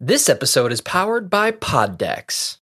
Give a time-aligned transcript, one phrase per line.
[0.00, 2.58] This episode is powered by Poddex.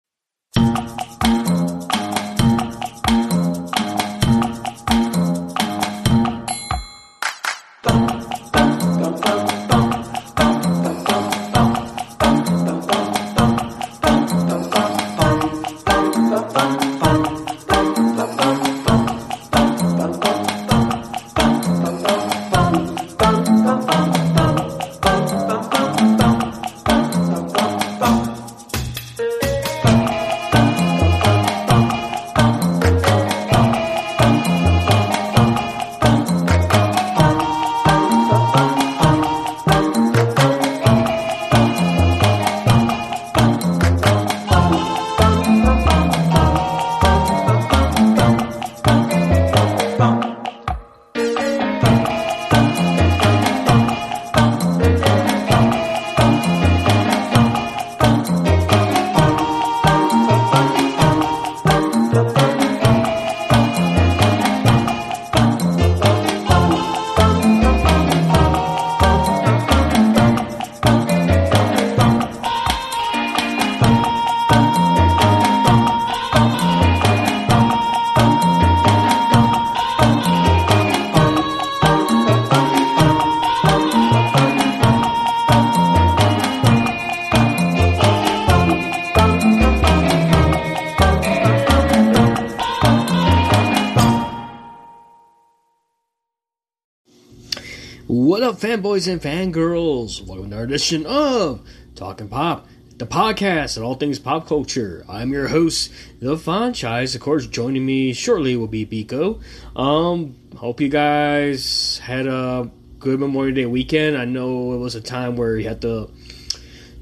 [98.74, 100.20] Fanboys and fangirls?
[100.26, 105.04] Welcome to our edition of Talking Pop, the podcast and all things pop culture.
[105.08, 107.14] I'm your host, The Franchise.
[107.14, 109.40] Of course, joining me shortly will be Biko.
[109.76, 114.18] Um, hope you guys had a good Memorial Day weekend.
[114.18, 116.10] I know it was a time where you had to,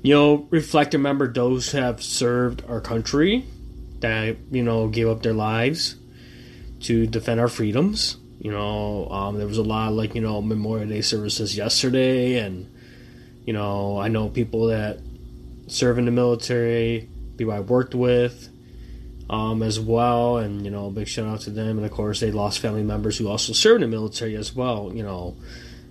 [0.02, 3.46] you know, reflect and remember those who have served our country,
[4.00, 5.96] that, you know, gave up their lives
[6.80, 8.18] to defend our freedoms.
[8.42, 12.40] You know, um, there was a lot of, like you know Memorial Day services yesterday,
[12.40, 12.68] and
[13.46, 14.98] you know I know people that
[15.68, 18.48] serve in the military, people I worked with,
[19.30, 21.76] um, as well, and you know big shout out to them.
[21.78, 24.90] And of course they lost family members who also served in the military as well.
[24.92, 25.36] You know,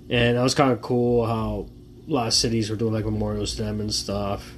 [0.09, 1.69] and that was kind of cool how
[2.05, 4.51] a lot of cities were doing like memorials to them and stuff,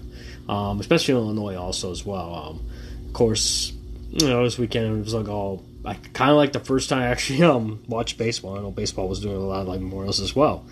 [0.49, 2.33] um, especially in Illinois also as well.
[2.33, 2.65] Um,
[3.05, 3.71] of course,
[4.09, 7.01] you know this weekend it was like all I kind of like the first time
[7.01, 8.57] I actually um watched baseball.
[8.57, 10.66] I know baseball was doing a lot of like memorials as well.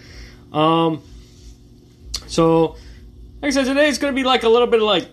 [0.53, 1.01] Um,
[2.27, 2.75] so
[3.41, 5.07] like I said, today it's going to be like a little bit of like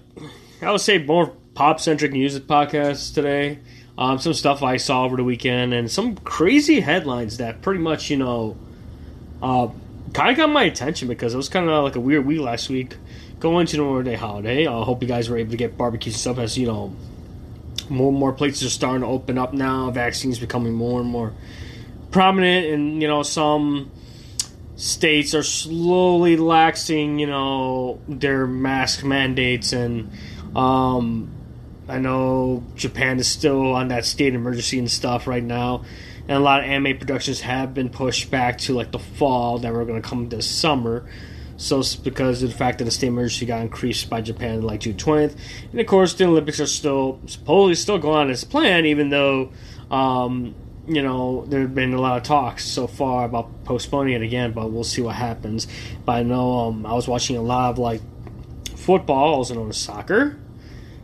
[0.63, 3.59] I would say more pop centric music podcast today.
[3.97, 8.11] Um, some stuff I saw over the weekend and some crazy headlines that pretty much
[8.11, 8.57] you know
[9.43, 9.69] uh,
[10.13, 12.69] kind of got my attention because it was kind of like a weird week last
[12.69, 12.97] week
[13.41, 14.67] going to the Memorial Day holiday.
[14.67, 16.95] I hope you guys were able to get barbecues and stuff as you know
[17.91, 19.91] more and more places are starting to open up now.
[19.91, 21.33] Vaccines becoming more and more
[22.11, 23.91] prominent, and you know some
[24.77, 30.11] states are slowly laxing, you know, their mask mandates, and
[30.57, 31.31] um,
[31.89, 35.85] I know Japan is still on that state emergency and stuff right now,
[36.29, 39.73] and a lot of anime productions have been pushed back to like the fall that
[39.73, 41.09] were going to come this summer.
[41.59, 44.81] So it's because of the fact that the state emergency got increased by Japan like
[44.81, 45.37] June 20th.
[45.73, 49.51] And of course, the Olympics are still supposedly still going on as planned, even though,
[49.91, 50.55] um,
[50.87, 54.53] you know, there have been a lot of talks so far about postponing it again,
[54.53, 55.67] but we'll see what happens.
[56.05, 58.03] But I know um, I was watching a lot of like
[58.77, 60.39] football, also known as soccer,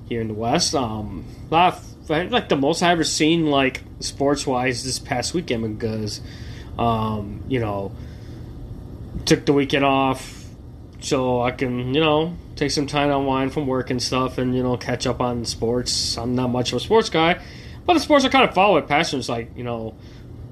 [0.08, 0.72] here in the West.
[0.76, 5.34] Um, a lot of, like the most I've ever seen, like sports wise, this past
[5.34, 6.20] weekend because,
[6.78, 7.90] um, you know,
[9.24, 10.43] took the weekend off
[11.04, 14.56] so I can, you know, take some time to unwind from work and stuff and,
[14.56, 16.16] you know, catch up on sports.
[16.16, 17.40] I'm not much of a sports guy,
[17.84, 19.94] but the sports I kind of follow with passions like, you know,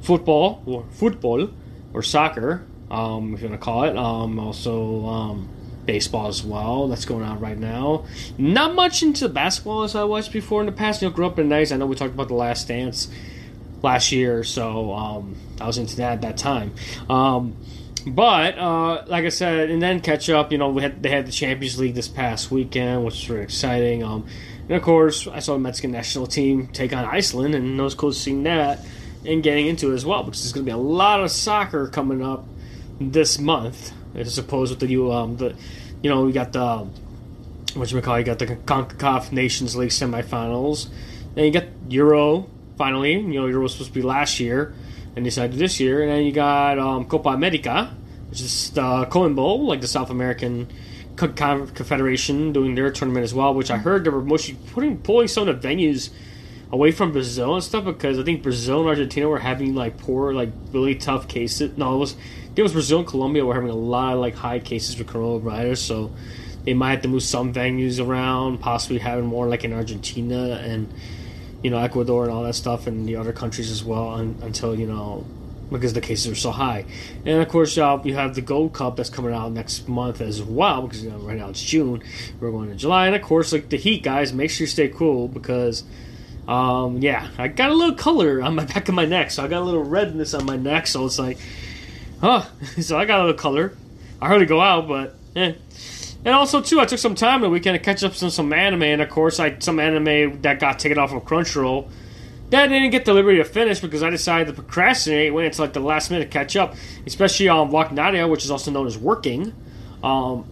[0.02, 1.50] football or football
[1.94, 3.96] or soccer, um, if you want to call it.
[3.96, 5.48] Um, also, um,
[5.86, 6.86] baseball as well.
[6.88, 8.04] That's going on right now.
[8.38, 11.02] Not much into basketball as I was before in the past.
[11.02, 11.72] You know, grew up in the 90s.
[11.72, 13.08] I know we talked about the last dance
[13.82, 16.74] last year, so um, I was into that at that time.
[17.08, 17.56] Um,
[18.06, 20.52] but uh, like I said, and then catch up.
[20.52, 23.42] You know, we had they had the Champions League this past weekend, which was really
[23.42, 24.02] exciting.
[24.02, 24.26] Um,
[24.62, 27.94] and of course, I saw the Mexican national team take on Iceland, and it was
[27.94, 28.80] cool seeing that
[29.24, 31.86] and getting into it as well because there's going to be a lot of soccer
[31.88, 32.44] coming up
[33.00, 33.92] this month.
[34.14, 35.56] As opposed with the you um the
[36.02, 36.86] you know we got the
[37.74, 40.88] what you call you got the Concacaf Nations League semifinals,
[41.34, 43.12] then you got Euro finally.
[43.12, 44.74] You know Euro was supposed to be last year
[45.16, 46.02] and decided this year.
[46.02, 47.94] And then you got um, Copa America,
[48.30, 50.68] which is the CONMEBOL, like the South American
[51.16, 55.46] Confederation doing their tournament as well, which I heard they were mostly putting pulling some
[55.46, 56.10] of the venues
[56.70, 60.32] away from Brazil and stuff because I think Brazil and Argentina were having like poor,
[60.32, 61.76] like really tough cases.
[61.76, 62.16] No, it was
[62.56, 65.78] it was Brazil and Colombia were having a lot of like high cases with coronavirus,
[65.78, 66.10] so
[66.64, 70.92] they might have to move some venues around, possibly having more like in Argentina and
[71.62, 74.78] you know Ecuador and all that stuff, and the other countries as well un, until
[74.78, 75.24] you know
[75.70, 76.84] because the cases are so high.
[77.24, 80.42] And of course, uh, you have the Gold Cup that's coming out next month as
[80.42, 82.02] well because you know, right now it's June.
[82.40, 84.88] We're going to July, and of course, like the heat, guys, make sure you stay
[84.88, 85.84] cool because.
[86.48, 89.46] Um, yeah, I got a little color on my back of my neck, so I
[89.46, 91.38] got a little redness on my neck, so it's like,
[92.20, 92.44] huh?
[92.80, 93.76] So I got a little color.
[94.20, 95.54] I hardly go out, but eh.
[96.24, 98.82] And also too, I took some time the weekend to catch up on some anime,
[98.84, 101.90] and of course, I some anime that got taken off of Crunchyroll
[102.52, 105.64] that I didn't get the liberty to finish because I decided to procrastinate, wait until
[105.64, 106.74] like the last minute to catch up,
[107.06, 109.54] especially on Wagnaria, which is also known as Working.
[110.04, 110.46] Um,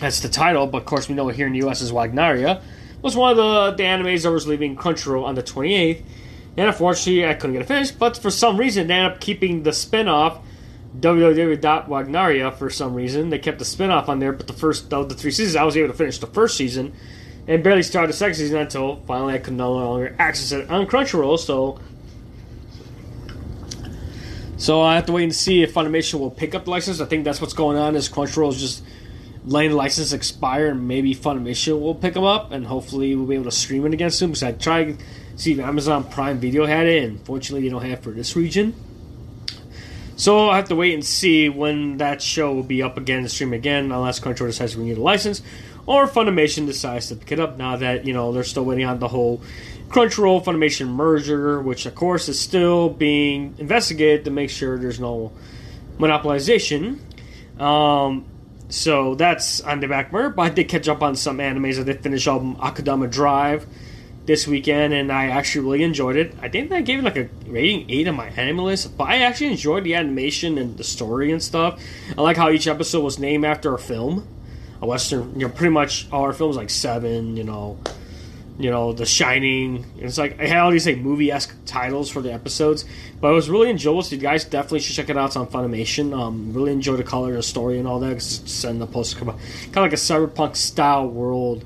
[0.00, 1.80] that's the title, but of course we know it here in the U.S.
[1.80, 2.62] is Wagnaria.
[3.02, 6.04] Was one of the, the animes that was leaving Crunchyroll on the 28th,
[6.56, 7.98] and unfortunately I couldn't get it finished.
[7.98, 10.38] But for some reason, they ended up keeping the spin-off
[10.98, 13.30] www.wagnaria for some reason.
[13.30, 15.76] They kept the spin-off on there, but the first of the three seasons, I was
[15.76, 16.92] able to finish the first season
[17.46, 20.86] and barely started the second season until finally I could no longer access it on
[20.86, 21.38] Crunchyroll.
[21.38, 21.80] So,
[24.56, 27.00] so I have to wait and see if Funimation will pick up the license.
[27.00, 27.96] I think that's what's going on.
[27.96, 28.84] Is Crunchyroll is just
[29.44, 33.36] letting the license expire, and maybe Funimation will pick them up, and hopefully we'll be
[33.36, 34.30] able to stream it again soon.
[34.30, 35.04] Because I tried to
[35.36, 38.74] see if Amazon Prime Video had it, and fortunately they don't have for this region.
[40.20, 43.30] So I'll have to wait and see when that show will be up again and
[43.30, 45.40] stream again, unless Crunchyroll decides to renew the license
[45.86, 48.98] or Funimation decides to pick it up now that you know they're still waiting on
[48.98, 49.40] the whole
[49.88, 55.32] Crunchyroll Funimation merger, which of course is still being investigated to make sure there's no
[55.98, 56.98] monopolization.
[57.58, 58.26] Um,
[58.68, 60.28] so that's on the back burner.
[60.28, 61.80] But I did catch up on some animes.
[61.80, 63.66] I did finish up Akudama Drive
[64.30, 66.36] this weekend, and I actually really enjoyed it.
[66.40, 69.22] I think I gave it like a rating eight on my anime list, but I
[69.22, 71.82] actually enjoyed the animation and the story and stuff.
[72.16, 74.28] I like how each episode was named after a film
[74.80, 75.32] a western.
[75.32, 77.36] You know, pretty much all our films like Seven.
[77.36, 77.78] You know,
[78.56, 79.84] you know, The Shining.
[79.98, 82.84] It's like I had all these like movie esque titles for the episodes,
[83.20, 84.02] but it was really enjoyable.
[84.02, 85.26] So you guys definitely should check it out.
[85.26, 86.16] It's on Funimation.
[86.16, 88.12] Um, really enjoy the color, the story, and all that.
[88.12, 91.64] It's the post kind of like a cyberpunk style world.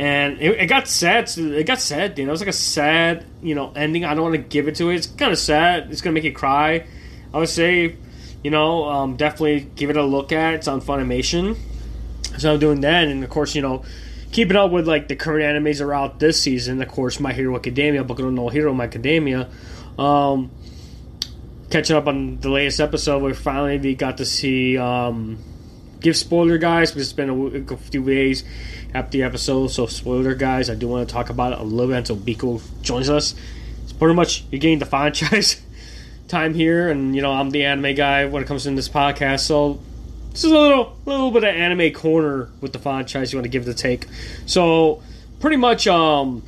[0.00, 1.30] And it, it got sad.
[1.36, 2.18] It got sad.
[2.18, 4.06] You know, it was like a sad, you know, ending.
[4.06, 4.94] I don't want to give it to it.
[4.94, 5.92] It's kind of sad.
[5.92, 6.86] It's gonna make you cry.
[7.34, 7.96] I would say,
[8.42, 10.54] you know, um, definitely give it a look at.
[10.54, 11.54] It's on Funimation.
[12.38, 13.84] So I'm doing that, and of course, you know,
[14.32, 16.80] keeping up with like the current animes that are out this season.
[16.80, 19.50] Of course, My Hero Academia, Boku no Hero My Academia.
[19.98, 20.50] Um,
[21.68, 24.78] catching up on the latest episode, we finally we got to see.
[24.78, 25.36] Um,
[26.00, 28.44] give spoiler, guys, because it's been a, a few days
[28.94, 29.68] after the episode.
[29.68, 32.60] So spoiler, guys, I do want to talk about it a little bit until Biko
[32.82, 33.34] joins us.
[33.82, 35.60] It's pretty much you're getting the franchise
[36.28, 39.40] time here, and you know I'm the anime guy when it comes to this podcast.
[39.40, 39.80] So
[40.30, 43.50] this is a little little bit of anime corner with the franchise you want to
[43.50, 44.06] give the take.
[44.46, 45.02] So
[45.40, 46.42] pretty much, um,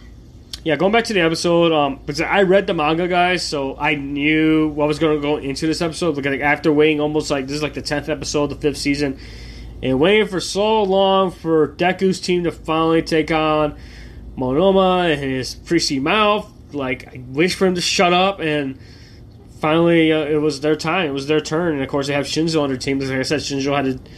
[0.65, 3.97] yeah, going back to the episode, um, because I read the manga, guys, so I
[3.97, 6.17] knew what was going to go into this episode.
[6.17, 9.19] Like, after waiting almost like this is like the tenth episode, the fifth season,
[9.83, 13.77] and waiting for so long for Deku's team to finally take on
[14.37, 18.79] Monoma and his priesty mouth, like I wish for him to shut up and
[19.61, 21.09] finally uh, it was their time.
[21.09, 22.99] It was their turn, and of course they have Shinzo on their team.
[22.99, 24.11] Like I said, Shinzo had to,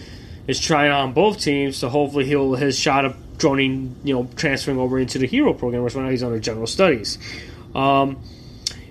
[0.47, 4.79] is trying on both teams, so hopefully he'll his shot of droning, you know, transferring
[4.79, 7.19] over into the hero program, which right now he's under general studies.
[7.75, 8.23] Um,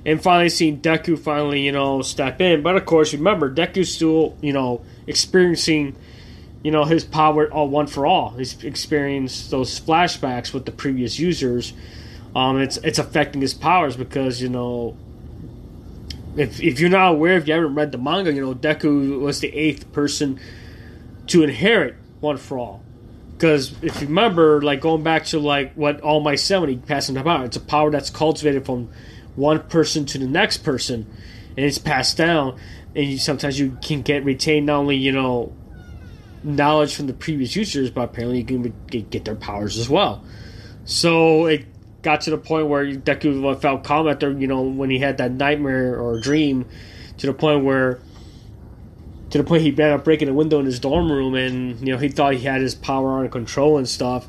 [0.06, 2.62] and finally seeing Deku finally, you know, step in.
[2.62, 5.96] But of course, remember Deku's still, you know, experiencing,
[6.64, 8.30] you know, his power all one for all.
[8.32, 11.74] He's experienced those flashbacks with the previous users.
[12.36, 14.98] Um, it's it's affecting his powers because you know
[16.38, 19.42] if if you're not aware, if you haven't read the manga, you know Deku was
[19.42, 20.40] the eighth person
[21.28, 22.84] to inherit One for All.
[23.34, 26.40] Because if you remember, like going back to like what All Might
[26.88, 28.90] passed him the power, it's a power that's cultivated from
[29.36, 31.08] one person to the next person,
[31.58, 32.58] and it's passed down.
[32.96, 35.52] And you, sometimes you can get retained not only you know
[36.44, 40.24] knowledge from the previous users, but apparently you can get, their powers as well.
[40.86, 41.66] So it
[42.02, 45.32] got to the point where Deku felt calm after you know when he had that
[45.32, 46.66] nightmare or dream,
[47.18, 48.00] to the point where
[49.30, 51.94] to the point he ended up breaking a window in his dorm room and you
[51.94, 54.28] know he thought he had his power under control and stuff.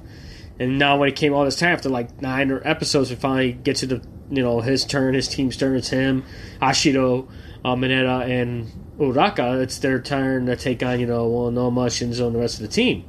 [0.59, 3.53] And now when it came all this time after like nine or episodes, we finally
[3.53, 5.77] get to the you know his turn, his team's turn.
[5.77, 6.25] It's him,
[6.63, 7.29] Ashido,
[7.65, 9.63] uh, Mineta, and Uraka.
[9.63, 12.63] It's their turn to take on you know well Noma, Shinzo, and the rest of
[12.63, 13.05] the team.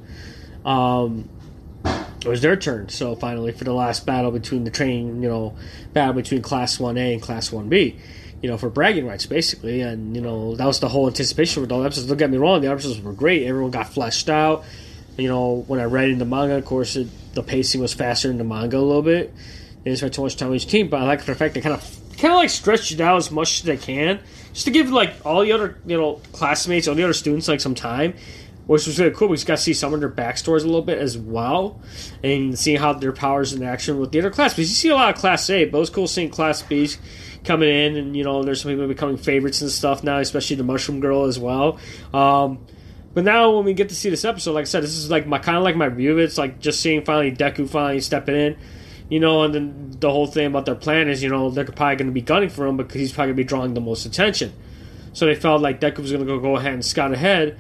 [0.65, 1.30] um,
[1.86, 2.89] it was their turn.
[2.89, 5.56] So finally, for the last battle between the train, you know,
[5.94, 7.98] battle between Class One A and Class One B,
[8.42, 9.82] you know, for bragging rights, basically.
[9.82, 12.08] And you know, that was the whole anticipation for the episodes.
[12.08, 13.46] Don't get me wrong, the episodes were great.
[13.46, 14.63] Everyone got fleshed out.
[15.18, 18.30] You know, when I read in the manga, of course, it, the pacing was faster
[18.30, 19.34] in the manga a little bit.
[19.84, 21.62] They didn't spend too much time on each team, but I like the fact they
[21.62, 21.84] kind of
[22.17, 24.19] kind of like stretched it out as much as they can,
[24.53, 27.62] just to give like all the other you know classmates, all the other students like
[27.62, 28.13] some time,
[28.67, 29.27] which was really cool.
[29.27, 31.81] We just got to see some of their backstories a little bit as well,
[32.24, 34.53] and see how their powers in action with the other class.
[34.53, 36.89] Because you see a lot of Class A, but it was cool seeing Class B
[37.43, 40.63] coming in, and you know there's some people becoming favorites and stuff now, especially the
[40.63, 41.79] Mushroom Girl as well.
[42.13, 42.65] Um,
[43.13, 45.25] but now when we get to see this episode, like I said, this is like
[45.25, 46.19] my kind of like my view of.
[46.19, 48.57] It's like just seeing finally Deku finally stepping in
[49.09, 51.95] you know, and then the whole thing about their plan is, you know, they're probably
[51.95, 54.05] going to be gunning for him because he's probably going to be drawing the most
[54.05, 54.53] attention.
[55.13, 57.57] So they felt like Deku was going to go ahead and scout ahead,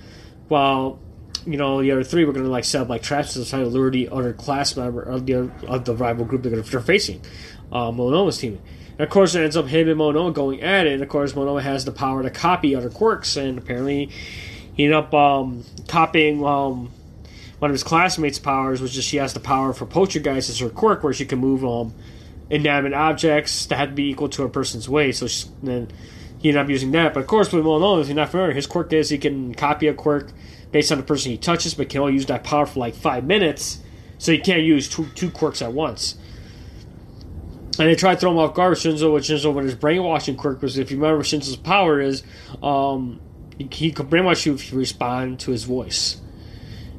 [0.47, 0.99] while
[1.45, 3.59] you know the other three were going to like set up like traps to try
[3.59, 7.21] to lure the other class member of the of the rival group they're, they're facing,
[7.71, 8.59] uh, Mononoma's team.
[8.97, 10.93] And of course, it ends up him and Monoma going at it.
[10.93, 14.09] And of course, Monoma has the power to copy other quirks, and apparently,
[14.75, 16.91] he ended up um, copying um,
[17.59, 20.59] one of his classmates' powers, which is she has the power for poacher Poltergeist as
[20.59, 21.93] her quirk, where she can move um,
[22.49, 25.15] inanimate objects that had to be equal to a person's weight.
[25.15, 25.89] So she, then
[26.39, 27.13] he ended up using that.
[27.13, 29.55] But of course, we all know if you're not familiar, his quirk is he can
[29.55, 30.31] copy a quirk
[30.71, 33.23] based on the person he touches, but can only use that power for like five
[33.23, 33.79] minutes.
[34.17, 36.17] So he can't use two, two quirks at once.
[37.77, 40.37] And they tried to throw him off guard with Shinzo, with Shinzo with his brainwashing
[40.37, 42.23] quirk, because if you remember Shinzo's power is,
[42.63, 43.19] um,
[43.57, 46.21] he, he could brainwash you if you respond to his voice.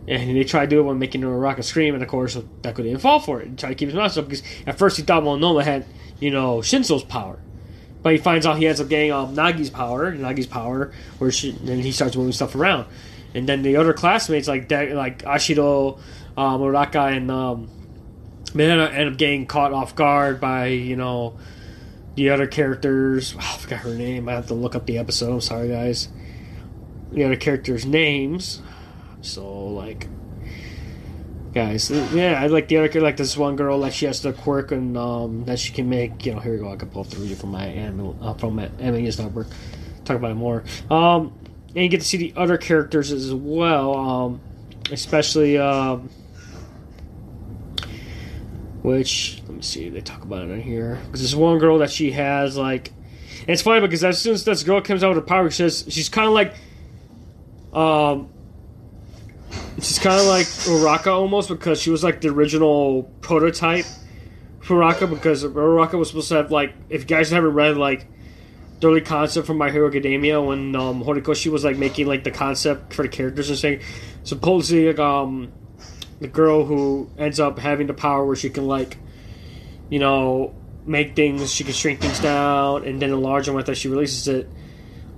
[0.09, 2.99] And they tried to do it when making Uraraka scream, and of course, Deku didn't
[2.99, 3.49] fall for it.
[3.49, 5.85] He tried to keep his mouth shut because at first he thought Monoma had,
[6.21, 7.39] you know, Shinzo's power.
[8.03, 11.51] But he finds out he ends up getting um, Nagi's power, Nagi's power, where she,
[11.51, 12.87] then he starts moving stuff around.
[13.35, 15.99] And then the other classmates, like De- like Ashido,
[16.37, 17.69] um, and um,
[18.57, 21.37] end up getting caught off guard by, you know,
[22.15, 23.35] the other characters.
[23.37, 24.29] Oh, I forgot her name.
[24.29, 25.33] I have to look up the episode.
[25.33, 26.09] I'm sorry, guys.
[27.13, 28.63] The other characters' names.
[29.27, 30.09] So like,
[31.53, 34.73] guys, yeah, I like the other like this one girl like she has the quirk
[34.73, 36.25] and um that she can make.
[36.25, 36.73] You know, here we go.
[36.73, 39.49] I can pull through review from my anime uh, from my Anime Network.
[40.05, 40.63] Talk about it more.
[40.91, 41.37] Um,
[41.69, 43.95] and you get to see the other characters as well.
[43.95, 44.41] Um,
[44.93, 46.09] especially um.
[48.83, 51.91] Which let me see, they talk about it in here because this one girl that
[51.91, 52.93] she has like,
[53.49, 55.85] it's funny because as soon as this girl comes out with her power, she says
[55.89, 56.55] she's kind of like,
[57.75, 58.29] um,
[59.77, 63.85] She's kind of like Uraka almost because she was like the original prototype
[64.61, 68.07] for Uraka because Uraka was supposed to have like if you guys haven't read like
[68.81, 72.31] the early concept from My Hero Academia when um, Horikoshi was like making like the
[72.31, 73.81] concept for the characters and saying
[74.25, 75.53] supposedly like um
[76.21, 78.97] the girl who ends up having the power where she can like
[79.91, 80.55] you know
[80.87, 84.49] make things she can shrink things down and then enlarge them after she releases it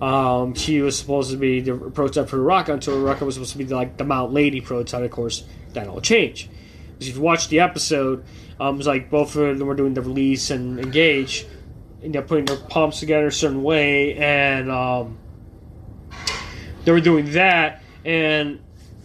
[0.01, 3.53] um, she was supposed to be the prototype for the Rocket until the was supposed
[3.53, 5.03] to be like the Mount Lady prototype.
[5.03, 6.49] Of course, that all changed.
[7.01, 8.25] If you watch the episode,
[8.61, 11.47] um, it was like both of them were doing the release and engage,
[12.03, 15.19] and they're putting their palms together a certain way, and um,
[16.85, 17.83] they were doing that.
[18.05, 18.61] And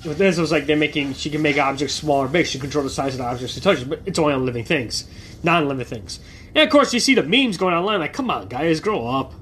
[0.05, 2.45] with this, it was like they're making she can make objects smaller, big.
[2.45, 4.63] She can control the size of the objects she touches, but it's only on living
[4.63, 5.07] things,
[5.41, 6.19] non-living things.
[6.53, 7.99] And of course, you see the memes going online.
[7.99, 9.33] Like, come on, guys, grow up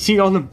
[0.00, 0.46] see all the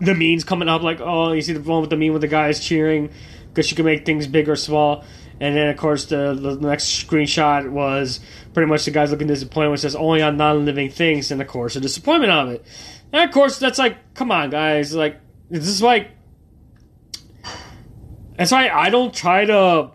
[0.00, 2.28] the memes coming up, like oh, you see the one with the meme with the
[2.28, 3.10] guys cheering
[3.48, 5.04] because you can make things big or small.
[5.40, 8.20] And then, of course, the, the next screenshot was
[8.54, 11.48] pretty much the guys looking disappointed, which says only on non living things, and of
[11.48, 12.64] course, the disappointment of it.
[13.12, 14.94] And of course, that's like, come on, guys.
[14.94, 15.20] Like,
[15.50, 16.10] this is like.
[18.36, 19.90] That's why I don't try to.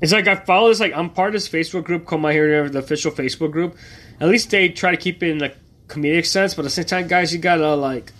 [0.00, 2.68] It's like I follow this, like, I'm part of this Facebook group called My Hero,
[2.68, 3.76] the official Facebook group.
[4.20, 5.54] At least they try to keep it in the
[5.88, 8.12] comedic sense, but at the same time, guys, you gotta like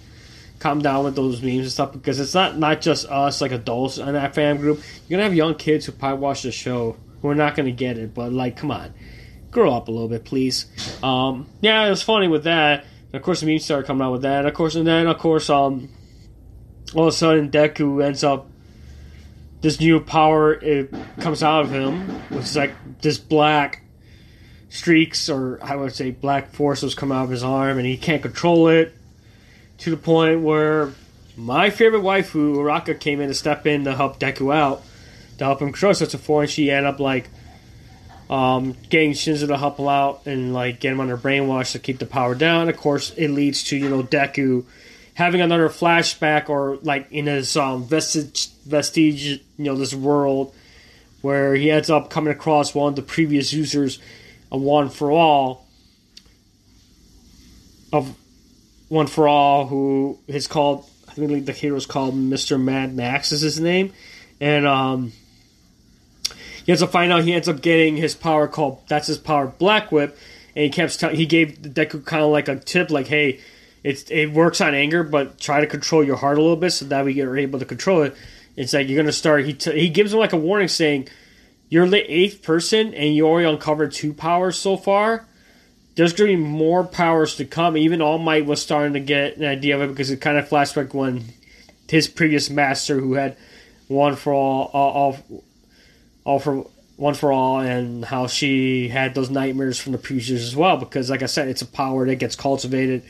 [0.58, 3.99] calm down with those memes and stuff because it's not not just us like adults
[3.99, 4.80] in that fan group.
[5.06, 7.99] You're gonna have young kids who probably watch the show who are not gonna get
[7.99, 8.94] it, but like, come on,
[9.50, 10.66] grow up a little bit, please.
[11.02, 12.85] Um, yeah, it was funny with that.
[13.06, 14.40] And of course, the memes started coming out with that.
[14.40, 15.88] And of course, and then of course, um,
[16.94, 18.49] all of a sudden, Deku ends up
[19.61, 23.82] this new power it comes out of him, which is like this black
[24.68, 28.23] streaks or I would say black forces come out of his arm and he can't
[28.23, 28.92] control it
[29.78, 30.92] to the point where
[31.37, 34.82] my favorite waifu Uraka came in to step in to help Deku out
[35.38, 37.28] to help him control such a force and she ended up like
[38.28, 41.99] um, getting Shinzo to help him out and like get him under brainwash to keep
[41.99, 42.68] the power down.
[42.68, 44.64] Of course, it leads to you know Deku
[45.14, 50.54] having another flashback or like in his um, vestige, vestige, you know, this world
[51.23, 53.99] where he ends up coming across one of the previous users
[54.56, 55.66] of One for All
[57.92, 58.14] of
[58.88, 63.40] One for All, who is called I think the hero's called Mister Mad Max is
[63.40, 63.92] his name,
[64.40, 65.12] and um,
[66.64, 69.46] he ends up finding out he ends up getting his power called that's his power
[69.46, 70.18] Black Whip,
[70.54, 73.40] and he kept telling he gave Deku kind of like a tip like hey
[73.82, 76.86] it's it works on anger, but try to control your heart a little bit so
[76.86, 78.16] that we get able to control it.
[78.56, 79.44] It's like you're gonna start.
[79.44, 81.08] He t- he gives him like a warning saying,
[81.68, 85.26] "You're the eighth person, and you already uncovered two powers so far.
[85.94, 89.44] There's gonna be more powers to come." Even All Might was starting to get an
[89.44, 91.25] idea of it because it kind of flashback when
[91.88, 93.37] his previous master, who had
[93.88, 95.42] one for all, all, all,
[96.25, 100.56] all for one for all, and how she had those nightmares from the previous as
[100.56, 100.76] well.
[100.76, 103.02] Because, like I said, it's a power that gets cultivated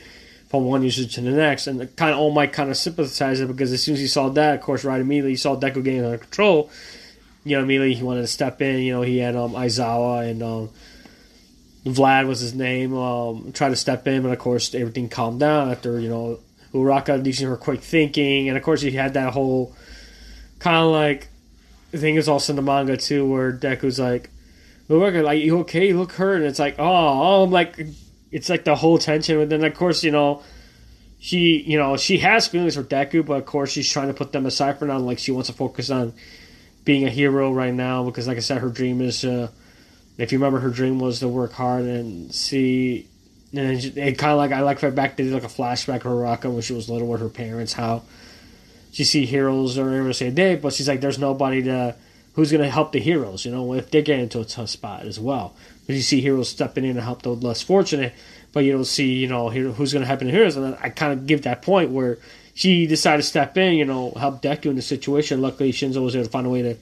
[0.49, 1.67] from one user to the next.
[1.67, 4.29] And kind of All Might kind of sympathized it because as soon as he saw
[4.29, 6.69] that, of course, right immediately he saw Deku getting under control.
[7.47, 8.79] You know, immediately he wanted to step in.
[8.79, 10.69] You know, he had um, Aizawa and um,
[11.85, 12.95] Vlad was his name.
[12.95, 16.39] Um, try to step in, but of course everything calmed down after you know
[16.73, 19.75] Uraka using her quick thinking, and of course he had that whole
[20.59, 21.29] kind of like
[21.93, 24.29] I think it's also in the manga too, where Deku's like,
[24.89, 25.87] Uraka, like you okay?
[25.87, 27.79] You look hurt, and it's like, oh, oh, I'm like
[28.31, 29.37] it's like the whole tension.
[29.37, 30.43] But then, of course, you know,
[31.19, 34.31] she, you know, she has feelings for Deku, but of course, she's trying to put
[34.31, 34.97] them aside for now.
[34.99, 36.13] Like she wants to focus on
[36.87, 39.25] being a hero right now because, like I said, her dream is.
[39.25, 39.49] Uh,
[40.17, 43.07] if you remember, her dream was to work hard and see.
[43.53, 46.03] And it kind of like I like for back they did like a flashback of
[46.03, 47.73] Uraka when she was little with her parents.
[47.73, 48.03] How
[48.91, 51.95] she see heroes or ever say day, but she's like, there's nobody to
[52.33, 53.45] who's to help the heroes.
[53.45, 56.49] You know, if they get into a tough spot as well because you see heroes
[56.49, 58.13] stepping in and help the less fortunate,
[58.53, 60.55] but you don't see, you know, who's to happen to heroes.
[60.55, 62.17] And I kind of give that point where
[62.57, 65.43] she decided to step in, you know, help Deku in the situation.
[65.43, 66.75] Luckily, Shinzo was able to find a way to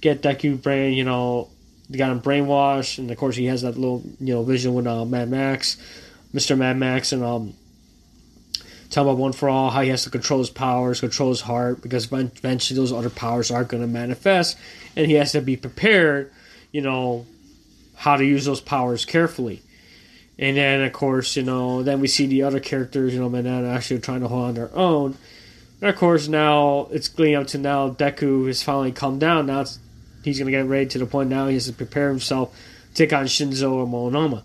[0.00, 1.50] get Deku brain, you know,
[1.94, 5.04] got him brainwashed, and of course he has that little, you know, vision with uh,
[5.04, 5.76] Mad Max,
[6.32, 7.52] Mister Mad Max, and um,
[8.88, 11.82] tell about One for All how he has to control his powers, control his heart,
[11.82, 14.56] because eventually those other powers are going to manifest,
[14.96, 16.32] and he has to be prepared,
[16.72, 17.26] you know,
[17.94, 19.60] how to use those powers carefully.
[20.38, 23.68] And then, of course, you know, then we see the other characters, you know, Manana
[23.68, 25.16] actually trying to hold on their own.
[25.80, 29.46] And of course, now it's leading up to now Deku has finally calmed down.
[29.46, 29.64] Now
[30.24, 32.56] he's going to get ready to the point now he has to prepare himself
[32.90, 34.42] to take on Shinzo or Monoma.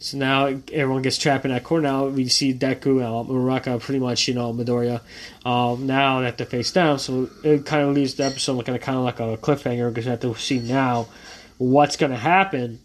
[0.00, 1.88] So now everyone gets trapped in that corner.
[1.88, 5.00] Now we see Deku and Uraka pretty much, you know, Midoriya,
[5.44, 6.98] um, now they have to face down.
[6.98, 10.10] So it kind of leaves the episode looking kind of like a cliffhanger because you
[10.10, 11.06] have to see now
[11.58, 12.80] what's going to happen.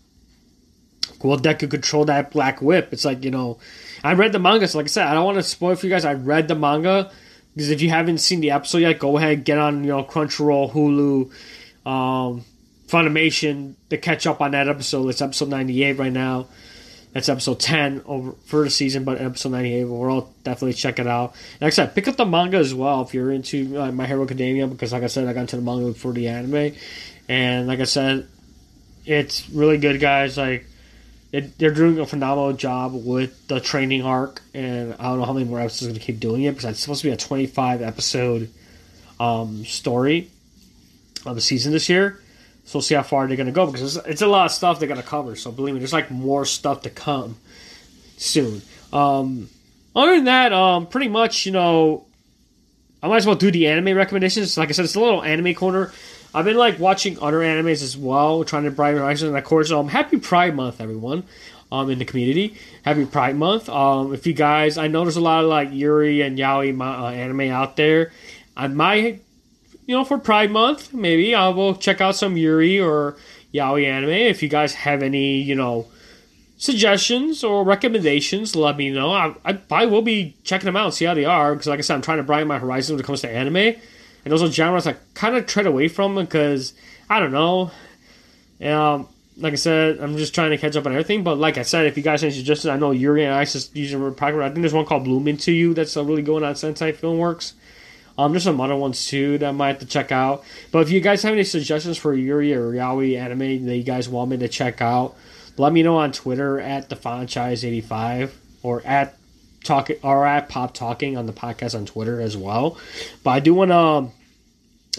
[1.24, 2.90] Will Deku control that black whip?
[2.92, 3.58] It's like, you know,
[4.04, 5.92] I read the manga, so like I said, I don't want to spoil for you
[5.92, 6.06] guys.
[6.06, 7.12] I read the manga
[7.56, 10.72] because if you haven't seen the episode yet, go ahead, get on, you know, Crunchyroll,
[10.72, 11.32] Hulu,
[11.90, 12.46] um,
[12.88, 15.10] Funimation to catch up on that episode.
[15.10, 16.48] It's episode 98 right now.
[17.14, 20.34] That's episode 10 over for the season, but episode 98 overall.
[20.44, 21.34] Definitely check it out.
[21.60, 24.24] Like I said, pick up the manga as well if you're into uh, My Hero
[24.24, 26.76] Academia because, like I said, I got into the manga before the anime.
[27.28, 28.28] And like I said,
[29.06, 30.38] it's really good, guys.
[30.38, 30.68] Like
[31.38, 35.34] it, they're doing a phenomenal job with the training arc, and I don't know how
[35.34, 37.18] many more episodes are going to keep doing it because it's supposed to be a
[37.18, 38.50] 25 episode
[39.20, 40.32] um, story
[41.28, 42.20] of the season this year.
[42.66, 44.52] So we'll see how far they're going to go because it's, it's, a lot of
[44.52, 45.36] stuff they're going to cover.
[45.36, 47.38] So believe me, there's like more stuff to come
[48.18, 48.64] soon.
[48.92, 49.50] Um,
[49.96, 52.06] other than that, um, pretty much, you know,
[53.02, 54.58] I might as well do the anime recommendations.
[54.58, 55.94] Like I said, it's a little anime corner.
[56.34, 59.30] I've been like watching other animes as well, trying to brighten my horizons.
[59.30, 61.24] And of course, um, Happy Pride Month, everyone,
[61.72, 62.58] um, in the community.
[62.84, 63.70] Happy Pride Month.
[63.70, 67.08] Um, if you guys, I know there's a lot of like Yuri and Yaoi uh,
[67.08, 68.12] anime out there.
[68.56, 69.24] I might,
[69.86, 73.18] you know, for Pride Month, maybe I will check out some Yuri or
[73.54, 74.10] Yaoi anime.
[74.10, 75.88] If you guys have any, you know,
[76.58, 79.12] suggestions or recommendations, let me know.
[79.12, 81.80] I, I, I will be checking them out and see how they are because, like
[81.80, 83.76] I said, I'm trying to brighten my horizons when it comes to anime
[84.28, 86.74] and those are genres I kind of tread away from because
[87.10, 87.72] I don't know.
[88.62, 91.24] Um, like I said, I'm just trying to catch up on everything.
[91.24, 93.56] But like I said, if you guys have any suggestions, I know Yuri and Ice
[93.56, 94.44] is using Repacker.
[94.44, 97.54] I think there's one called Bloom Into You that's a really going on Sentai Filmworks.
[98.18, 100.44] Um, there's some other ones too that I might have to check out.
[100.74, 104.10] But if you guys have any suggestions for Yuri or Yaoi anime that you guys
[104.10, 105.16] want me to check out,
[105.56, 109.16] let me know on Twitter at the franchise85 or at
[109.64, 112.78] talk or at Pop Talking on the podcast on Twitter as well.
[113.24, 114.17] But I do want to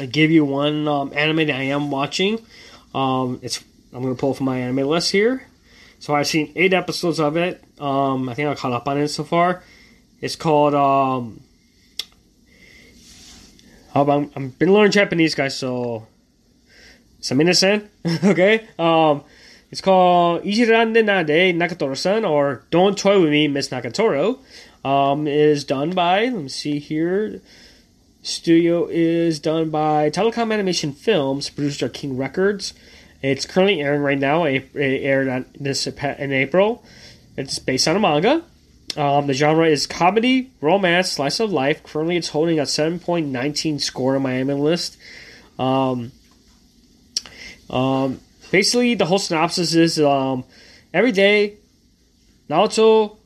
[0.01, 2.41] I give you one um, anime that I am watching.
[2.95, 5.47] Um, it's I'm going to pull from my anime list here.
[5.99, 7.63] So I've seen eight episodes of it.
[7.81, 9.63] Um, I think I caught up on it so far.
[10.21, 11.41] It's called um,
[13.95, 16.07] Um, I'm, I've been learning Japanese, guys, so.
[17.21, 17.89] Samina-san,
[18.25, 18.69] okay?
[18.79, 19.25] Um,
[19.73, 24.39] it's called Ijirande Nade Nagatoro-san, or Don't Toy With Me, Miss Nagatoro.
[24.85, 27.41] Um, it is done by, let me see here.
[28.29, 32.75] Studio is done by Telecom Animation Films, produced by King Records.
[33.23, 34.45] It's currently airing right now.
[34.45, 36.85] It aired on this in April.
[37.39, 38.45] It's based on a manga.
[38.99, 41.83] Um, the genre is comedy, romance, slice of life.
[41.83, 44.99] Currently, it's holding a 7.19 score on my anime list.
[45.59, 46.13] Um,
[47.71, 50.45] um, basically, the whole synopsis is um,
[50.93, 51.57] every day,
[52.51, 53.17] Naoto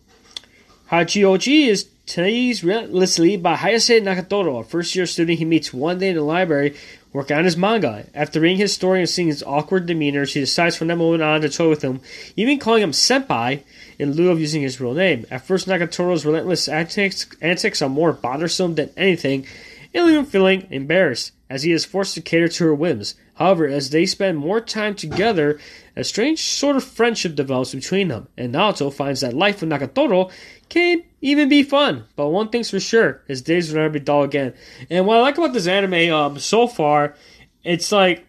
[0.90, 6.08] Hachioji is teased relentlessly by Hayase Nagatoro, a first year student he meets one day
[6.08, 6.76] in the library
[7.12, 8.06] working on his manga.
[8.14, 11.40] After reading his story and seeing his awkward demeanor, she decides from that moment on
[11.42, 12.00] to toy with him,
[12.36, 13.62] even calling him Senpai
[13.98, 15.26] in lieu of using his real name.
[15.30, 19.46] At first, Nagatoro's relentless antics, antics are more bothersome than anything,
[19.94, 23.14] and leave him feeling embarrassed, as he is forced to cater to her whims.
[23.34, 25.60] However, as they spend more time together,
[25.94, 30.30] a strange sort of friendship develops between them, and Naoto finds that life with Nagatoro
[30.68, 32.04] can even be fun.
[32.16, 34.54] But one thing's for sure, his days will never be dull again.
[34.88, 37.14] And what I like about this anime um, so far,
[37.62, 38.26] it's like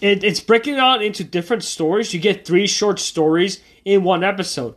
[0.00, 2.14] it, it's breaking out into different stories.
[2.14, 4.74] You get three short stories in one episode.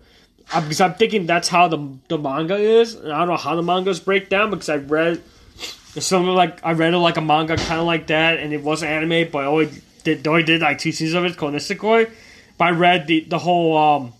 [0.54, 2.96] Uh, because I'm thinking that's how the the manga is.
[2.96, 5.22] I don't know how the mangas break down because I read
[6.00, 8.82] something like I read it like a manga kind of like that, and it was
[8.82, 9.70] anime, but I only
[10.16, 12.10] did only did like two seasons of it called Nisekoi.
[12.58, 14.14] But I read the the whole um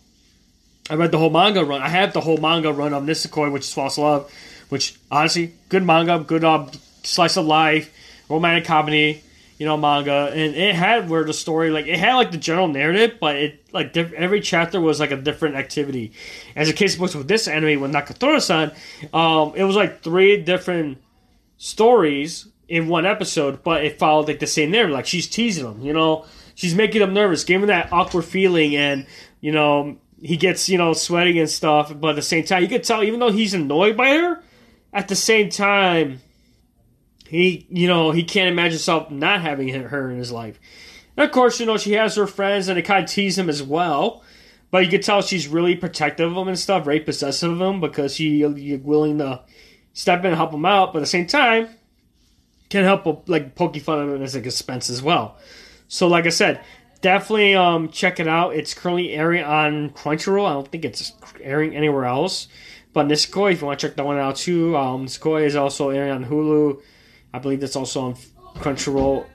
[0.90, 1.82] I read the whole manga run.
[1.82, 4.32] I have the whole manga run of Nisekoi, which is False Love,
[4.70, 6.68] which honestly good manga, good uh,
[7.04, 7.94] slice of life,
[8.30, 9.24] romantic comedy,
[9.58, 12.68] you know, manga, and it had where the story like it had like the general
[12.68, 16.12] narrative, but it like diff- every chapter was like a different activity.
[16.56, 18.72] As a case of with this anime with Nagatoro-san,
[19.14, 21.00] um, it was like three different
[21.58, 24.94] stories in one episode, but it followed like the same narrative.
[24.94, 26.26] Like she's teasing him, you know,
[26.56, 29.06] she's making him nervous, giving him that awkward feeling, and
[29.40, 31.94] you know he gets you know sweating and stuff.
[31.98, 34.44] But at the same time, you could tell even though he's annoyed by her,
[34.92, 36.22] at the same time,
[37.28, 40.60] he you know he can't imagine himself not having her in his life.
[41.16, 43.50] And of course, you know she has her friends, and they kind of tease him
[43.50, 44.24] as well.
[44.70, 47.80] But you could tell she's really protective of him and stuff, very possessive of him
[47.80, 49.42] because she willing to
[49.94, 50.92] step in and help him out.
[50.92, 51.70] But at the same time,
[52.70, 55.38] can help like poking fun at as like expense as well.
[55.88, 56.62] So, like I said,
[57.02, 58.56] definitely um, check it out.
[58.56, 60.46] It's currently airing on Crunchyroll.
[60.46, 62.48] I don't think it's airing anywhere else.
[62.94, 65.90] But Nisekoi, if you want to check that one out too, um, Nisekoi is also
[65.90, 66.82] airing on Hulu.
[67.34, 68.16] I believe that's also on
[68.56, 69.26] Crunchyroll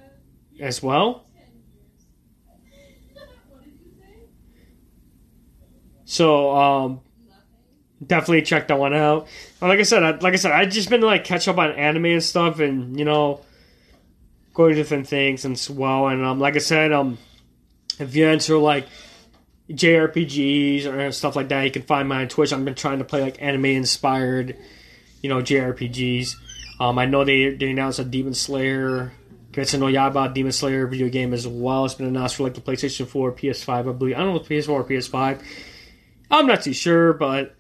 [0.61, 1.27] as well.
[6.05, 7.01] So um,
[8.05, 9.29] definitely check that one out.
[9.61, 12.07] Like I said, I, like I said, I just been like catch up on anime
[12.07, 13.41] and stuff, and you know,
[14.55, 16.09] going to different things and well.
[16.09, 17.19] And um, like I said, um,
[17.99, 18.87] if you're into like
[19.71, 22.53] JRPGs or stuff like that, you can find my on Twitch.
[22.53, 24.57] I've been trying to play like anime inspired,
[25.23, 26.35] you know, JRPGs.
[26.81, 29.13] Um, I know they they announced a Demon Slayer,
[29.53, 31.85] Kimetsu no Yaiba Demon Slayer video game as well.
[31.85, 34.17] It's been announced for like the PlayStation 4, PS5, I believe.
[34.17, 35.43] I don't know if PS4 or PS5.
[36.31, 37.55] I'm not too sure, but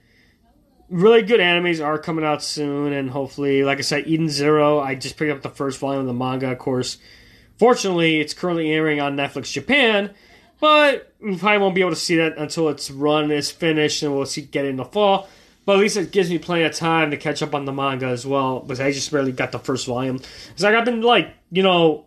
[0.93, 4.79] really good animes are coming out soon, and hopefully, like I said, Eden Zero.
[4.79, 6.99] I just picked up the first volume of the manga, of course.
[7.59, 10.11] Fortunately, it's currently airing on Netflix Japan,
[10.61, 14.15] but we probably won't be able to see that until its run is finished, and
[14.15, 15.29] we'll see get in the fall.
[15.65, 18.07] But at least it gives me plenty of time to catch up on the manga
[18.07, 20.17] as well, because I just barely got the first volume.
[20.51, 22.07] It's like I've been like, you know,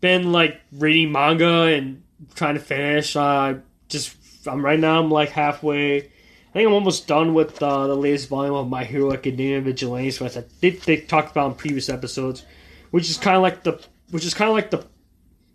[0.00, 2.02] been like reading manga and
[2.34, 3.16] trying to finish.
[3.16, 3.54] Uh,
[3.88, 4.14] just
[4.46, 5.00] I'm right now.
[5.00, 6.10] I'm like halfway.
[6.54, 10.20] I think I'm almost done with uh, the latest volume of My Hero Academia Vigilantes,
[10.20, 12.44] which I did they talked about in previous episodes,
[12.92, 14.86] which is kind of like the which is kind of like the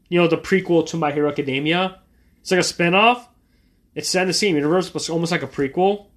[0.10, 2.02] you know the prequel to My Hero Academia.
[2.42, 3.26] It's like a spinoff.
[3.96, 6.08] It's set in the same universe, but it's almost like a prequel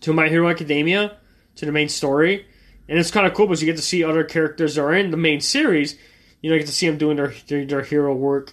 [0.00, 1.18] to My Hero Academia,
[1.54, 2.44] to the main story.
[2.88, 5.12] And it's kind of cool because you get to see other characters that are in
[5.12, 5.96] the main series.
[6.42, 8.52] You know, you get to see them doing their their, their hero work.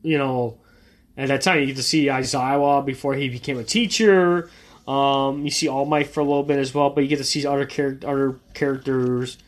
[0.00, 0.60] You know,
[1.18, 4.48] at that time you get to see Aizawa before he became a teacher.
[4.86, 7.24] Um, you see All Might for a little bit as well, but you get to
[7.24, 9.38] see other char- other characters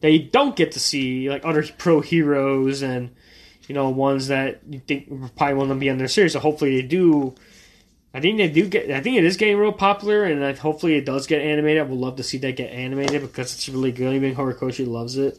[0.00, 3.10] that you don't get to see, like other pro heroes and
[3.68, 6.32] you know ones that you think probably will not be on their series.
[6.32, 7.34] So hopefully they do
[8.14, 8.90] I think they do get.
[8.90, 11.80] I think it is getting real popular, and hopefully it does get animated.
[11.80, 14.14] I would love to see that get animated because it's really good.
[14.14, 15.38] Even Horikoshi loves it.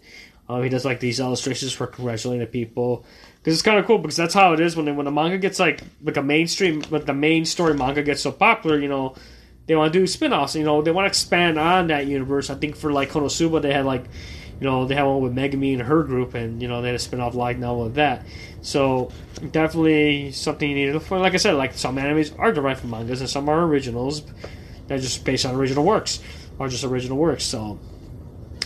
[0.50, 3.06] Um, he does like these illustrations for congratulating the people
[3.44, 5.38] because it's kind of cool because that's how it is when they, when a manga
[5.38, 8.80] gets like like a mainstream, but the main story manga gets so popular.
[8.80, 9.16] You know,
[9.66, 10.56] they want to do spin-offs.
[10.56, 12.50] You know, they want to expand on that universe.
[12.50, 14.06] I think for like Konosuba, they had like
[14.64, 16.96] you know, they had one with Megami and her group, and you know, they had
[16.96, 18.26] a spin-off light novel of that.
[18.62, 19.12] So
[19.52, 21.20] definitely something you need to look for.
[21.20, 24.24] Like I said, like some animes are derived from mangas, and some are originals.
[24.88, 26.22] They're just based on original works,
[26.60, 27.44] or just original works.
[27.44, 27.78] So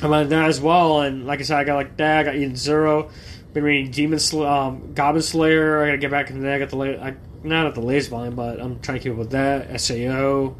[0.03, 1.01] I'm on that as well.
[1.01, 2.19] And like I said, I got like that.
[2.19, 3.09] I got Eden Zero.
[3.57, 5.81] Been reading Demon Sl- um, Goblin Slayer.
[5.81, 6.53] I gotta get back into that.
[6.53, 9.17] I got the I, not at the latest volume, but I'm trying to keep up
[9.17, 9.81] with that.
[9.81, 10.55] Sao.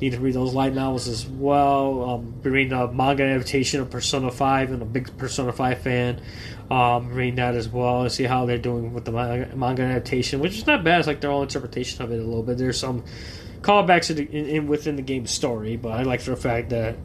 [0.00, 2.02] Need to read those light novels as well.
[2.02, 4.72] Um, been reading the manga adaptation of Persona Five.
[4.72, 6.20] and a big Persona Five fan.
[6.68, 10.40] Um, reading that as well and see how they're doing with the manga, manga adaptation,
[10.40, 10.98] which is not bad.
[10.98, 12.58] It's like their own interpretation of it a little bit.
[12.58, 13.04] There's some
[13.60, 16.96] callbacks in, in, in within the game story, but I like the fact that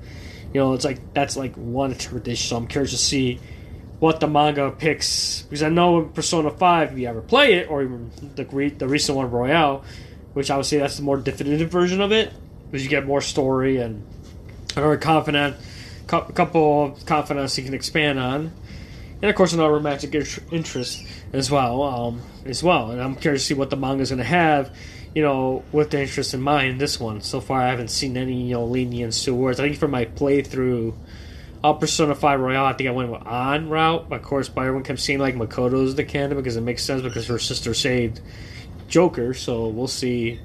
[0.51, 2.49] you know it's like that's like one interpretation.
[2.49, 3.39] So I'm curious to see
[4.02, 7.70] what the manga picks because I know in Persona Five, if you ever play it,
[7.70, 8.44] or even the
[8.76, 9.84] the recent one Royal,
[10.34, 12.34] which I would say that's the more definitive version of it
[12.66, 14.04] because you get more story and
[14.74, 15.56] very confident,
[16.08, 18.52] couple of confidence you can expand on,
[19.22, 20.16] and of course another romantic
[20.52, 22.90] interest as well, um, as well.
[22.90, 24.76] And I'm curious to see what the manga is going to have,
[25.14, 26.82] you know, with the interest in mind.
[26.82, 29.60] This one so far, I haven't seen any you know lenience towards.
[29.60, 30.96] I think for my playthrough.
[31.63, 34.12] I'll Persona 5 Royal, I think I went on route.
[34.12, 37.28] Of course, by everyone kept saying like Makoto's the candidate because it makes sense because
[37.28, 38.19] her sister saved
[38.88, 40.39] Joker, so we'll see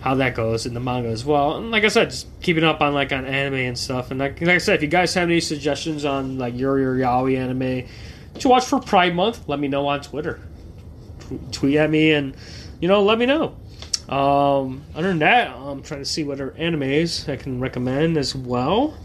[0.00, 1.56] how that goes in the manga as well.
[1.56, 4.10] And like I said, just keeping up on like on anime and stuff.
[4.10, 6.94] And like, like I said, if you guys have any suggestions on like Yuri or
[6.96, 7.88] Yaoi anime
[8.40, 10.40] to watch for Pride Month, let me know on Twitter.
[11.28, 12.36] T- tweet at me and
[12.80, 13.56] you know let me know.
[14.08, 18.34] Um, other than that, I'm trying to see what other animes I can recommend as
[18.34, 18.96] well.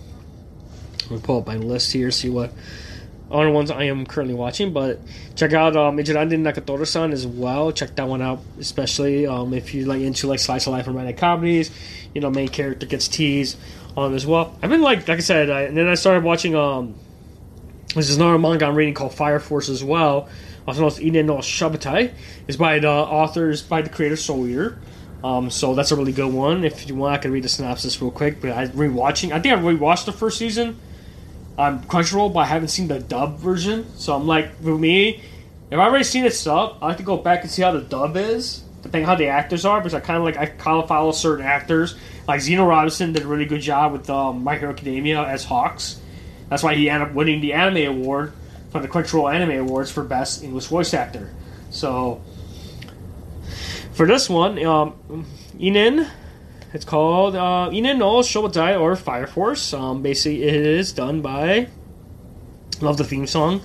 [1.11, 2.53] I'm gonna pull up my list here, see what
[3.29, 4.71] other ones I am currently watching.
[4.73, 4.99] But
[5.35, 7.71] check out um, Ijirande Nagatoro-san as well.
[7.71, 11.17] Check that one out, especially um, if you're like into like slice of life romantic
[11.17, 11.71] comedies.
[12.13, 13.57] You know, main character gets teased
[13.95, 14.57] on as well.
[14.61, 16.55] I've been like, like I said, I, and then I started watching.
[16.55, 16.95] Um,
[17.95, 20.29] this is another manga I'm reading called Fire Force as well.
[20.65, 22.13] Also known as Inen no Shabutai.
[22.47, 24.79] It's by the authors, by the creator Soul Eater.
[25.25, 26.63] Um, so that's a really good one.
[26.63, 28.39] If you want, I can read the synopsis real quick.
[28.39, 29.33] But I rewatching.
[29.33, 30.79] I think I rewatched the first season
[31.57, 33.85] on Crunchyroll, but I haven't seen the dub version.
[33.97, 35.21] So I'm like, for me,
[35.69, 37.81] if I've already seen it sub, I like to go back and see how the
[37.81, 40.87] dub is, depending how the actors are, because I kind of like I kind of
[40.87, 41.95] follow certain actors.
[42.27, 45.99] Like Zeno Robinson did a really good job with um, My Hero Academia as Hawks.
[46.49, 48.33] That's why he ended up winning the anime award
[48.71, 51.33] from the Crunchyroll Anime Awards for Best English Voice Actor.
[51.69, 52.21] So
[53.93, 55.25] for this one, um,
[55.57, 56.09] Inen
[56.73, 59.73] it's called uh, Inen no Shobutai or Fire Force.
[59.73, 61.67] Um, basically, it is done by.
[62.81, 63.61] Love the theme song.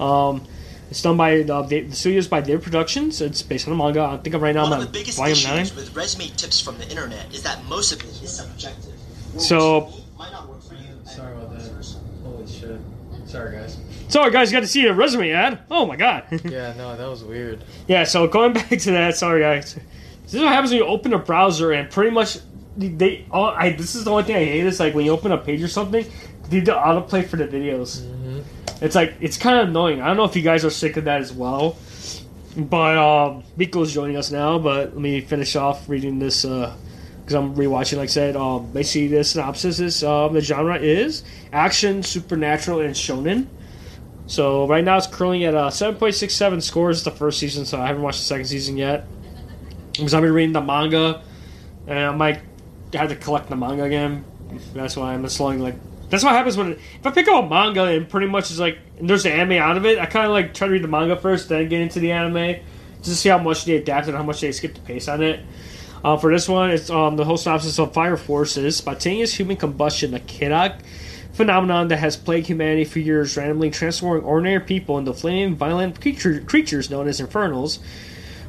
[0.00, 0.44] Um,
[0.90, 3.20] it's done by uh, the studios by Their Productions.
[3.20, 4.02] It's based on a manga.
[4.02, 5.64] I think I'm right now One I'm of the biggest volume issues nine.
[5.76, 8.94] with resume tips from the internet is that most of it is subjective.
[9.36, 10.80] So- might not work for you.
[11.04, 11.68] Sorry about that.
[12.24, 12.80] Holy shit.
[13.26, 13.76] Sorry, guys.
[14.08, 15.58] Sorry, guys, you got to see a resume ad.
[15.70, 16.24] Oh my god.
[16.44, 17.62] Yeah, no, that was weird.
[17.86, 18.04] yeah.
[18.04, 19.16] So going back to that.
[19.16, 19.78] Sorry, guys.
[20.28, 22.36] This is what happens when you open a browser and pretty much
[22.76, 23.24] they.
[23.30, 25.38] All, I this is the only thing I hate is like when you open a
[25.38, 26.04] page or something,
[26.50, 28.04] they do autoplay for the videos.
[28.82, 30.02] It's like it's kind of annoying.
[30.02, 31.78] I don't know if you guys are sick of that as well.
[32.58, 34.58] But um, Biko's joining us now.
[34.58, 37.96] But let me finish off reading this because I'm rewatching.
[37.96, 42.94] Like I said, um, basically the synopsis is um, the genre is action, supernatural, and
[42.94, 43.46] shonen.
[44.26, 47.64] So right now it's currently at uh, 7.67 scores the first season.
[47.64, 49.06] So I haven't watched the second season yet
[49.98, 51.22] because I've been reading the manga,
[51.86, 52.40] and I might
[52.92, 54.24] have to collect the manga again.
[54.74, 55.74] That's why I'm slowing like.
[56.08, 58.78] That's what happens when if I pick up a manga and pretty much is like
[58.98, 59.98] and there's the anime out of it.
[59.98, 62.60] I kind of like try to read the manga first, then get into the anime,
[62.98, 65.40] just to see how much they adapted, how much they skipped the pace on it.
[66.04, 70.14] Uh, for this one, it's um, the whole synopsis of Fire Forces: spontaneous human combustion,
[70.14, 70.80] a Kirak
[71.32, 76.40] phenomenon that has plagued humanity for years, randomly transforming ordinary people into flaming, violent creature,
[76.40, 77.78] creatures known as infernals.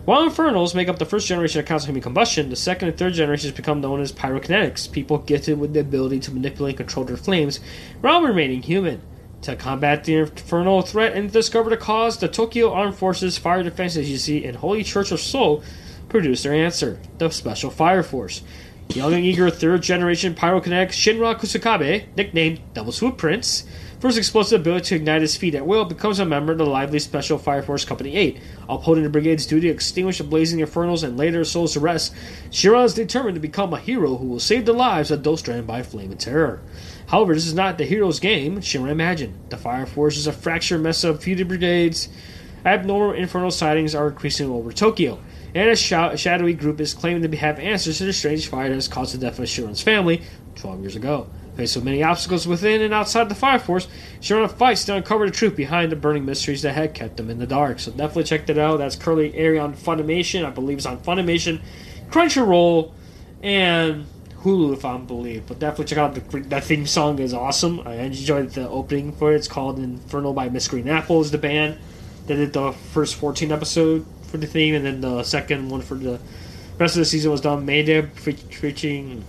[0.10, 3.14] While infernals make up the first generation of constant human combustion, the second and third
[3.14, 7.16] generations become known as pyrokinetics, people gifted with the ability to manipulate and control their
[7.16, 7.60] flames
[8.02, 9.04] while remaining human.
[9.44, 13.98] To combat the infernal threat and discover the cause, the Tokyo Armed Forces Fire Defense
[13.98, 15.62] Agency and Holy Church of Soul
[16.08, 18.42] produced their answer, the Special Fire Force.
[18.96, 23.64] Young and eager third generation pyrokinetic Shinra Kusakabe, nicknamed Double Swoop Prince,
[24.00, 27.00] first explosive ability to ignite his feet at will, becomes a member of the lively
[27.00, 28.42] Special Fire Force Company 8.
[28.70, 32.14] Upholding the brigade's duty to extinguish the blazing infernals and lay their souls to rest,
[32.50, 35.68] Shinra is determined to become a hero who will save the lives of those stranded
[35.68, 36.62] by flame and terror.
[37.08, 39.38] However, this is not the hero's game Shinra imagined.
[39.50, 42.08] The Fire Force is a fractured mess of feuded brigades.
[42.66, 45.20] Abnormal infernal sightings are increasing over Tokyo,
[45.54, 48.76] and a sha- shadowy group is claiming to have answers to the strange fire that
[48.76, 50.22] has caused the death of Shinra's family
[50.56, 51.28] 12 years ago.
[51.60, 53.90] Faced with many obstacles within and outside the Fire Force,
[54.22, 57.38] Shinra fights to uncover the truth behind the burning mysteries that had kept them in
[57.38, 57.80] the dark.
[57.80, 58.78] So definitely check that out.
[58.78, 60.46] That's currently airing on Funimation.
[60.46, 61.60] I believe it's on Funimation,
[62.12, 62.94] Crunchyroll,
[63.44, 64.06] and
[64.42, 65.48] Hulu, if I'm believe.
[65.48, 67.82] But definitely check out the that theme song is awesome.
[67.86, 69.36] I enjoyed the opening for it.
[69.36, 71.20] It's called Inferno by Miss Green Apple.
[71.20, 71.78] Is the band
[72.28, 75.96] that did the first 14 episode for the theme, and then the second one for
[75.96, 76.22] the
[76.78, 77.66] rest of the season was done.
[77.66, 79.26] Mayday featuring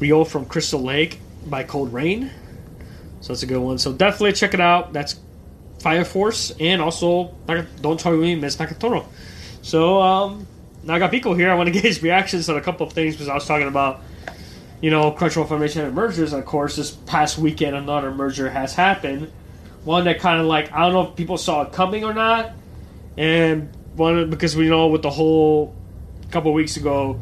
[0.00, 2.30] Rio from Crystal Lake by Cold Rain.
[3.20, 3.78] So that's a good one.
[3.78, 4.92] So definitely check it out.
[4.92, 5.18] That's
[5.80, 7.34] Fire Force and also
[7.80, 9.06] Don't Tell Me Miss Nagatoro.
[9.62, 10.46] So um,
[10.82, 11.50] now I got Pico here.
[11.50, 13.68] I want to get his reactions on a couple of things because I was talking
[13.68, 14.02] about
[14.80, 16.32] you know Crunchyroll Funimation and mergers.
[16.32, 19.30] Of course, this past weekend another merger has happened.
[19.84, 22.52] One that kind of like I don't know if people saw it coming or not,
[23.16, 25.74] and one because we know with the whole
[26.30, 27.18] couple weeks ago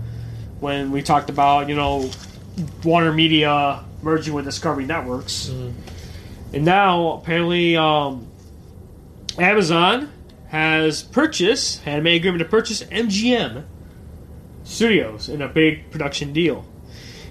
[0.59, 2.11] when we talked about you know
[2.85, 5.49] Warner Media merging with Discovery Networks.
[5.49, 5.75] Mm.
[6.53, 8.29] And now, apparently, um,
[9.39, 10.13] Amazon
[10.49, 13.65] has purchased, had made agreement to purchase MGM
[14.65, 16.65] Studios in a big production deal.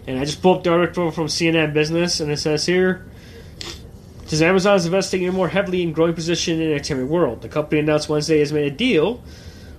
[0.08, 3.06] And I just pulled up the article from CNN Business, and it says here,
[4.30, 7.42] it Amazon is investing in more heavily in growing position in the entertainment world.
[7.42, 9.24] The company announced Wednesday has made a deal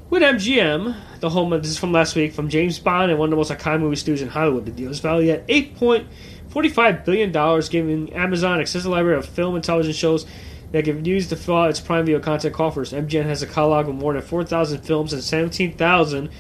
[0.09, 3.29] with MGM, the home of this is from last week, from James Bond and one
[3.29, 4.67] of the most iconic movie studios in Hollywood.
[4.67, 6.07] The deal is valued at eight point
[6.49, 10.27] forty five billion dollars, giving Amazon extensive library of film and television shows
[10.73, 12.93] that can be used to fill out its Prime Video content coffers.
[12.93, 16.31] MGM has a catalog of more than four thousand films and seventeen thousand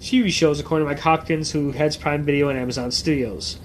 [0.00, 3.58] TV shows, according to Mike Hopkins, who heads Prime Video and Amazon Studios.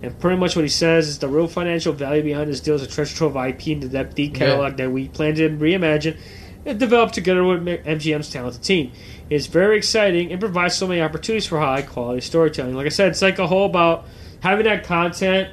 [0.00, 2.82] And pretty much what he says is the real financial value behind this deal is
[2.82, 4.86] a treasure trove of IP and the depth deep catalog yeah.
[4.86, 6.18] that we plan to reimagine
[6.64, 8.92] and developed together with MGM's talented team.
[9.30, 12.74] It's very exciting and provides so many opportunities for high quality storytelling.
[12.74, 14.06] Like I said, it's like a whole about
[14.40, 15.50] having that content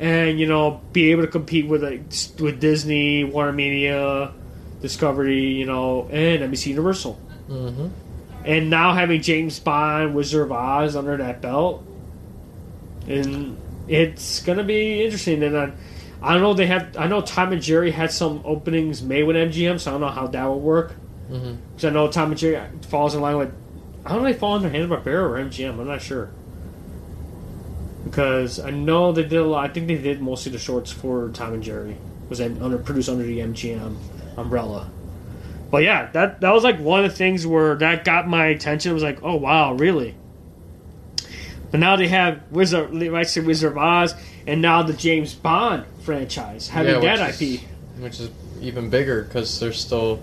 [0.00, 2.02] and you know be able to compete with like,
[2.40, 4.32] with Disney, Warner Media,
[4.80, 7.20] Discovery, you know, and NBC Universal.
[7.48, 7.88] Mm-hmm.
[8.44, 11.84] And now having James Bond, Wizard of Oz under that belt,
[13.06, 15.42] and it's gonna be interesting.
[15.42, 15.76] And then
[16.22, 16.54] I don't know.
[16.54, 16.96] They have.
[16.96, 20.08] I know Tom and Jerry had some openings made with MGM, so I don't know
[20.08, 20.94] how that would work.
[21.28, 21.86] Because mm-hmm.
[21.86, 23.52] I know Tom and Jerry falls in line with.
[24.04, 25.78] I don't know if they fall under Hanna Barbera or MGM.
[25.78, 26.30] I'm not sure.
[28.04, 29.68] Because I know they did a lot.
[29.68, 31.96] I think they did mostly the shorts for Tom and Jerry.
[32.28, 33.96] Was under produced under the MGM
[34.36, 34.90] umbrella.
[35.70, 38.90] But yeah, that that was like one of the things where that got my attention.
[38.90, 40.14] It was like, oh wow, really?
[41.70, 44.14] But now they have Wizard, rights to Wizard of Oz,
[44.46, 47.60] and now the James Bond franchise having yeah, that is, IP,
[47.98, 50.20] which is even bigger because they're still.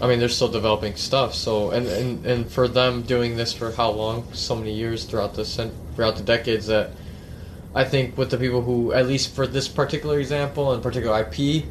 [0.00, 1.34] I mean, they're still developing stuff.
[1.34, 4.32] So, and, and and for them doing this for how long?
[4.32, 5.44] So many years throughout the
[5.94, 6.90] throughout the decades that.
[7.76, 11.64] I think with the people who, at least for this particular example and particular IP,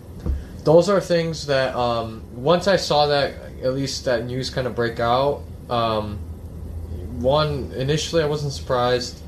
[0.65, 4.75] those are things that um, once I saw that at least that news kind of
[4.75, 5.43] break out.
[5.69, 6.19] Um,
[7.19, 9.21] one initially I wasn't surprised.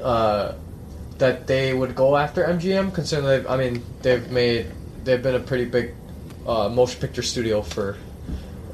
[0.00, 0.54] Uh,
[1.18, 4.66] that they would go after MGM, considering they've, I mean, they've made,
[5.04, 5.94] they've been a pretty big
[6.46, 7.96] uh, motion picture studio for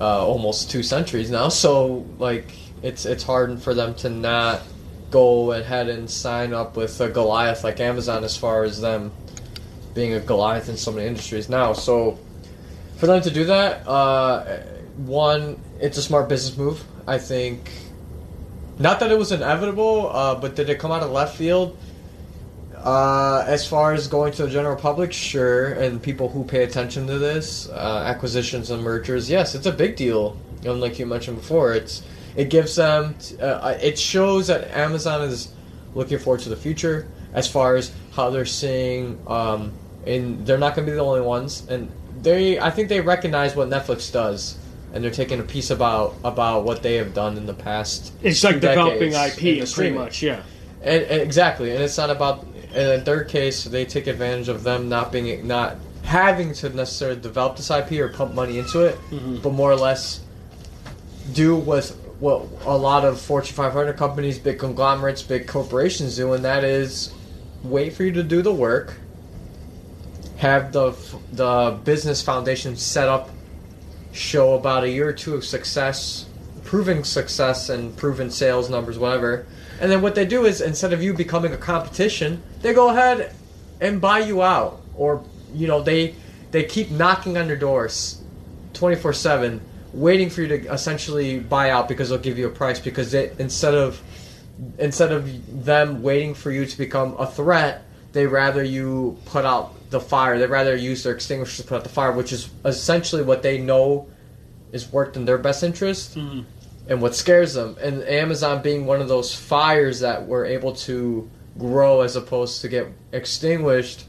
[0.00, 1.48] uh, almost two centuries now.
[1.48, 2.52] So, like,
[2.82, 4.62] it's it's hard for them to not
[5.10, 9.12] go ahead and sign up with a Goliath like Amazon, as far as them
[9.94, 11.72] being a Goliath in so many industries now.
[11.72, 12.18] So,
[12.96, 14.58] for them to do that, uh,
[14.96, 16.84] one, it's a smart business move.
[17.06, 17.70] I think.
[18.76, 21.76] Not that it was inevitable, uh, but did it come out of left field?
[22.84, 27.06] Uh, as far as going to the general public, sure, and people who pay attention
[27.06, 30.36] to this, uh, acquisitions and mergers, yes, it's a big deal.
[30.66, 32.02] And like you mentioned before, it's
[32.36, 35.48] it gives them, t- uh, it shows that Amazon is
[35.94, 39.72] looking forward to the future as far as how they're seeing, um,
[40.06, 43.56] and they're not going to be the only ones, and they, I think they recognize
[43.56, 44.58] what Netflix does.
[44.92, 48.12] And they're taking a piece about about what they have done in the past.
[48.22, 50.42] It's like developing IP, pretty much, yeah.
[50.84, 54.64] And, and, exactly, and it's not about and in their case, they take advantage of
[54.64, 58.96] them not being not having to necessarily develop this IP or pump money into it,
[59.10, 59.36] mm-hmm.
[59.36, 60.20] but more or less
[61.32, 61.86] do what
[62.20, 67.12] what a lot of Fortune 500 companies, big conglomerates, big corporations do, and that is
[67.62, 68.94] wait for you to do the work,
[70.36, 70.92] have the
[71.32, 73.30] the business foundation set up,
[74.12, 76.26] show about a year or two of success,
[76.74, 79.46] proving success and proven sales numbers, whatever
[79.80, 83.32] and then what they do is instead of you becoming a competition, they go ahead
[83.80, 85.22] and buy you out, or
[85.52, 86.14] you know they
[86.50, 88.22] they keep knocking on your doors,
[88.72, 89.60] twenty four seven,
[89.92, 93.30] waiting for you to essentially buy out because they'll give you a price because they
[93.38, 94.00] instead of
[94.78, 99.74] instead of them waiting for you to become a threat, they rather you put out
[99.90, 100.38] the fire.
[100.38, 103.58] They rather use their extinguishers to put out the fire, which is essentially what they
[103.58, 104.08] know
[104.72, 106.44] is worked in their best interest Mhm.
[106.88, 107.76] And what scares them.
[107.80, 112.68] And Amazon being one of those fires that were able to grow as opposed to
[112.68, 114.04] get extinguished.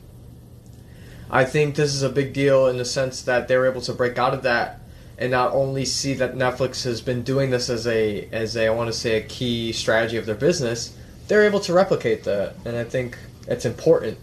[1.30, 3.94] I think this is a big deal in the sense that they were able to
[3.94, 4.82] break out of that
[5.18, 8.70] and not only see that Netflix has been doing this as a as a I
[8.72, 10.96] want to say a key strategy of their business,
[11.28, 13.18] they're able to replicate that, and I think
[13.48, 14.18] it's important.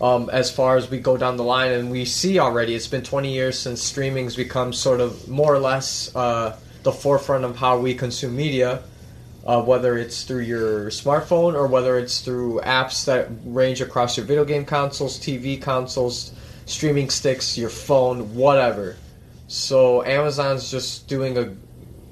[0.00, 3.02] Um, as far as we go down the line, and we see already, it's been
[3.02, 7.76] 20 years since streaming's become sort of more or less uh, the forefront of how
[7.76, 8.82] we consume media.
[9.44, 14.26] Uh, whether it's through your smartphone or whether it's through apps that range across your
[14.26, 16.32] video game consoles, TV consoles,
[16.64, 18.96] streaming sticks, your phone, whatever.
[19.46, 21.54] So Amazon's just doing a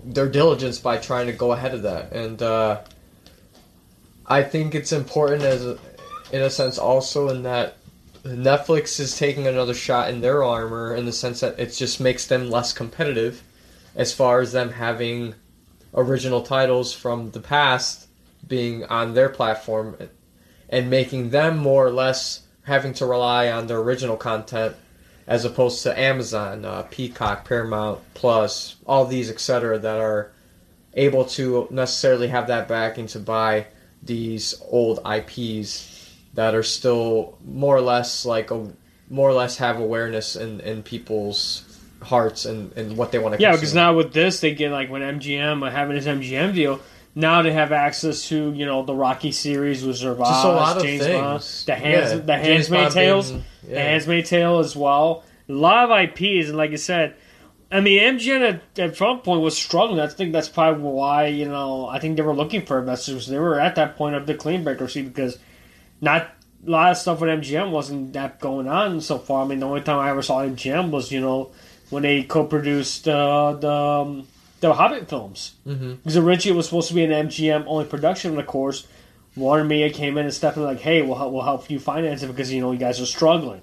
[0.05, 2.83] their diligence by trying to go ahead of that, and uh,
[4.27, 5.65] I think it's important as
[6.33, 7.79] in a sense also in that
[8.25, 12.27] Netflix is taking another shot in their armor in the sense that it just makes
[12.29, 13.43] them less competitive
[13.95, 15.35] as far as them having
[15.95, 18.09] original titles from the past
[18.47, 19.97] being on their platform
[20.69, 24.75] and making them more or less having to rely on their original content
[25.27, 29.79] as opposed to Amazon, uh, Peacock, Paramount Plus, all these etc.
[29.79, 30.33] that are
[30.95, 33.67] able to necessarily have that backing to buy
[34.03, 38.73] these old IPs that are still more or less like a
[39.09, 41.74] more or less have awareness in, in people's
[42.05, 44.91] hearts and, and what they want to Yeah, because now with this, they get like
[44.91, 46.81] when MGM uh, having his MGM deal.
[47.17, 50.77] Now they have access to you know the Rocky series with Zervaz, Just a lot
[50.77, 51.21] of James things.
[51.21, 53.83] Bond, the hands, Yeah, the Handsmaid Tales, being- the yeah.
[53.85, 55.23] Handsmaid Tale as well.
[55.49, 57.15] A lot of IPs, and like I said,
[57.71, 58.41] I mean MGM
[58.77, 60.01] at, at some point was struggling.
[60.01, 63.29] I think that's probably why you know I think they were looking for investors.
[63.29, 65.39] They were at that point of the clean bankruptcy because
[66.01, 66.29] not
[66.67, 69.45] a lot of stuff with MGM wasn't that going on so far.
[69.45, 71.53] I mean, the only time I ever saw MGM was you know
[71.91, 74.27] when they co-produced uh, the um,
[74.61, 75.99] the Hobbit films Mhm.
[75.99, 78.87] because originally it was supposed to be an MGM only production, and of course,
[79.37, 82.23] Warner Media came in and stepped in like, "Hey, we'll help, we'll help you finance
[82.23, 83.61] it because you know you guys are struggling."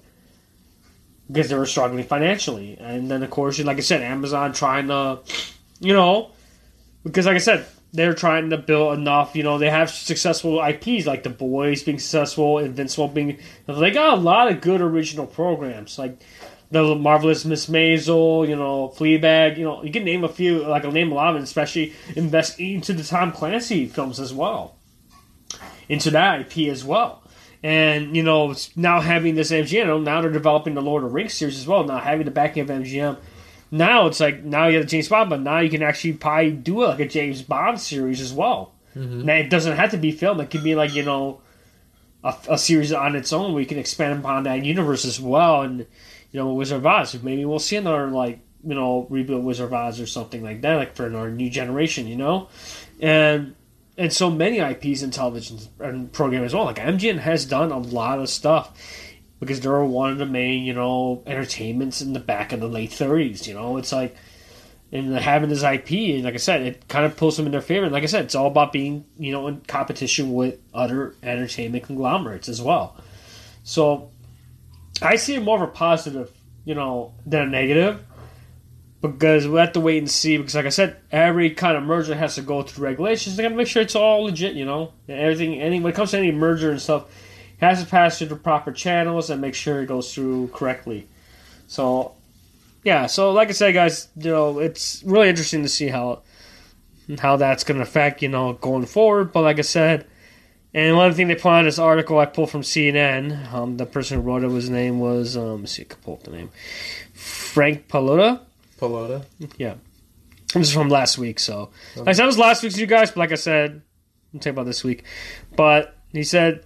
[1.27, 5.19] Because they were struggling financially, and then of course, like I said, Amazon trying to,
[5.79, 6.31] you know,
[7.05, 9.33] because like I said, they're trying to build enough.
[9.33, 13.37] You know, they have successful IPs like The Boys being successful, Invincible being.
[13.65, 16.19] They got a lot of good original programs like
[16.71, 19.57] the marvelous Miss Maisel, you know, Fleabag.
[19.57, 20.63] You know, you can name a few.
[20.63, 24.33] Like I'll name a lot of them, especially invest into the Tom Clancy films as
[24.33, 24.75] well,
[25.89, 27.23] into that IP as well.
[27.61, 31.33] And you know, now having this MGM, now they're developing the Lord of the Rings
[31.33, 31.83] series as well.
[31.83, 33.17] Now having the backing of MGM,
[33.69, 36.51] now it's like now you have the James Bond, but now you can actually probably
[36.51, 38.73] do like a James Bond series as well.
[38.95, 39.25] Mm-hmm.
[39.25, 41.41] Now it doesn't have to be film; it could be like you know,
[42.23, 45.61] a, a series on its own where you can expand upon that universe as well.
[45.61, 45.85] And
[46.31, 49.73] you know, Wizard of Oz, maybe we'll see another like you know rebuild Wizard of
[49.73, 52.49] Oz or something like that, like for our new generation, you know,
[52.99, 53.55] and
[53.97, 56.65] and so many IPs in television and program as well.
[56.65, 58.77] Like MGM has done a lot of stuff
[59.39, 62.67] because they were one of the main, you know, entertainments in the back of the
[62.67, 63.47] late thirties.
[63.47, 64.15] You know, it's like
[64.91, 67.61] and having this IP, and like I said, it kind of pulls them in their
[67.61, 67.85] favor.
[67.85, 71.85] And like I said, it's all about being, you know, in competition with other entertainment
[71.85, 72.97] conglomerates as well.
[73.63, 74.11] So
[75.01, 76.31] I see it more of a positive,
[76.65, 78.03] you know, than a negative.
[79.01, 80.37] Because we have to wait and see.
[80.37, 83.35] Because, like I said, every kind of merger has to go through regulations.
[83.35, 84.93] They got to make sure it's all legit, you know.
[85.09, 87.05] Everything, any when it comes to any merger and stuff,
[87.59, 91.07] it has to pass through the proper channels and make sure it goes through correctly.
[91.65, 92.13] So,
[92.83, 93.07] yeah.
[93.07, 96.21] So, like I said, guys, you know, it's really interesting to see how
[97.19, 99.33] how that's going to affect, you know, going forward.
[99.33, 100.05] But like I said,
[100.73, 104.17] and one thing they put on this article I pulled from CNN, um, the person
[104.17, 106.49] who wrote it, his name was, um, let's see, I can pull up the name,
[107.13, 108.41] Frank Pallotta.
[108.79, 109.25] Pelota.
[109.57, 109.75] Yeah.
[110.53, 113.11] This is from last week, so like I said, it was last week's you guys,
[113.11, 113.81] but like I said,
[114.39, 115.05] tell you about this week.
[115.55, 116.65] But he said,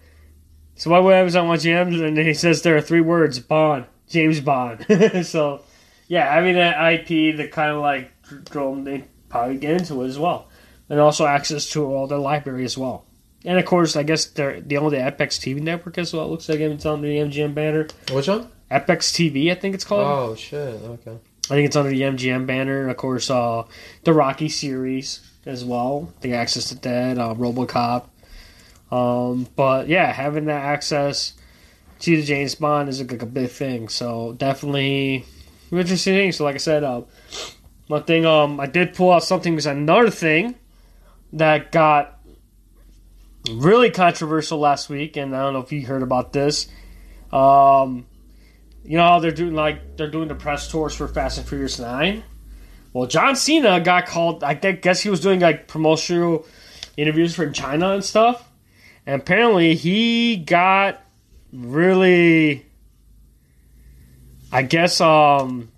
[0.76, 2.06] so why would Amazon want GM?
[2.06, 4.86] And he says there are three words: Bond, James Bond.
[5.26, 5.62] so
[6.08, 8.12] yeah, having that IP that kind of like
[8.46, 10.50] drove they probably get into it as well,
[10.90, 13.05] and also access to all their library as well.
[13.46, 16.26] And of course, I guess they're the Epix TV network as well.
[16.26, 17.88] It looks like it's on the MGM banner.
[18.12, 18.50] Which one?
[18.72, 20.06] Apex TV, I think it's called.
[20.06, 20.82] Oh shit.
[20.82, 21.18] Okay.
[21.46, 22.90] I think it's under the MGM banner.
[22.90, 23.64] Of course, uh,
[24.04, 26.12] the Rocky series as well.
[26.22, 28.08] The access to that, uh, RoboCop.
[28.92, 31.34] Um, but yeah, having that access
[32.00, 33.90] to the James Bond is like a big thing.
[33.90, 35.26] So definitely
[35.72, 36.32] interesting thing.
[36.32, 37.04] So like I said, uh,
[37.88, 40.56] one thing um, I did pull out something was another thing
[41.34, 42.15] that got
[43.52, 46.68] really controversial last week, and I don't know if you heard about this.
[47.32, 48.06] Um,
[48.84, 51.80] you know how they're doing like they're doing the press tours for Fast and Furious
[51.80, 52.24] Nine.
[52.94, 54.44] Well, John Cena got called.
[54.44, 56.46] I guess he was doing like promotional
[56.98, 58.50] interviews from China and stuff,
[59.06, 61.02] and apparently he got
[61.52, 62.66] really.
[64.52, 65.72] I guess um.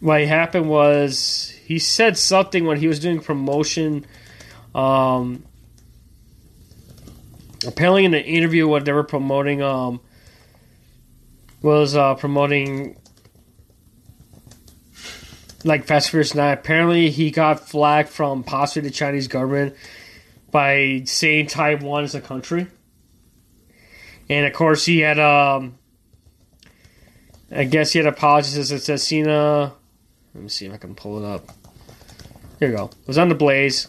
[0.00, 4.04] What happened was he said something when he was doing promotion.
[4.76, 5.42] Um,
[7.66, 10.00] apparently in an interview what they were promoting um
[11.62, 12.96] was uh promoting
[15.64, 19.74] like Fast Furious 9 apparently he got flagged from possibly the Chinese government
[20.50, 22.68] by saying Taiwan is a country.
[24.28, 25.78] And of course he had um
[27.50, 29.72] I guess he had apologies it says Cena
[30.34, 31.48] let me see if I can pull it up.
[32.58, 32.84] Here we go.
[32.86, 33.88] It was on the blaze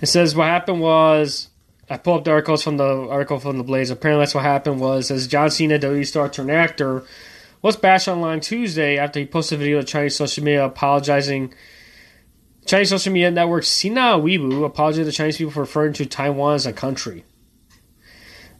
[0.00, 1.48] it says what happened was
[1.88, 3.90] I pulled up the articles from the article from the Blaze.
[3.90, 7.04] Apparently, that's what happened was as John Cena, WWE star turned actor,
[7.60, 11.52] was bashed online Tuesday after he posted a video to Chinese social media apologizing.
[12.66, 16.66] Chinese social media network Sina Weibo apologized to Chinese people for referring to Taiwan as
[16.66, 17.24] a country.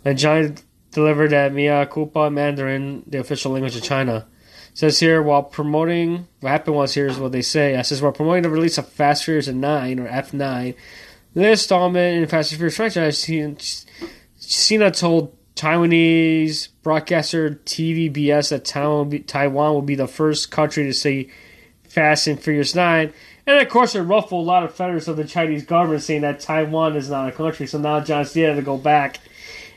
[0.04, 0.56] And John
[0.90, 4.26] delivered that mea culpa Mandarin, the official language of China.
[4.74, 7.78] Says here while promoting what happened was here's what they say.
[7.78, 10.74] It says while promoting the release of Fast Furious 9 or F9
[11.34, 13.86] the installment in Fast and Furious franchise,
[14.38, 21.28] Cena told Taiwanese broadcaster TVBS that Taiwan will be the first country to say
[21.84, 23.12] Fast and Furious 9.
[23.46, 26.40] And of course, it ruffled a lot of feathers of the Chinese government saying that
[26.40, 27.66] Taiwan is not a country.
[27.66, 29.20] So now John Cena had to go back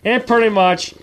[0.04, 0.94] and pretty much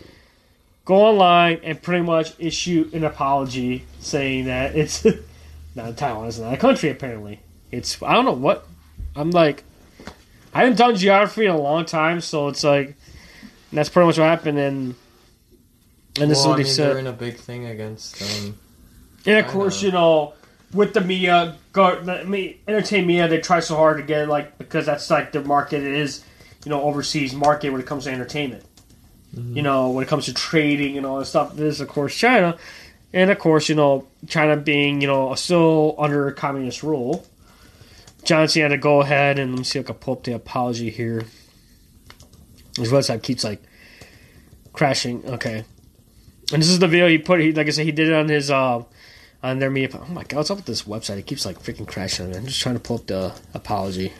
[0.84, 5.06] go online and pretty much issue an apology saying that it's
[5.74, 6.90] not Taiwan is not a country.
[6.90, 7.40] Apparently,
[7.70, 8.66] it's I don't know what
[9.14, 9.64] I'm like.
[10.54, 12.96] I haven't done geography in a long time, so it's like
[13.72, 14.58] that's pretty much what happened.
[14.58, 14.94] And
[16.20, 16.90] and this well, is what I mean, said.
[16.90, 18.58] They're in a big thing against um,
[19.26, 20.34] And of course, you know,
[20.72, 24.28] with the media, go, I mean, entertainment media, they try so hard to get it,
[24.28, 26.24] like because that's like the market it is,
[26.64, 28.64] you know, overseas market when it comes to entertainment.
[29.36, 32.14] You know, when it comes to trading and all that stuff, this is of course
[32.14, 32.56] China,
[33.12, 37.26] and of course, you know, China being you know still under communist rule.
[38.24, 40.24] John Cena had to go ahead and let me see if I can pull up
[40.24, 41.24] the apology here.
[42.76, 43.62] His website keeps like
[44.72, 45.24] crashing.
[45.26, 45.64] Okay,
[46.52, 47.40] and this is the video he put.
[47.40, 48.82] He like I said, he did it on his uh
[49.42, 50.00] on their media.
[50.00, 51.18] Oh my god, what's up with this website?
[51.18, 52.34] It keeps like freaking crashing.
[52.34, 54.12] I'm just trying to pull up the apology.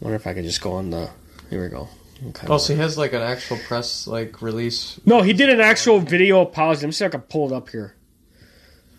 [0.00, 1.10] Wonder if I could just go on the.
[1.50, 1.88] Here we go.
[2.28, 2.46] Okay.
[2.48, 5.00] Oh, so he has like an actual press like release.
[5.04, 6.82] no, he did an actual video apology.
[6.82, 7.94] Let me see if I can pull it up here.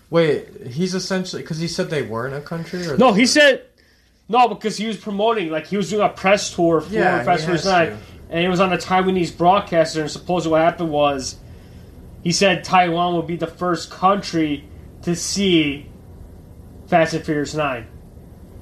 [0.09, 2.85] Wait, he's essentially because he said they weren't a country.
[2.87, 3.63] Or No, he said
[4.29, 7.25] no because he was promoting like he was doing a press tour for Yeah, he
[7.25, 7.97] Fast and Furious Nine, to.
[8.29, 10.01] and he was on a Taiwanese broadcaster.
[10.01, 11.37] And supposedly what happened was
[12.23, 14.63] he said Taiwan would be the first country
[15.03, 15.87] to see
[16.87, 17.87] Fast and Furious Nine,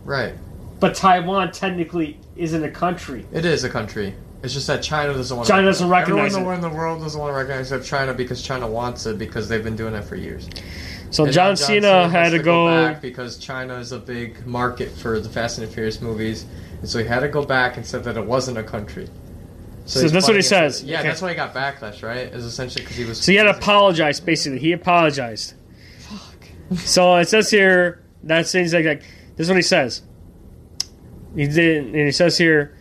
[0.05, 0.33] right.
[0.79, 3.25] but Taiwan technically isn't a country.
[3.33, 4.15] It is a country.
[4.43, 5.47] It's just that China doesn't want.
[5.47, 6.57] China doesn't recognize Everyone it.
[6.57, 9.63] in the world doesn't want to recognize except China because China wants it because they've
[9.63, 10.49] been doing it for years.
[11.14, 12.66] So And now John, Cena had has to go.
[12.68, 16.45] back because China is a big market for the Fast and the Furious movies,
[16.80, 19.07] and so he had to go back and said that it wasn't a country.
[19.86, 20.84] So he's that's what he fighting it- says.
[20.84, 21.09] Yeah, Okay.
[21.09, 22.34] that's why he got backlash, right?
[22.34, 23.22] Is essentially because he was.
[23.22, 24.20] So he had to apologize.
[24.20, 25.53] Basically, he apologized.
[25.99, 26.47] Fuck.
[26.80, 29.01] so it says here that things like, like
[29.36, 30.01] this is what he says.
[31.36, 32.76] He did, and he says here,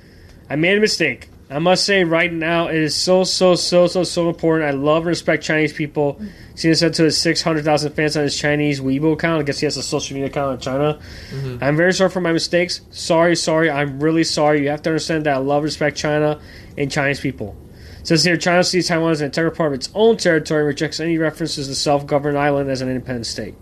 [0.49, 1.28] I made a mistake.
[1.53, 4.68] I must say right now it is so so so so so important.
[4.68, 6.18] I love and respect Chinese people.
[6.55, 9.40] Cena said to his six hundred thousand fans on his Chinese Weibo account.
[9.40, 10.98] I guess he has a social media account in China.
[11.30, 11.62] Mm-hmm.
[11.62, 12.80] I'm very sorry for my mistakes.
[12.90, 13.70] Sorry, sorry.
[13.70, 14.62] I'm really sorry.
[14.62, 16.40] You have to understand that I love and respect China
[16.78, 17.55] and Chinese people.
[18.00, 20.68] It says here China sees Taiwan as an integral part of its own territory and
[20.68, 23.55] rejects any references to self governed island as an independent state.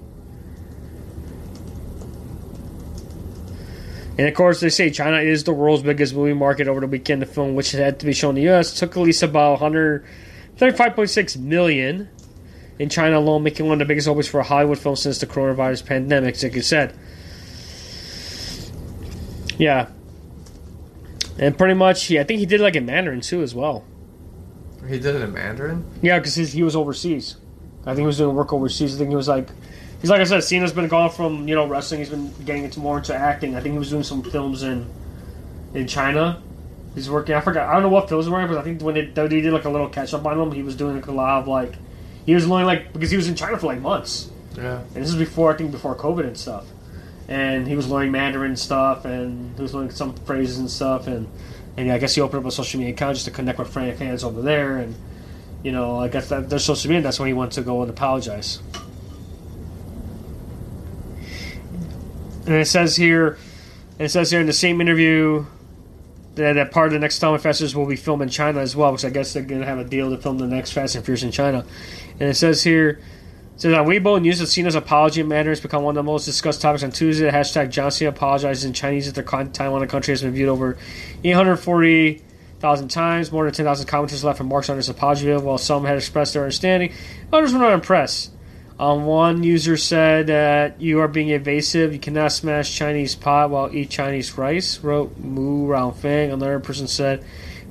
[4.20, 7.22] And of course, they say China is the world's biggest movie market over the weekend.
[7.22, 11.38] The film, which had to be shown in the U.S., took at least about 135.6
[11.38, 12.06] million
[12.78, 15.26] in China alone, making one of the biggest openings for a Hollywood film since the
[15.26, 16.94] coronavirus pandemic, like you said.
[19.56, 19.88] Yeah.
[21.38, 23.86] And pretty much, he, I think he did like in Mandarin too, as well.
[24.86, 25.82] He did it in Mandarin.
[26.02, 27.38] Yeah, because he was overseas.
[27.84, 28.96] I think he was doing work overseas.
[28.96, 29.48] I think he was like,
[30.00, 32.00] he's like I said, Cena's been gone from you know wrestling.
[32.00, 33.54] He's been getting into more into acting.
[33.56, 34.86] I think he was doing some films in
[35.74, 36.42] in China.
[36.94, 37.34] He's working.
[37.36, 37.68] I forgot.
[37.68, 39.70] I don't know what films were, but I think when they, they did like a
[39.70, 41.74] little catch up on him, he was doing like a lot of like
[42.26, 44.78] he was only like because he was in China for like months, Yeah.
[44.94, 46.66] and this is before I think before COVID and stuff.
[47.28, 51.28] and he was learning Mandarin stuff, and he was learning some phrases and stuff, and
[51.76, 54.24] and I guess he opened up a social media account just to connect with fans
[54.24, 54.96] over there, and
[55.62, 57.02] you know, I guess that their social media.
[57.02, 58.58] That's when he went to go and apologize.
[62.50, 63.38] And it says here,
[64.00, 65.46] it says here in the same interview
[66.34, 68.90] that, that part of the next Installment Festivals will be filmed in China as well,
[68.90, 71.04] because I guess they're going to have a deal to film the next Fast and
[71.04, 71.64] Furious in China.
[72.18, 73.00] And it says here,
[73.54, 76.24] it says on Weibo, news of Cena's apology matter has become one of the most
[76.24, 77.26] discussed topics on Tuesday.
[77.26, 80.76] The hashtag John Cena apologizes in Chinese at the Taiwan country has been viewed over
[81.22, 83.30] 840,000 times.
[83.30, 86.42] More than 10,000 commenters left remarks on his apology video, while some had expressed their
[86.42, 86.92] understanding.
[87.32, 88.32] Others were not impressed.
[88.80, 91.92] Um, one user said that you are being evasive.
[91.92, 94.78] You cannot smash Chinese pot while eat Chinese rice.
[94.78, 96.32] Wrote Mu Rao Fang.
[96.32, 97.22] Another person said,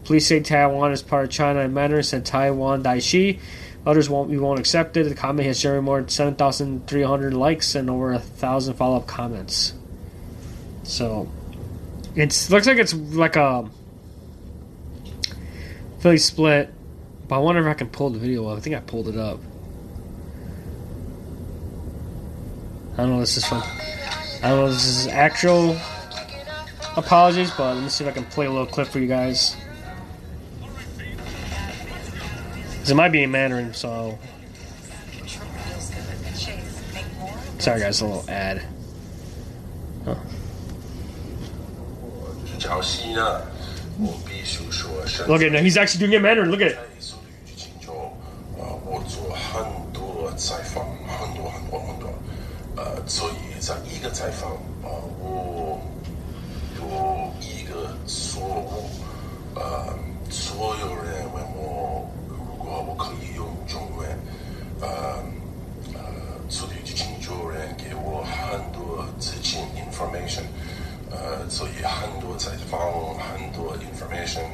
[0.04, 3.40] "Please say Taiwan is part of China." And Mandarin said Taiwan Daishi.
[3.88, 4.30] Others won't.
[4.30, 5.10] We won't accept it.
[5.10, 8.76] The comment has generated more than seven thousand three hundred likes and over a thousand
[8.76, 9.74] follow up comments.
[10.84, 11.28] So,
[12.16, 13.68] it looks like it's like a
[16.02, 16.72] Philly split.
[17.28, 18.60] But I wonder if I can pull the video up.
[18.60, 19.40] I think I pulled it up.
[22.99, 23.63] don't know if this is fun.
[24.43, 25.77] I don't know if this is actual
[26.97, 29.57] apologies, but let me see if I can play a little clip for you guys.
[32.79, 34.19] 'Cause it might be in Mandarin, so.
[37.59, 38.63] Sorry, guys, a little ad.
[42.59, 43.43] 朝夕呢，
[43.99, 45.63] 我必须说声 Look at him.
[45.63, 46.51] He's actually doing it in Mandarin.
[46.51, 46.77] Look at it.
[46.77, 48.17] 在速度与激情中，
[48.59, 50.88] 呃，我做很多采访，很多很多很多，
[52.80, 54.52] 呃，所以在一个采访，
[54.84, 55.78] 呃，我
[56.80, 58.90] 有一个错误，
[59.54, 59.94] 呃，
[60.30, 64.08] 所有人问我，如果我可以用中文，
[64.80, 64.88] 呃，
[65.94, 66.00] 呃，
[66.48, 70.46] 所以就请有人给我很多资金 information。
[71.12, 72.80] 呃，所以很多采访，
[73.18, 74.46] 很多 information，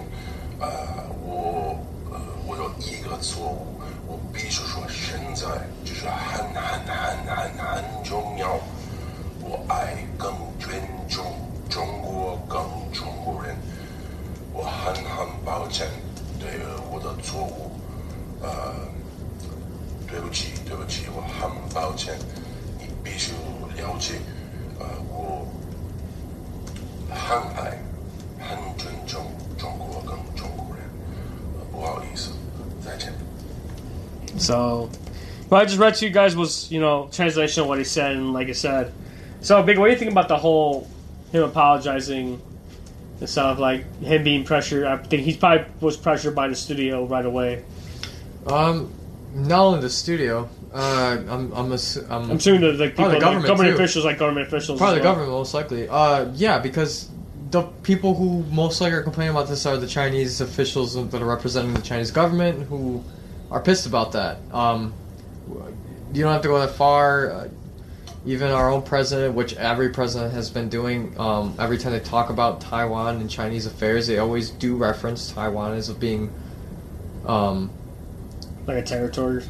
[0.60, 0.68] 呃，
[1.22, 1.78] 我
[2.10, 3.78] 呃我有一个错误，
[4.08, 5.46] 我必须说现在
[5.84, 8.60] 就是很很很很很重要，
[9.42, 10.76] 我爱更尊
[11.10, 11.26] 重
[11.70, 13.56] 中国更中国人，
[14.54, 15.88] 我很很抱歉
[16.40, 16.50] 对
[16.92, 17.72] 我的错误，
[18.42, 18.74] 呃，
[20.08, 22.16] 对不起对不起，我很抱歉，
[22.80, 23.32] 你必须
[23.76, 24.16] 了解，
[24.80, 25.48] 呃，我。
[27.18, 27.78] 很爱、
[28.40, 29.24] 很尊重
[29.58, 30.84] 中国跟中国人。
[31.72, 32.30] 不好意思，
[32.84, 33.14] 再见。
[34.38, 34.90] So,
[35.50, 38.16] what I just read to you guys was, you know, translation of what he said,
[38.16, 38.94] and like I said.
[39.42, 40.90] So, Big, what do you think about the whole
[41.32, 42.42] him apologizing
[43.20, 44.86] and stuff, like him being pressured?
[44.86, 47.64] I think he probably was pressured by the studio right away.
[48.48, 48.92] Um,
[49.34, 50.50] not only the studio.
[50.74, 54.04] Uh, I'm I'm, assu- I'm, I'm assuming the like people, Probably like, government, government officials,
[54.04, 54.78] like government officials.
[54.78, 55.14] Probably the well.
[55.14, 55.88] government, most likely.
[55.88, 57.10] Uh, yeah, because
[57.52, 61.26] the people who most likely are complaining about this are the Chinese officials that are
[61.26, 63.02] representing the Chinese government who
[63.56, 64.38] are pissed about that.
[64.52, 64.94] Um,
[66.14, 67.32] you don't have to go that far.
[67.32, 67.48] Uh,
[68.26, 72.30] even our own president, which every president has been doing, um, every time they talk
[72.30, 76.34] about Taiwan and Chinese affairs, they always do reference Taiwan as being.
[77.26, 77.72] Um,
[78.68, 79.44] like a territory.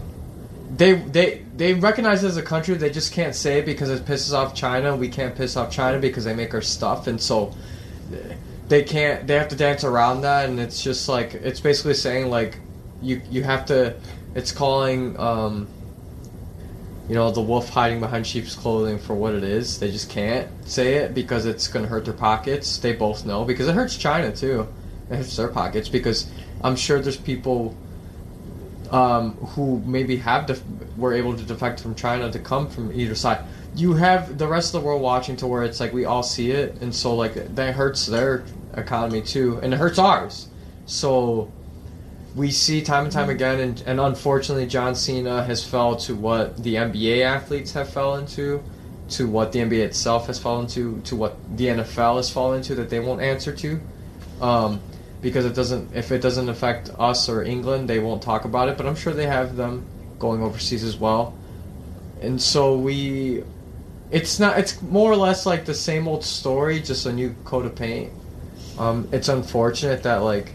[0.76, 2.76] they they they recognize it as a country.
[2.76, 4.96] They just can't say it because it pisses off China.
[4.96, 7.56] We can't piss off China because they make our stuff, and so
[8.68, 9.26] they can't.
[9.26, 12.60] They have to dance around that, and it's just like it's basically saying like
[13.06, 13.96] you you have to.
[14.34, 15.68] It's calling um,
[17.08, 19.80] you know the wolf hiding behind sheep's clothing for what it is.
[19.80, 22.78] They just can't say it because it's going to hurt their pockets.
[22.78, 24.68] They both know because it hurts China too.
[25.10, 26.28] It hurts their pockets because
[26.64, 27.78] I'm sure there's people
[28.92, 30.64] um, who maybe have def-
[30.98, 33.46] were able to defect from China to come from either side.
[33.76, 36.52] You have the rest of the world watching to where it's like we all see
[36.52, 40.48] it, and so like that hurts their economy too, and it hurts ours.
[40.86, 41.52] So
[42.36, 46.62] we see time and time again, and, and unfortunately, John Cena has fell to what
[46.62, 48.62] the NBA athletes have fell into,
[49.10, 52.76] to what the NBA itself has fallen to, to what the NFL has fallen into
[52.76, 53.80] that they won't answer to.
[54.42, 54.82] Um,
[55.22, 58.78] because it doesn't if it doesn't affect us or England, they won't talk about it.
[58.78, 59.86] But I'm sure they have them
[60.20, 61.34] going overseas as well.
[62.22, 63.44] And so we,
[64.12, 64.60] it's not.
[64.60, 68.12] It's more or less like the same old story, just a new coat of paint.
[68.78, 70.54] Um, it's unfortunate that like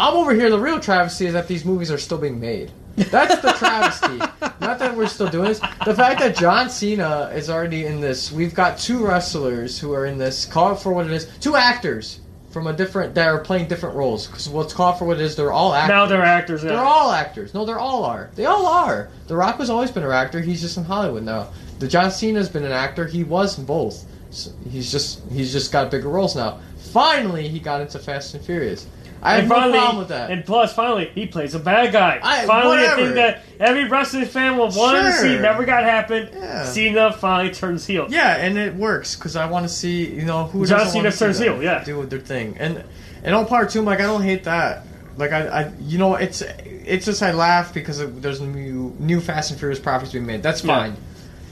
[0.00, 0.50] I'm over here.
[0.50, 2.70] The real travesty is that these movies are still being made.
[2.96, 4.18] That's the travesty.
[4.60, 5.60] Not that we're still doing this.
[5.84, 8.30] The fact that John Cena is already in this.
[8.30, 10.44] We've got two wrestlers who are in this.
[10.46, 11.26] Call it for what it is.
[11.40, 12.20] Two actors
[12.50, 14.26] from a different that are playing different roles.
[14.26, 15.36] Because what's called for what it is.
[15.36, 15.88] They're all actors.
[15.88, 16.62] Now they're actors.
[16.62, 17.54] They're all actors.
[17.54, 18.30] No, they're all are.
[18.34, 19.08] They all are.
[19.26, 20.40] The Rock has always been an actor.
[20.40, 21.50] He's just in Hollywood now.
[21.78, 23.06] The John Cena's been an actor.
[23.06, 24.06] He was in both.
[24.30, 26.60] So he's just he's just got bigger roles now.
[26.92, 28.86] Finally, he got into Fast and Furious.
[29.22, 30.30] I have and no finally, problem with that.
[30.30, 32.18] and plus, finally, he plays a bad guy.
[32.22, 33.02] I- finally, a whatever.
[33.06, 36.28] thing that every wrestling fan will want to see never got happen.
[36.32, 36.64] Yeah.
[36.64, 38.06] Cena finally turns heel.
[38.10, 41.38] Yeah, and it works because I want to see you know who John Cena turns
[41.38, 41.84] heel, yeah.
[41.84, 42.82] do their thing, and
[43.22, 44.86] and on part two, I'm like I don't hate that.
[45.16, 49.20] Like I, I you know it's it's just I laugh because of, there's new new
[49.20, 50.42] Fast and Furious profits being made.
[50.42, 50.76] That's Yeah.
[50.76, 50.96] fine.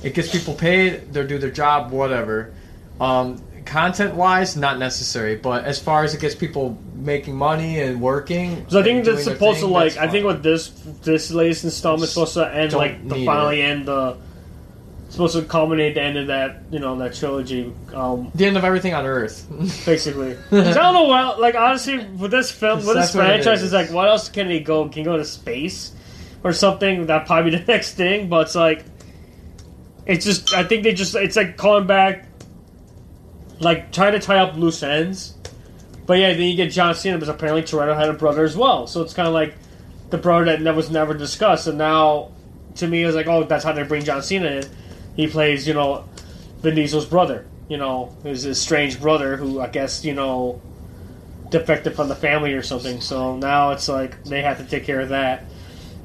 [0.03, 1.13] It gets people paid.
[1.13, 2.53] They do their job, whatever.
[3.01, 8.01] Um, content wise, not necessary, but as far as it gets people making money and
[8.01, 9.97] working, So I think that's supposed thing, to like.
[9.97, 10.69] I think what this
[11.03, 13.65] this latest installment is supposed to end like the finally it.
[13.65, 14.17] end the
[15.11, 17.73] supposed to culminate the end of that you know that trilogy.
[17.93, 19.47] Um, the end of everything on Earth.
[19.85, 20.37] basically.
[20.53, 23.69] I don't know what, like, honestly, with this film, with this what it franchise, is.
[23.69, 24.89] is like, what else can they go?
[24.89, 25.93] Can go to space
[26.45, 27.07] or something?
[27.07, 28.85] That probably the next thing, but it's like,
[30.07, 32.27] it's just, I think they just, it's like calling back,
[33.61, 35.35] like, trying to tie up loose ends.
[36.07, 38.87] But yeah, then you get John Cena, because apparently Toretto had a brother as well.
[38.87, 39.55] So it's kind of like
[40.11, 41.67] the brother that was never discussed.
[41.67, 42.33] And now,
[42.77, 44.65] to me, it's like, oh, that's how they bring John Cena in.
[45.15, 46.09] He plays, you know,
[46.61, 47.47] Vin Diesel's brother.
[47.69, 50.61] You know, his estranged brother who I guess you know
[51.51, 53.01] defected from the family or something.
[53.01, 55.45] So now it's like they have to take care of that.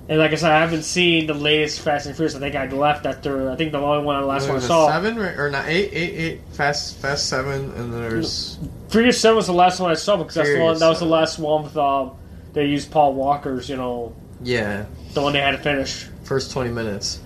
[0.08, 2.36] And like I said, I haven't seen the latest Fast and Furious.
[2.36, 3.50] I think I left after.
[3.50, 4.88] I think the only one, the last one I saw.
[4.88, 9.38] seven or, or not eight, eight, eight, fast, fast seven, and then there's Furious Seven
[9.38, 10.78] was the last one I saw because that's the one.
[10.78, 12.12] That was the last one with um.
[12.54, 13.68] They used Paul Walker's.
[13.68, 16.08] You know, yeah, the one they had to finish.
[16.24, 17.20] first twenty minutes,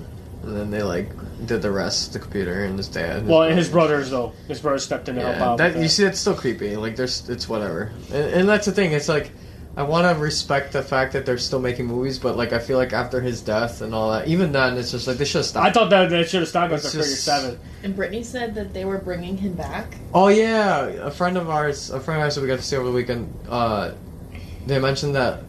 [0.43, 1.09] and then they like
[1.45, 3.27] did the rest, the computer and his dad.
[3.27, 4.33] Well, and his brothers though.
[4.47, 5.57] His brothers stepped in to help out.
[5.57, 6.75] that, you see, it's still creepy.
[6.75, 8.91] Like, there's, it's whatever, and, and that's the thing.
[8.91, 9.31] It's like,
[9.79, 12.77] I want to respect the fact that they're still making movies, but like, I feel
[12.77, 15.45] like after his death and all that, even then, it's just like they should have
[15.45, 15.67] stopped.
[15.67, 17.57] I thought that they should have stopped It's after Furious just- Seven.
[17.83, 19.95] And Brittany said that they were bringing him back.
[20.13, 22.75] Oh yeah, a friend of ours, a friend of ours that we got to see
[22.75, 23.33] over the weekend.
[23.47, 23.93] Uh,
[24.67, 25.43] they mentioned that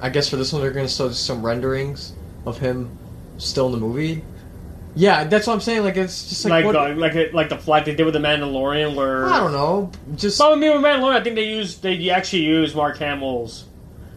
[0.00, 2.14] I guess for this one they're going to show some renderings
[2.46, 2.96] of him
[3.36, 4.24] still in the movie.
[4.96, 5.84] Yeah, that's what I'm saying.
[5.84, 8.14] Like it's just like, Like what, uh, like it, like the flight they did with
[8.14, 11.48] the Mandalorian, where I don't know, just But with me with Mandalorian, I think they
[11.48, 13.66] used they actually used Mark Hamill's.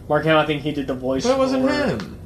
[0.09, 1.23] Mark Hamill, I think he did the voice.
[1.23, 2.19] but it wasn't for- him.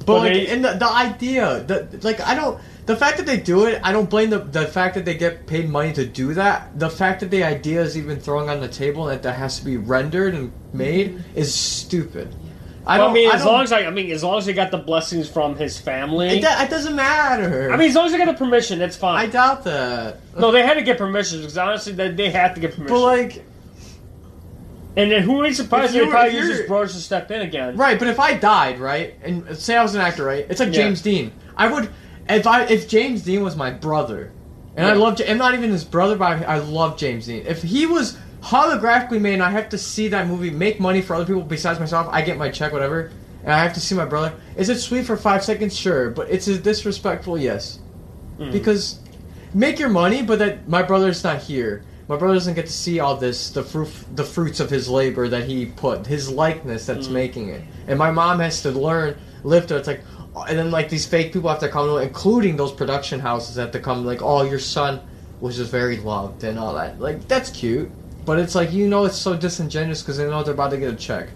[0.00, 2.58] But, But like, they- and the, the idea, the like, I don't.
[2.86, 5.46] The fact that they do it, I don't blame the the fact that they get
[5.46, 6.76] paid money to do that.
[6.78, 9.58] The fact that the idea is even thrown on the table and that that has
[9.60, 12.34] to be rendered and made is stupid.
[12.86, 13.10] I don't.
[13.10, 14.70] I mean, I as don't- long as I, I mean, as long as they got
[14.70, 16.28] the blessings from his family.
[16.28, 17.70] It, do- it doesn't matter.
[17.72, 19.18] I mean, as long as they got the permission, that's fine.
[19.18, 20.18] I doubt that.
[20.38, 22.94] no, they had to get permission because honestly, they, they had to get permission.
[22.94, 23.44] But like,
[24.96, 26.94] and then who would be surprised If if you they were- probably if his brothers
[26.94, 27.76] to step in again?
[27.76, 27.98] right?
[27.98, 30.82] But if I died, right, and say I was an actor, right, it's like Yeah.
[30.84, 31.32] James Dean.
[31.56, 31.90] I would,
[32.28, 34.32] if I if James Dean was my brother,
[34.76, 34.98] and I Yeah.
[34.98, 37.44] love, I'm not even his brother, but I, I love James Dean.
[37.46, 41.14] If he was holographically made, and I have to see that movie, make money for
[41.14, 43.10] other people besides myself, I get my check, whatever,
[43.44, 44.32] and I have to see my brother.
[44.56, 45.76] Is it sweet for five seconds?
[45.76, 47.78] Sure, but it's disrespectful, yes,
[48.38, 48.52] Mm.
[48.52, 48.98] because
[49.52, 51.82] make your money, but that my brother's not here.
[52.08, 55.28] My brother doesn't get to see all this, the fruit, the fruits of his labor
[55.28, 57.12] that he put, his likeness that's Mm.
[57.12, 57.62] making it.
[57.86, 59.14] And my mom has to learn,
[59.44, 59.76] live through.
[59.78, 60.00] It's like,
[60.48, 63.70] and then like these fake people have to come, to including those production houses have
[63.72, 65.00] to come, like, oh, your son
[65.40, 67.00] was just very loved and all that.
[67.00, 67.90] Like that's cute,
[68.30, 70.94] but it's like you know it's so disingenuous because they know they're about to get
[70.94, 71.30] a check.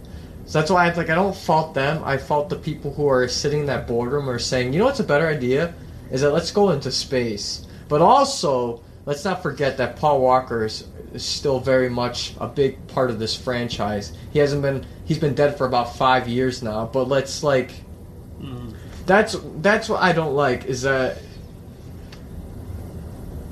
[0.46, 2.00] So that's why I like I don't fault them.
[2.04, 5.00] I fault the people who are sitting in that boardroom or saying, you know what's
[5.00, 5.74] a better idea?
[6.12, 7.66] Is that let's go into space.
[7.88, 12.86] But also, let's not forget that Paul Walker is, is still very much a big
[12.86, 14.16] part of this franchise.
[14.32, 16.86] He hasn't been he's been dead for about five years now.
[16.92, 17.72] But let's like
[18.40, 18.70] mm-hmm.
[19.04, 21.18] that's that's what I don't like is that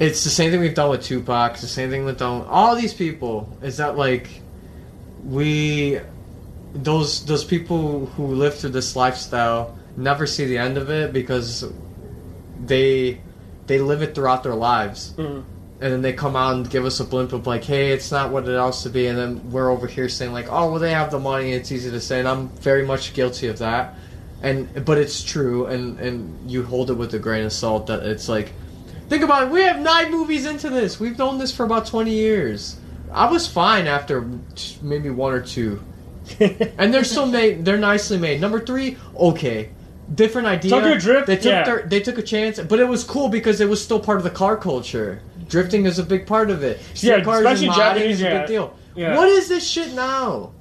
[0.01, 1.53] it's the same thing we've done with Tupac.
[1.53, 3.49] It's the same thing we've done all these people.
[3.63, 4.29] Is that like
[5.25, 6.01] we
[6.75, 11.65] those those people who live through this lifestyle never see the end of it because
[12.65, 13.21] they
[13.67, 15.43] they live it throughout their lives Mhm.
[15.81, 18.31] and then they come out and give us a blimp of like hey it's not
[18.33, 20.93] what it else to be and then we're over here saying like oh well they
[20.93, 23.95] have the money it's easy to say and i'm very much guilty of that
[24.43, 28.03] and but it's true and and you hold it with a grain of salt that
[28.03, 28.53] it's like
[29.13, 32.11] think about it we have nine movies into this we've known this for about 20
[32.11, 32.77] years
[33.13, 34.27] i was fine after
[34.83, 35.83] maybe one or two
[36.41, 37.65] and they're still made.
[37.65, 38.41] They're nicely made.
[38.41, 39.71] Number three, okay,
[40.15, 40.71] different idea.
[40.99, 41.65] Drift, They took yeah.
[41.65, 44.25] their, they took a chance, but it was cool because it was still part of
[44.25, 45.21] the car culture.
[45.49, 46.81] Drifting is a big part of it.
[46.97, 48.39] Yeah, cars especially and Japanese, is a yeah.
[48.39, 48.77] big deal.
[48.95, 49.17] Yeah.
[49.17, 50.53] What is this shit now?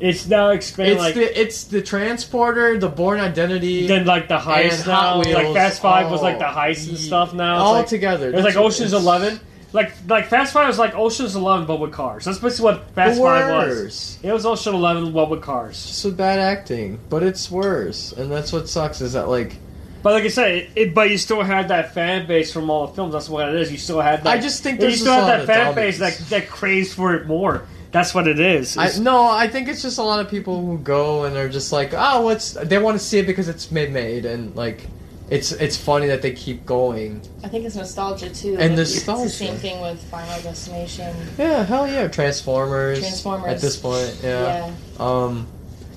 [0.00, 4.38] It's now expanded It's like the it's the transporter, the Born Identity, then like the
[4.38, 5.18] heist now.
[5.18, 7.58] Like Fast Five was like the Oh, heist and stuff now.
[7.58, 8.30] All like, together.
[8.32, 9.38] it's like Ocean's it's Eleven.
[9.72, 12.24] Like like Fast Five was like Ocean's Eleven but with cars.
[12.24, 14.18] That's basically what Fast Five was.
[14.22, 15.86] It was Ocean Eleven but with cars.
[15.86, 19.00] Just with bad acting, but it's worse, and that's what sucks.
[19.02, 19.56] Is that like
[20.02, 22.94] But like I said, it, but you still had that fan base from all the
[22.94, 23.12] films.
[23.12, 23.70] That's what it is.
[23.70, 24.30] You still had that.
[24.30, 27.66] I just think you still had that fan base that that craves for it more.
[27.92, 28.76] That's what it is.
[28.76, 31.72] I, no, I think it's just a lot of people who go and they're just
[31.72, 34.86] like, oh, what's they want to see it because it's made made and like,
[35.28, 37.20] it's it's funny that they keep going.
[37.44, 38.56] I think it's nostalgia too.
[38.58, 41.16] And Like, It's the same thing with Final Destination.
[41.38, 42.98] Yeah, hell yeah, Transformers.
[43.00, 43.48] Transformers.
[43.52, 44.66] At this point, yeah.
[44.66, 44.72] Yeah.
[44.98, 45.46] Um,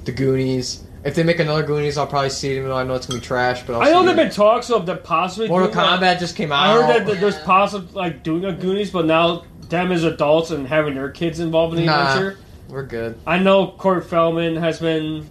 [0.06, 0.84] the Goonies.
[1.04, 3.20] If they make another Goonies, I'll probably see it, even though I know it's gonna
[3.20, 3.64] be trash.
[3.64, 5.48] But I'll I know there've been talks of them possibly.
[5.50, 6.66] Mortal doing, like- Kombat just came out.
[6.66, 10.52] I heard that, that there's possible like doing a Goonies, but now them as adults
[10.52, 12.08] and having their kids involved in the Nah.
[12.14, 12.38] adventure.
[12.70, 13.18] We're good.
[13.28, 15.30] I know Corey Feldman has been.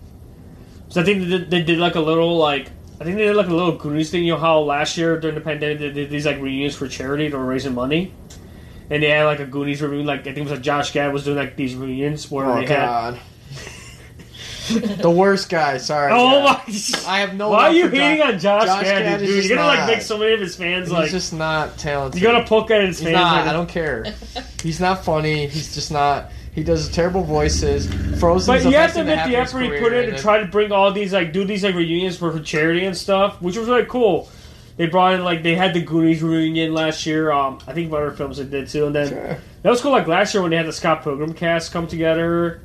[0.88, 2.70] So I think they did, they did like a little like
[3.00, 4.24] I think they did like a little Goonies thing.
[4.24, 7.28] You know how last year during the pandemic they did these like reunions for charity
[7.30, 8.12] to raising money,
[8.90, 10.06] and they had like a Goonies reunion.
[10.06, 12.60] Like I think it was like Josh Gad was doing like these reunions where Oh
[12.60, 13.18] they had.
[14.70, 15.78] The worst guy.
[15.78, 16.12] Sorry.
[16.14, 16.92] Oh guys.
[17.04, 17.08] my!
[17.12, 17.50] I have no.
[17.50, 19.44] Why are you hating Josh- on Josh, Josh Gad, dude?
[19.44, 21.10] You're gonna like make so many of his fans He's like.
[21.10, 22.20] just not talented.
[22.20, 23.16] you're gonna poke at his He's fans.
[23.16, 23.36] not.
[23.40, 24.04] like, I don't care.
[24.62, 25.46] He's not funny.
[25.48, 26.30] He's just not.
[26.54, 27.86] He does terrible voices.
[28.20, 28.54] Frozen.
[28.54, 30.92] But you have to admit the effort he put in to try to bring all
[30.92, 34.28] these like do these like reunions for, for charity and stuff, which was really cool.
[34.76, 37.30] They brought in like they had the Goonies reunion last year.
[37.32, 39.38] Um, I think other films they did too, and then Sure.
[39.62, 39.92] that was cool.
[39.92, 42.60] Like last year when they had the Scott Pilgrim cast come together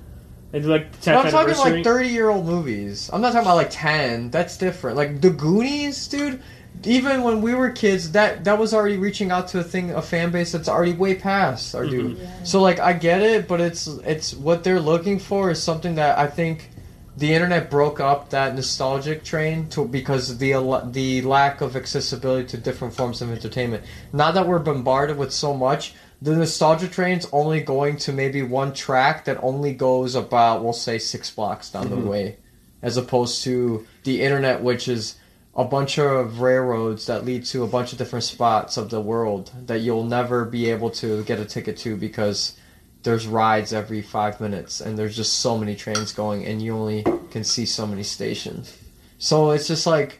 [0.54, 1.72] and do like the 10th But I'm talking anniversary.
[1.78, 3.10] like 30 year old movies.
[3.12, 4.32] I'm not talking about like 10.
[4.32, 4.98] That's different.
[4.98, 6.42] Like the Goonies, dude.
[6.84, 10.02] Even when we were kids, that that was already reaching out to a thing, a
[10.02, 12.18] fan base that's already way past our dude.
[12.18, 12.46] Mm-hmm.
[12.46, 16.20] So like, I get it, but it's it's what they're looking for is something that
[16.20, 16.70] I think
[17.18, 20.54] the internet broke up that nostalgic train to because of the
[20.92, 23.84] the lack of accessibility to different forms of entertainment.
[24.14, 28.74] Now that we're bombarded with so much, the nostalgia train's only going to maybe one
[28.74, 32.08] track that only goes about we'll say six blocks down the mm-hmm.
[32.08, 32.38] way,
[32.82, 35.18] as opposed to the internet, which is
[35.56, 39.52] a bunch of railroads that lead to a bunch of different spots of the world
[39.66, 42.56] that you'll never be able to get a ticket to because
[43.02, 47.04] there's rides every five minutes and there's just so many trains going and you only
[47.32, 48.78] can see so many stations
[49.18, 50.20] so it's just like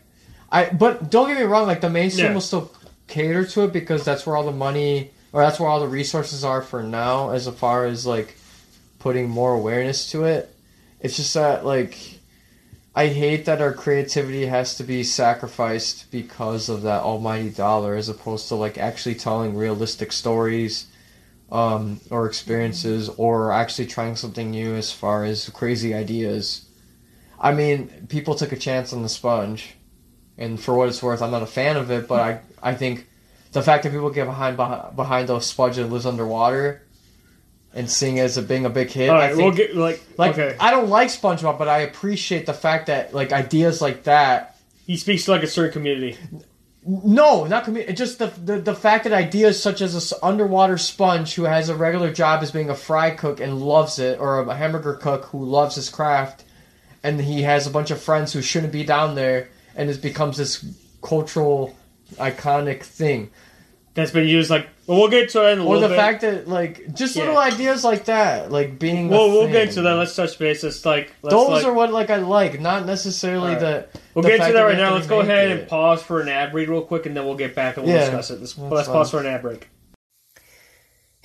[0.52, 2.34] i but don't get me wrong like the mainstream Yeah.
[2.34, 2.72] will still
[3.08, 6.44] cater to it because that's where all the money or that's where all the resources
[6.44, 8.38] are for now as far as like
[9.00, 10.54] putting more awareness to it
[11.00, 12.18] it's just that like
[12.98, 18.10] I hate that our creativity has to be sacrificed because of that almighty dollar as
[18.10, 20.88] opposed to like actually telling realistic stories
[21.52, 26.66] um, or experiences or actually trying something new as far as crazy ideas.
[27.40, 29.76] I mean, people took a chance on the sponge,
[30.40, 33.08] and for what it's worth, I'm not a fan of it, but I, I think
[33.52, 36.82] the fact that people get behind behind, those a sponge that lives underwater
[37.74, 39.10] and seeing it as a being a big hit.
[39.10, 40.58] all I think, we'll get like, like okay.
[40.60, 44.58] I don't like SpongeBob, but I appreciate the fact that like ideas like that.
[44.86, 46.18] he speaks to like a certain community.
[46.90, 51.36] No, not commu- Just the, the the fact that ideas such as a underwater sponge
[51.36, 54.56] who has a regular job as being a fry cook and loves it, or a
[54.56, 56.46] hamburger cook who loves his craft,
[57.04, 60.38] and he has a bunch of friends who shouldn't be down there, and it becomes
[60.38, 60.66] this
[61.02, 61.76] cultural
[62.16, 63.30] iconic thing.
[63.94, 64.68] That's been used like.
[64.86, 65.98] Well, we'll get to it in a Or little the bit.
[65.98, 67.24] fact that like just Yeah.
[67.24, 69.08] little ideas like that, like being.
[69.08, 69.52] a Well, we'll thing.
[69.54, 69.94] get to that.
[69.96, 70.64] Let's touch base.
[70.64, 73.60] It's like let's Those like, are what like I like, not necessarily Alright.
[73.92, 74.00] the.
[74.14, 74.94] We'll the get to fact that right now.
[74.94, 75.60] Let's go ahead it.
[75.60, 77.96] and pause for an ad read real quick, and then we'll get back and we'll
[77.96, 78.40] Yeah, discuss it.
[78.40, 79.68] Let's, let's pause for an ad break.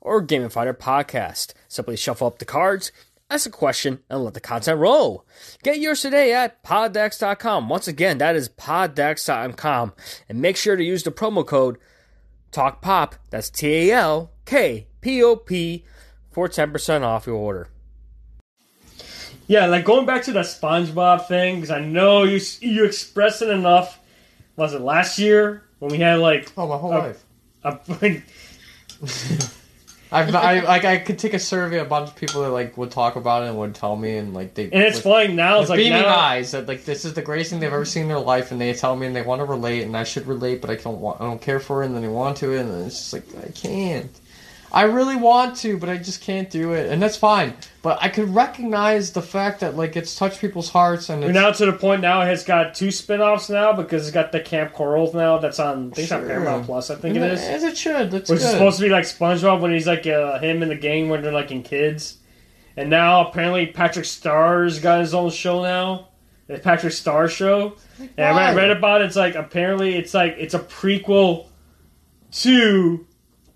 [0.00, 1.52] or gamify their podcast.
[1.68, 2.90] Simply shuffle up the cards,
[3.30, 5.24] ask a question, and let the content roll.
[5.62, 7.68] Get yours today at poddex.com.
[7.68, 9.92] Once again, that is poddex.com.
[10.28, 11.78] And make sure to use the promo code
[12.52, 15.84] TALKPOP, that's T A L K P O P,
[16.32, 17.68] for 10% off your order.
[19.46, 23.48] Yeah, like going back to the SpongeBob thing because I know you you expressed it
[23.48, 23.98] enough.
[24.56, 27.24] Was it last year when we had like Oh, my whole Uh, life.
[27.64, 28.22] a, like,
[30.12, 32.90] I've, I like I could take a survey, a bunch of people that like would
[32.90, 35.60] talk about it and would tell me, and like they And it's with, funny now.
[35.60, 38.02] It's like beaming now, eyes that like this is the greatest thing they've ever seen
[38.02, 40.26] in their life, and they tell me and they want to relate, and I should
[40.26, 42.56] relate, but I don't want, I don't care for it, and then they want to,
[42.56, 44.10] and then it's just like I can't.
[44.72, 47.54] I really want to, but I just can't do it, and that's fine.
[47.82, 51.34] But I could recognize the fact that like it's touched people's hearts, and We're it's,
[51.34, 54.40] now to the point now it has got two spin-offs now because it's got the
[54.40, 56.28] Camp Coral now that's on I think it's on Sure.
[56.28, 57.40] Paramount Plus I think it is.
[57.40, 58.10] as it should.
[58.10, 58.44] That's Which good.
[58.46, 61.22] is supposed to be like SpongeBob when he's like uh, him in the game when
[61.22, 62.18] they're like in kids.
[62.76, 66.08] And now apparently Patrick Starr's got his own show now.
[66.46, 67.76] The Patrick Star show.
[67.98, 68.54] And I read, Why?
[68.62, 71.46] read about it, it's like apparently it's like it's a prequel
[72.32, 73.06] to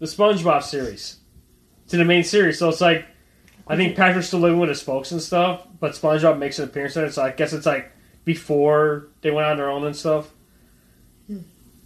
[0.05, 1.17] the SpongeBob series.
[1.89, 2.59] To the main series.
[2.59, 3.07] So it's like
[3.67, 6.97] I think Patrick's still living with his folks and stuff, but SpongeBob makes an appearance
[6.97, 7.91] in it, so I guess it's like
[8.25, 10.31] before they went on their own and stuff.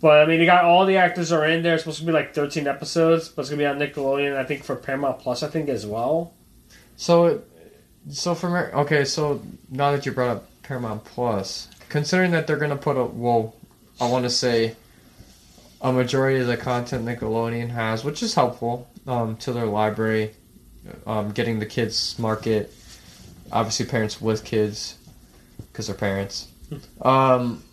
[0.01, 1.75] But I mean, they got all the actors are in there.
[1.75, 4.37] It's supposed to be like 13 episodes, but it's gonna be on Nickelodeon.
[4.37, 6.33] I think for Paramount Plus, I think as well.
[6.97, 7.43] So,
[8.11, 12.77] so from okay, so now that you brought up Paramount Plus, considering that they're gonna
[12.77, 13.55] put a well,
[14.01, 14.75] I want to say
[15.81, 20.35] a majority of the content Nickelodeon has, which is helpful um, to their library,
[21.07, 22.72] um, getting the kids market.
[23.53, 24.97] Obviously, parents with kids,
[25.72, 26.49] because they're parents.
[27.01, 27.64] Um,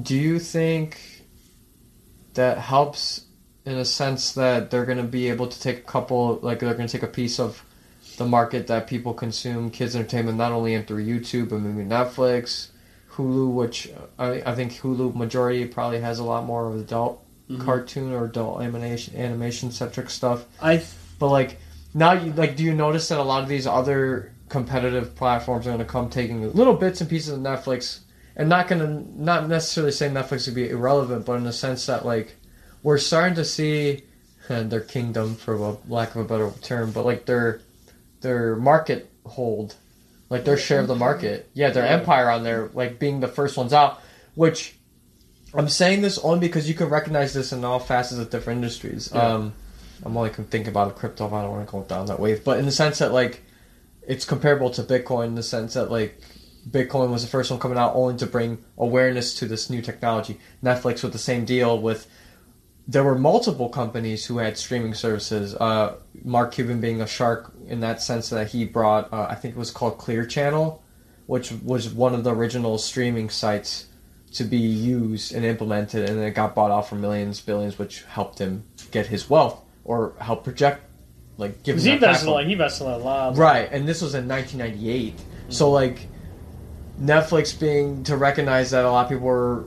[0.00, 0.98] do you think
[2.32, 3.26] that helps
[3.66, 6.72] in a sense that they're going to be able to take a couple, like they're
[6.74, 7.62] going to take a piece of
[8.16, 12.68] the market that people consume kids entertainment not only in through YouTube but maybe Netflix,
[13.12, 17.24] Hulu, which uh, I, I think Hulu majority probably has a lot more of adult
[17.48, 17.64] mm-hmm.
[17.64, 20.44] cartoon or adult animation animation centric stuff.
[20.62, 20.82] I
[21.18, 21.58] But like
[21.92, 25.70] now, you like, do you notice that a lot of these other competitive platforms are
[25.70, 28.00] going to come taking little bits and pieces of Netflix,
[28.36, 31.86] and not going to not necessarily say Netflix would be irrelevant, but in the sense
[31.86, 32.36] that like
[32.82, 34.02] we're starting to see
[34.48, 37.60] their kingdom, for lack of a better term, but like their
[38.20, 39.74] their market hold,
[40.30, 41.90] like their share of the market, yeah, their Yeah.
[41.98, 44.00] empire on there, like being the first ones out,
[44.34, 44.76] which.
[45.52, 49.10] I'm saying this only because you can recognize this in all facets of different industries.
[49.12, 49.20] Yeah.
[49.34, 49.52] Um,
[50.04, 51.26] I'm only can think about crypto.
[51.26, 53.42] I don't want to go down that wave, but in the sense that like
[54.06, 56.20] it's comparable to Bitcoin in the sense that like
[56.70, 60.38] Bitcoin was the first one coming out only to bring awareness to this new technology.
[60.62, 62.06] Netflix with the same deal with
[62.88, 65.54] there were multiple companies who had streaming services.
[65.54, 69.54] Uh, Mark Cuban being a shark in that sense that he brought uh, I think
[69.54, 70.82] it was called Clear Channel,
[71.26, 73.86] which was one of the original streaming sites
[74.32, 78.38] to be used and implemented, and it got bought out for millions, billions, which helped
[78.38, 80.84] him get his wealth or help project,
[81.36, 83.36] like give him he that invested like he invested a lot.
[83.36, 85.20] Right, and this was in 1998.
[85.48, 86.06] So like
[87.00, 89.64] Netflix being to recognize that a lot of people were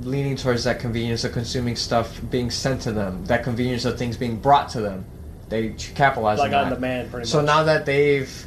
[0.00, 4.16] leaning towards that convenience of consuming stuff being sent to them, that convenience of things
[4.16, 5.04] being brought to them.
[5.50, 6.74] They capitalized like on on that.
[6.76, 7.46] demand, pretty So much.
[7.46, 8.46] now that they've,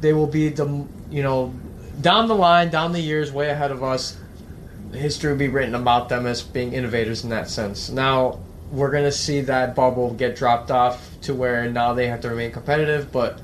[0.00, 1.54] they will be the you know,
[2.00, 4.16] down the line, down the years, way ahead of us.
[4.92, 7.90] History will be written about them as being innovators in that sense.
[7.90, 8.40] Now
[8.72, 12.50] we're gonna see that bubble get dropped off to where now they have to remain
[12.50, 13.38] competitive, but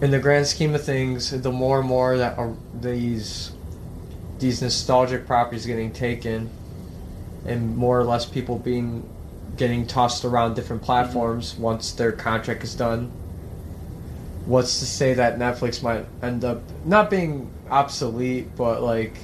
[0.00, 3.52] in the grand scheme of things, the more and more that are these
[4.38, 6.48] these nostalgic properties getting taken,
[7.44, 9.08] and more or less people being
[9.56, 10.86] getting tossed around different mm-hmm.
[10.86, 13.12] platforms once their contract is done.
[14.46, 19.16] What's to say that Netflix might end up not being obsolete, but like,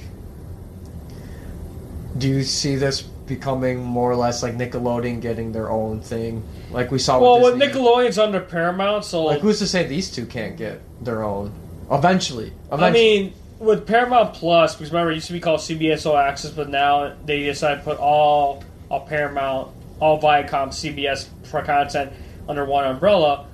[2.17, 6.91] do you see this becoming more or less like Nickelodeon getting their own thing, like
[6.91, 7.19] we saw?
[7.19, 10.81] well, with with Nickelodeon's under Paramount, so Like, who's to say these two can't get
[11.03, 11.53] their own
[11.91, 12.53] eventually?
[12.71, 16.51] I mean, with Paramount Plus, because remember it used to be called CBS All Access,
[16.51, 21.27] but now they decided to put all all Paramount, all Viacom, CBS
[21.65, 22.13] content
[22.47, 23.47] under one umbrella.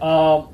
[0.00, 0.48] Um,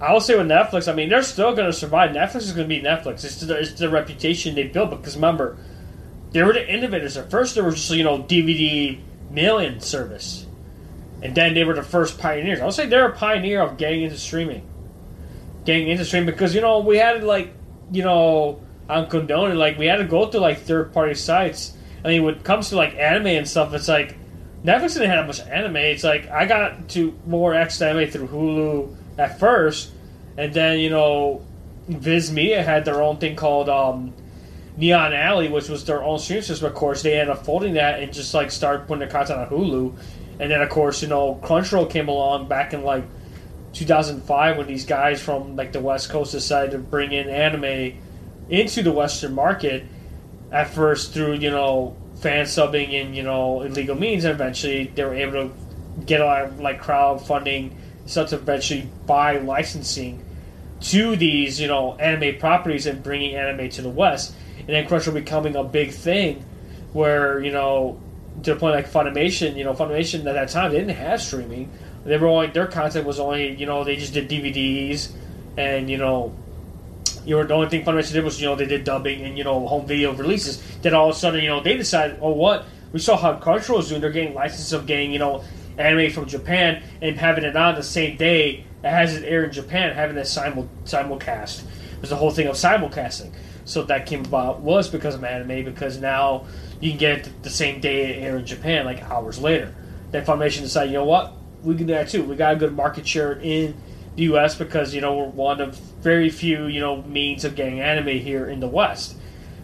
[0.00, 2.10] I will say with Netflix, I mean they're still going to survive.
[2.10, 3.24] Netflix is going to be Netflix.
[3.24, 5.58] It's the, it's the reputation they built because remember
[6.32, 7.16] they were the innovators.
[7.16, 8.98] At first, they were just you know DVD
[9.30, 10.46] mailing service,
[11.22, 12.60] and then they were the first pioneers.
[12.60, 14.66] I would say they're a pioneer of getting into streaming
[15.64, 17.52] getting into streaming because you know we had like
[17.92, 21.76] you know on condone like we had to go to like third party sites.
[22.04, 24.16] I mean, when it comes to like anime and stuff, it's like
[24.64, 25.76] Netflix didn't have much anime.
[25.76, 29.92] It's like I got to more X anime through Hulu at first,
[30.36, 31.44] and then you know
[31.88, 34.14] Viz Media had their own thing called um,
[34.76, 36.66] Neon Alley, which was their own stream system.
[36.66, 39.48] Of course, they ended up folding that and just like started putting their content on
[39.48, 39.96] Hulu.
[40.40, 43.04] And then of course, you know, Crunchyroll came along back in like
[43.74, 47.98] 2005 when these guys from like the West Coast decided to bring in anime
[48.48, 49.84] into the Western market.
[50.50, 55.04] At first, through you know fan subbing and you know illegal means, and eventually they
[55.04, 55.52] were able to
[56.06, 57.72] get a lot of like crowdfunding
[58.06, 60.24] stuff to eventually buy licensing
[60.80, 65.14] to these you know anime properties and bringing anime to the West, and then Crunchyroll
[65.14, 66.44] becoming a big thing,
[66.94, 68.00] where you know
[68.42, 71.70] to the point like Funimation, you know Funimation at that time they didn't have streaming.
[72.04, 75.12] They were only their content was only you know they just did DVDs
[75.56, 76.34] and you know
[77.24, 79.44] you know the only thing Funimation did was you know they did dubbing and you
[79.44, 80.62] know home video releases.
[80.80, 83.76] Then all of a sudden you know they decided oh what we saw how Crunchyroll
[83.78, 85.44] was doing they're getting licenses of getting you know
[85.78, 89.52] anime from Japan and having it on the same day it has it air in
[89.52, 91.62] Japan having a simul simulcast.
[91.96, 93.32] There's the whole thing of simulcasting.
[93.66, 96.46] So that came about was because of anime because now
[96.80, 99.74] you can get it the same day air in Japan like hours later.
[100.10, 102.24] Then Funimation decided you know what we can do that too.
[102.24, 103.76] We got a good market share in
[104.16, 104.56] the U.S.
[104.56, 108.48] because you know we're one of very few you know means of getting anime here
[108.48, 109.16] in the West,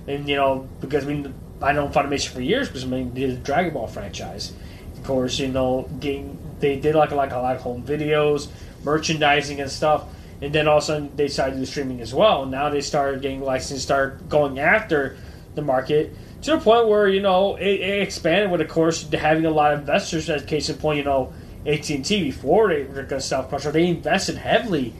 [0.06, 1.26] and you know because we
[1.62, 4.52] I know Funimation for years because I mean they did the Dragon Ball franchise.
[4.96, 8.48] Of course, you know getting, they did like like a lot of home videos,
[8.84, 10.04] merchandising and stuff,
[10.42, 12.44] and then all of a sudden they decided to do streaming as well.
[12.44, 15.16] Now they started getting licensed, start going after
[15.54, 16.14] the market
[16.46, 19.74] to the point where you know it, it expanded with of course having a lot
[19.74, 20.30] of investors.
[20.30, 21.32] As case in point, you know
[21.66, 24.94] AT and T before they were going to sell Crunchyroll, they invested heavily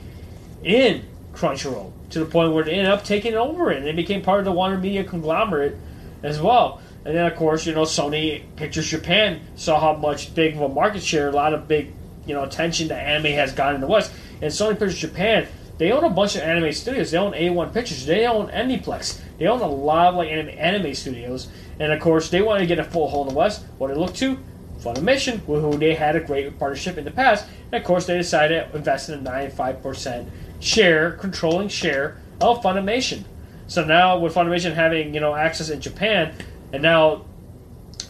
[0.63, 3.77] in Crunchyroll to the point where they ended up taking over it.
[3.77, 5.77] And they became part of the Warner Media conglomerate
[6.21, 6.81] as well.
[7.05, 10.69] And then, of course, you know, Sony Pictures Japan saw how much big of a
[10.69, 11.93] market share, a lot of big,
[12.25, 14.11] you know, attention that anime has gotten in the West.
[14.41, 15.47] And Sony Pictures Japan,
[15.77, 17.11] they own a bunch of anime studios.
[17.11, 18.05] They own A-1 Pictures.
[18.05, 19.21] They own Aniplex.
[19.37, 21.49] They own a lot of like anime, anime studios.
[21.79, 23.65] And of course, they wanted to get a full hold in the West.
[23.77, 24.37] What they look to?
[24.79, 27.45] Funimation, with who they had a great partnership in the past.
[27.71, 33.23] And of course, they decided to invest in a 95% share, controlling share of Funimation.
[33.67, 36.33] So now, with Funimation having you know access in Japan,
[36.71, 37.25] and now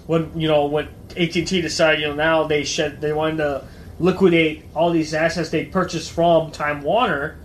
[0.05, 0.87] when you know when
[1.17, 3.67] AT and T decided you know now they shed they wanted to
[3.99, 7.37] liquidate all these assets they purchased from Time Warner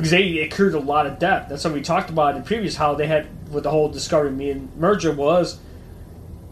[0.00, 1.48] because they accrued a lot of debt.
[1.48, 4.50] That's what we talked about in previous how they had with the whole Discovery Me
[4.50, 5.58] and merger was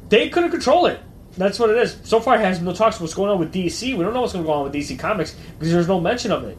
[0.08, 1.00] they couldn't control it.
[1.36, 1.96] That's what it is.
[2.02, 3.96] So far, it has no talks what's going on with DC.
[3.96, 6.32] We don't know what's going to go on with DC Comics because there's no mention
[6.32, 6.58] of it.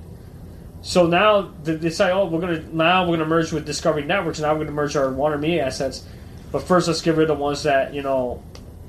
[0.82, 4.40] So now they decide, oh, we're gonna now we're gonna merge with Discovery Networks.
[4.40, 6.06] And now we're gonna merge our Warner Media assets.
[6.52, 8.42] But first, let's get rid of the ones that you know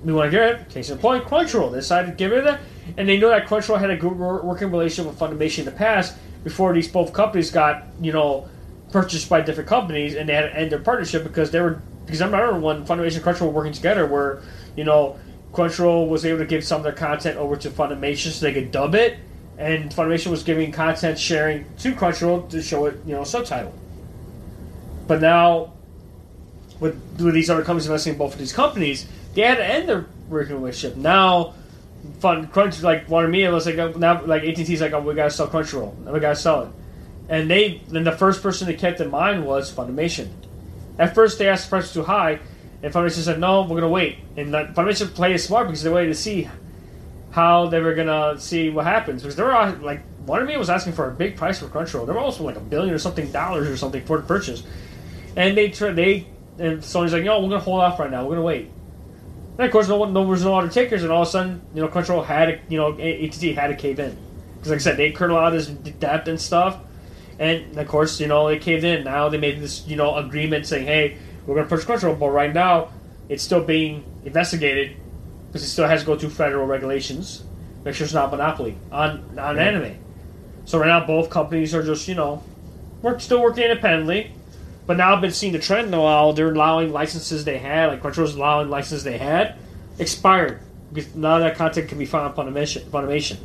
[0.05, 0.69] we want to get rid.
[0.69, 1.73] Case in point, Crunchyroll.
[1.73, 2.61] They decided to get rid of that,
[2.97, 6.17] and they know that Crunchyroll had a good working relationship with Funimation in the past
[6.45, 8.49] before these both companies got you know
[8.91, 12.21] purchased by different companies, and they had to end their partnership because they were because
[12.21, 14.43] I remember when Funimation and Crunchyroll were working together, where
[14.77, 15.19] you know
[15.53, 18.71] Crunchyroll was able to give some of their content over to Funimation so they could
[18.71, 19.19] dub it,
[19.59, 23.75] and Funimation was giving content sharing to Crunchyroll to show it, you know, subtitle.
[25.07, 25.73] But now,
[26.79, 29.89] with, with these other companies investing in both of these companies, they had to end
[29.89, 30.97] their working relationship.
[30.97, 31.55] Now,
[32.21, 35.01] Fun Crunch like Warner Media was like uh, now like AT and T's like oh
[35.01, 36.69] we gotta sell Crunchyroll, we gotta sell it,
[37.29, 40.29] and they then the first person they kept in mind was Funimation.
[41.01, 42.41] At first, they asked the price too high,
[42.83, 44.19] and Funimation said, no, we're to wait.
[44.37, 46.47] And Funimation played it smart because they waited to see
[47.31, 49.23] how they were to see what happens.
[49.23, 52.07] Because they were like, one of me was asking for a big price for Crunchyroll.
[52.07, 54.63] They were also like a billion or something dollars or something for the purchase.
[55.37, 56.27] And they, they,
[56.59, 58.27] and Sony's like, no, we're to hold off right now.
[58.27, 58.71] We're to wait.
[59.61, 61.31] And of course, no one, no, there was no other takers, and all of a
[61.31, 64.17] sudden, you know, Crunchyroll had, to, you know, ATT had to cave in.
[64.55, 66.79] Because, like I said, they incurred a lot of this debt and stuff.
[67.39, 69.05] And, of course, you know, they caved in.
[69.05, 72.31] Now they made this, you know, agreement saying, hey, we're going to push Crunchyroll, but
[72.31, 72.89] right now
[73.29, 74.97] it's still being investigated
[75.49, 77.45] because it still has to go through federal regulations.
[77.85, 79.63] Make sure it's not monopoly on on yeah.
[79.63, 79.99] anime.
[80.65, 82.43] So right now both companies are just you know,
[83.03, 84.33] we're still working independently.
[84.91, 86.03] But now I've been seeing the trend now.
[86.03, 86.33] While.
[86.33, 89.55] They're allowing licenses they had, like Crunchyroll's allowing licenses they had,
[90.01, 90.59] expired
[90.93, 92.83] because now that content can be found on Funimation.
[92.87, 93.37] Funimation.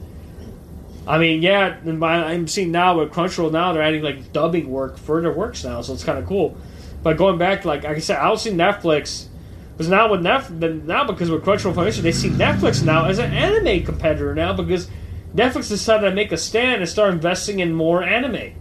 [1.06, 5.22] I mean, yeah, I'm seeing now with Crunchyroll now they're adding like dubbing work for
[5.22, 6.58] their works now, so it's kind of cool.
[7.04, 9.28] But going back, like, like I said, I don't see Netflix
[9.74, 13.32] because now with Netflix, now because with Crunchyroll Foundation, they see Netflix now as an
[13.32, 14.90] anime competitor now because
[15.36, 18.56] Netflix decided to make a stand and start investing in more anime.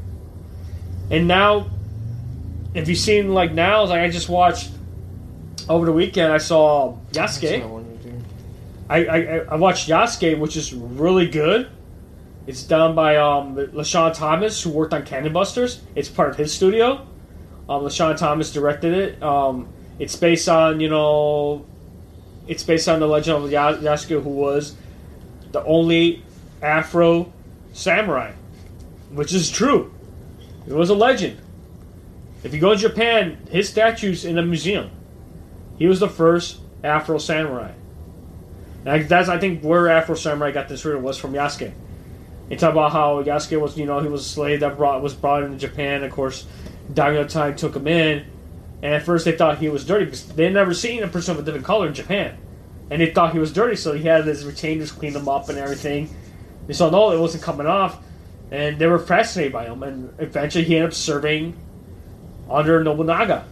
[1.11, 1.71] And now,
[2.75, 4.71] if you've seen like now, like I just watched
[5.69, 7.85] over the weekend, I saw Yasuke.
[8.91, 9.19] I, I,
[9.51, 11.71] I watched Yasuke, which is really good.
[12.47, 15.81] It's done by um, LeSean Thomas, who worked on Cannon Busters.
[15.95, 17.07] It's part of his studio.
[17.69, 19.23] Um, LeSean Thomas directed it.
[19.23, 19.69] Um,
[19.99, 21.65] it's based on you know,
[22.47, 24.77] it's based on the legend of Yasuke, who was
[25.53, 26.23] the only
[26.61, 27.33] Afro
[27.73, 28.33] samurai,
[29.11, 29.95] which is true.
[30.67, 31.41] It was a legend.
[32.45, 34.91] If you go to Japan, his statue's in a museum.
[35.79, 37.73] He was the first Afro samurai.
[38.85, 41.73] That's I think where Afro Samurai got this written was from Yasuke.
[42.51, 45.15] They talk about how Yasuke was, you know, he was a slave that brought was
[45.15, 46.05] brought into Japan.
[46.05, 46.47] Of course,
[46.93, 48.27] Daimyo Tai took him in,
[48.83, 51.35] and at first they thought he was dirty because they had never seen a person
[51.35, 52.37] of a different color in Japan,
[52.91, 53.77] and they thought he was dirty.
[53.77, 56.15] So he had his retainers clean him up and everything.
[56.67, 58.03] They saw no, it wasn't coming off,
[58.51, 59.83] and they were fascinated by him.
[59.83, 61.57] And eventually, he ended up serving
[62.51, 63.47] under Nobunaga.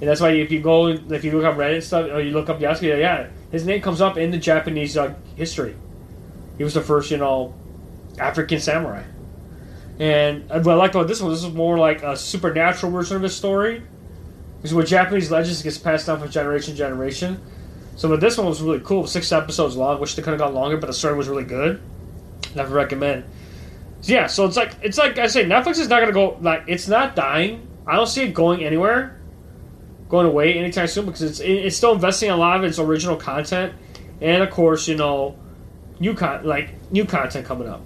[0.00, 2.48] And that's why if you go, if you look up Reddit stuff, or you look
[2.48, 5.74] up Yasuke, yeah, his name comes up in the Japanese uh, history.
[6.56, 7.54] He was the first, you know,
[8.18, 9.02] African samurai.
[9.98, 13.22] And what I liked about this one, this is more like a supernatural version of
[13.22, 13.82] his story.
[14.56, 17.40] Because with Japanese legends, it gets passed down from generation to generation.
[17.96, 19.06] So, but this one was really cool.
[19.06, 20.00] Six episodes long.
[20.00, 21.80] Wish they could have gone longer, but the story was really good.
[22.54, 23.24] Never recommend.
[24.02, 26.86] Yeah, so it's like it's like I say, Netflix is not gonna go like it's
[26.86, 27.66] not dying.
[27.86, 29.20] I don't see it going anywhere,
[30.08, 33.74] going away anytime soon because it's it's still investing a lot of its original content,
[34.20, 35.36] and of course, you know,
[35.98, 37.82] new con like new content coming up.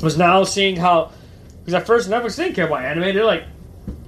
[0.00, 1.12] Was now seeing how
[1.58, 3.14] because at first Netflix didn't care about anime.
[3.14, 3.44] They're like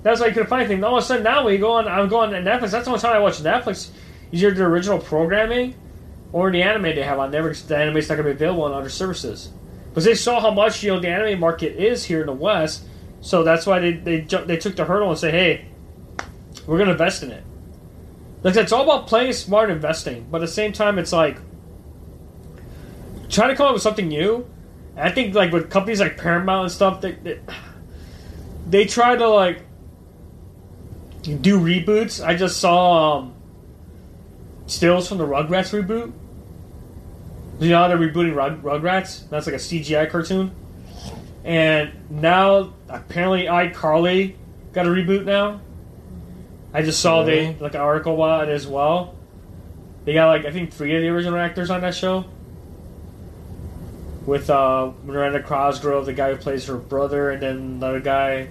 [0.03, 0.83] that's why you couldn't find anything.
[0.83, 2.71] All of a sudden now when you go on, I'm going on Netflix.
[2.71, 3.91] That's the only time I watch Netflix.
[4.33, 5.75] Is either the original programming
[6.33, 7.67] or the anime they have on Netflix.
[7.67, 9.51] The anime's not to be available on other services
[9.93, 12.85] because they saw how much you know the anime market is here in the West.
[13.21, 15.67] So that's why they they they took the hurdle and say, hey,
[16.67, 17.45] we're going to invest in it.
[18.43, 21.39] Like it's all about playing smart investing, but at the same time, it's like
[23.29, 24.49] trying to come up with something new.
[24.97, 27.41] I think like with companies like Paramount and stuff, they they,
[28.67, 29.63] they try to like
[31.23, 32.25] do reboots.
[32.25, 33.35] I just saw um,
[34.67, 36.13] stills from the Rugrats reboot.
[37.63, 39.29] You know how they're rebooting Rug, Rugrats?
[39.29, 40.51] That's like a CGI cartoon.
[41.45, 44.35] And now apparently iCarly
[44.73, 45.61] got a reboot now.
[46.75, 47.53] I just saw Really?
[47.53, 49.15] they like an article about it as well.
[50.05, 52.25] They got like I think three of the original actors on that show.
[54.27, 58.49] With uh, Miranda Cosgrove, the guy who plays her brother, and then another guy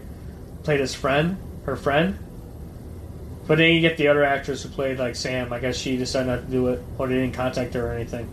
[0.63, 2.17] played his friend, her friend.
[3.47, 5.51] But then you get the other actress who played like Sam.
[5.51, 8.29] I guess she decided not to do it, or they didn't contact her or anything.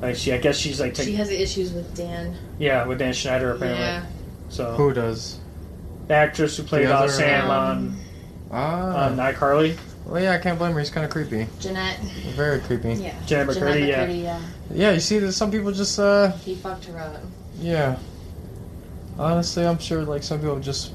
[0.00, 2.36] Like she, I guess she's like, She has issues with Dan.
[2.58, 3.84] yeah, with Dan Schneider apparently.
[3.84, 4.04] Yeah.
[4.48, 5.38] So Who does?
[6.08, 8.00] the actress who played The uh, other- Sam Um,
[8.50, 9.06] Ah.
[9.06, 9.76] on on iCarly.
[10.04, 10.78] well, yeah, I can't blame her.
[10.78, 11.46] He's kind of creepy.
[11.60, 11.98] Jennette.
[12.36, 12.94] Very creepy.
[12.94, 13.14] Yeah.
[13.26, 14.06] Janet McCurdy, yeah.
[14.06, 14.40] McCurdy, yeah.
[14.72, 17.16] Yeah, you see, that some people just, uh, He fucked her up.
[17.58, 17.96] yeah.
[19.18, 20.92] Honestly, I'm sure, like, some people just,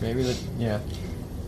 [0.00, 0.78] maybe, that, yeah.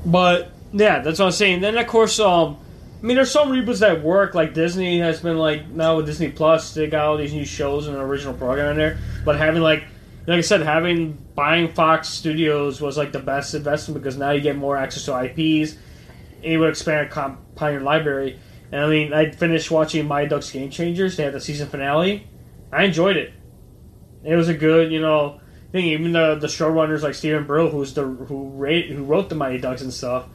[0.06, 1.60] But yeah, that's what I'm saying.
[1.60, 2.56] Then of course, um,
[3.04, 4.34] I mean, there's some reboots that work.
[4.34, 7.86] Like Disney has been like now with Disney Plus, they got all these new shows
[7.86, 8.98] and an original program in there.
[9.26, 9.84] But having like,
[10.26, 14.40] like I said, having buying Fox Studios was like the best investment because now you
[14.40, 15.76] get more access to IPs,
[16.42, 17.10] able to expand
[17.56, 18.40] Pioneer Library.
[18.72, 21.18] And I mean, I finished watching Mighty Ducks Game Changers.
[21.18, 22.26] They had the season finale.
[22.72, 23.34] I enjoyed it.
[24.24, 25.84] It was a good, you know, thing.
[25.88, 29.58] Even the the showrunners like Steven Brill, who's the who rate, who wrote the Mighty
[29.58, 30.26] Ducks and stuff,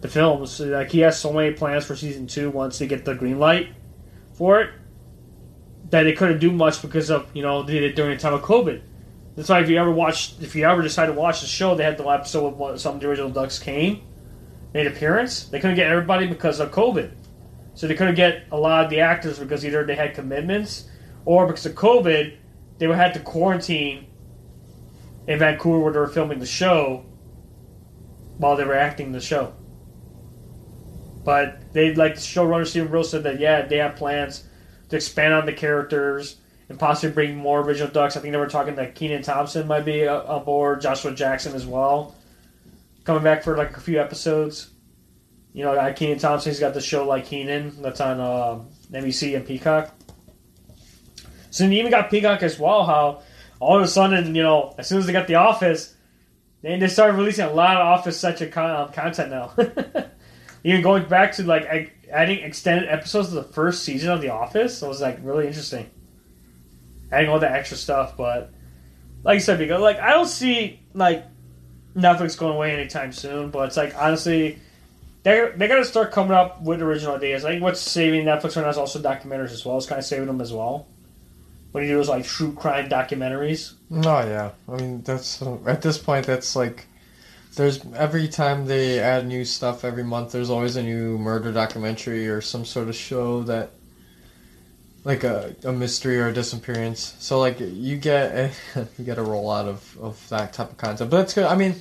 [0.00, 0.60] the films.
[0.60, 3.68] Like he has so many plans for season two once they get the green light
[4.34, 4.70] for it
[5.90, 8.34] that they couldn't do much because of you know they did it during the time
[8.34, 8.82] of COVID.
[9.36, 11.84] That's why if you ever watch, if you ever decide to watch the show, they
[11.84, 14.02] had the episode of some of the original Ducks came,
[14.74, 15.44] made appearance.
[15.44, 17.12] They couldn't get everybody because of COVID,
[17.74, 20.88] so they couldn't get a lot of the actors because either they had commitments
[21.24, 22.36] or because of COVID,
[22.78, 24.06] they would have to quarantine
[25.28, 27.04] in Vancouver where they were filming the show
[28.38, 29.52] while they were acting the show.
[31.28, 34.44] But they like showrunner Steven Brill said that yeah, they have plans
[34.88, 36.36] to expand on the characters
[36.70, 38.16] and possibly bring more original Ducks.
[38.16, 41.54] I think they were talking that Kenan Thompson might be uh, on board, Joshua Jackson
[41.54, 42.14] as well,
[43.04, 44.70] coming back for like a few episodes.
[45.52, 49.46] You know, uh, Kenan Thompson's got the show like Kenan that's on uh, NBC and
[49.46, 49.94] Peacock.
[51.50, 52.86] So then you even got Peacock as well.
[52.86, 53.20] How
[53.60, 55.94] all of a sudden, you know, as soon as they got The Office,
[56.62, 59.52] they they started releasing a lot of Office con- um, content now.
[60.64, 64.82] even going back to like adding extended episodes to the first season of The Office
[64.82, 65.90] it was like really interesting.
[67.10, 68.52] Adding all that extra stuff, but
[69.24, 71.24] like I said, because like I don't see like
[71.96, 73.50] Netflix going away anytime soon.
[73.50, 74.58] But it's like honestly,
[75.22, 77.44] they they got to start coming up with original ideas.
[77.44, 79.76] I think what's saving Netflix right now is also documentaries as well.
[79.76, 80.86] It's kind of saving them as well.
[81.72, 83.74] When you do those like true crime documentaries.
[83.92, 86.86] Oh yeah, I mean that's at this point that's like
[87.58, 90.32] there's every time they add new stuff every month.
[90.32, 93.70] There's always a new murder documentary or some sort of show that
[95.04, 97.14] like a, a mystery or a disappearance.
[97.18, 98.52] So like you get
[98.98, 101.10] you get a roll out of of that type of content.
[101.10, 101.44] But that's good.
[101.44, 101.74] I mean,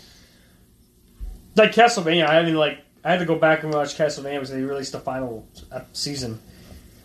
[1.55, 4.61] Like Castlevania, I mean, like I had to go back and watch Castlevania because they
[4.61, 5.47] released the final
[5.93, 6.39] season.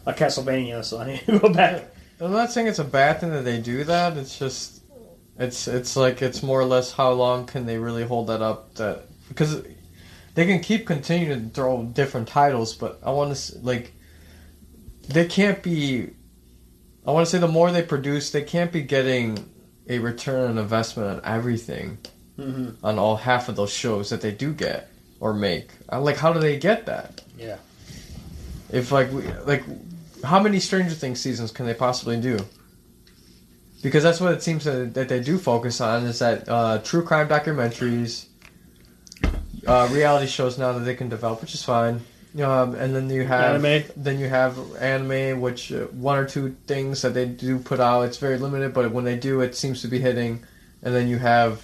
[0.04, 0.84] like Castlevania.
[0.84, 1.84] So I need to go back.
[2.20, 4.16] I'm not saying it's a bad thing that they do that.
[4.16, 4.81] It's just,
[5.38, 8.74] it's it's like it's more or less how long can they really hold that up?
[8.74, 9.62] That because
[10.34, 13.92] they can keep continuing to throw different titles, but I want to like
[15.08, 16.10] they can't be.
[17.06, 19.48] I want to say the more they produce, they can't be getting
[19.88, 21.98] a return on investment on everything
[22.38, 22.84] Mm-hmm.
[22.84, 24.88] on all half of those shows that they do get
[25.20, 25.70] or make.
[25.90, 27.22] I'm like, how do they get that?
[27.38, 27.58] Yeah.
[28.70, 29.62] If like we, like
[30.24, 32.38] how many Stranger Things seasons can they possibly do?
[33.82, 37.02] Because that's what it seems that, that they do focus on is that uh, true
[37.02, 38.26] crime documentaries,
[39.66, 42.00] uh, reality shows now that they can develop, which is fine.
[42.40, 43.84] Um, and then you have Anime.
[43.96, 48.02] Then you have anime, which uh, one or two things that they do put out.
[48.02, 50.42] It's very limited, but when they do, it seems to be hitting.
[50.82, 51.62] And then you have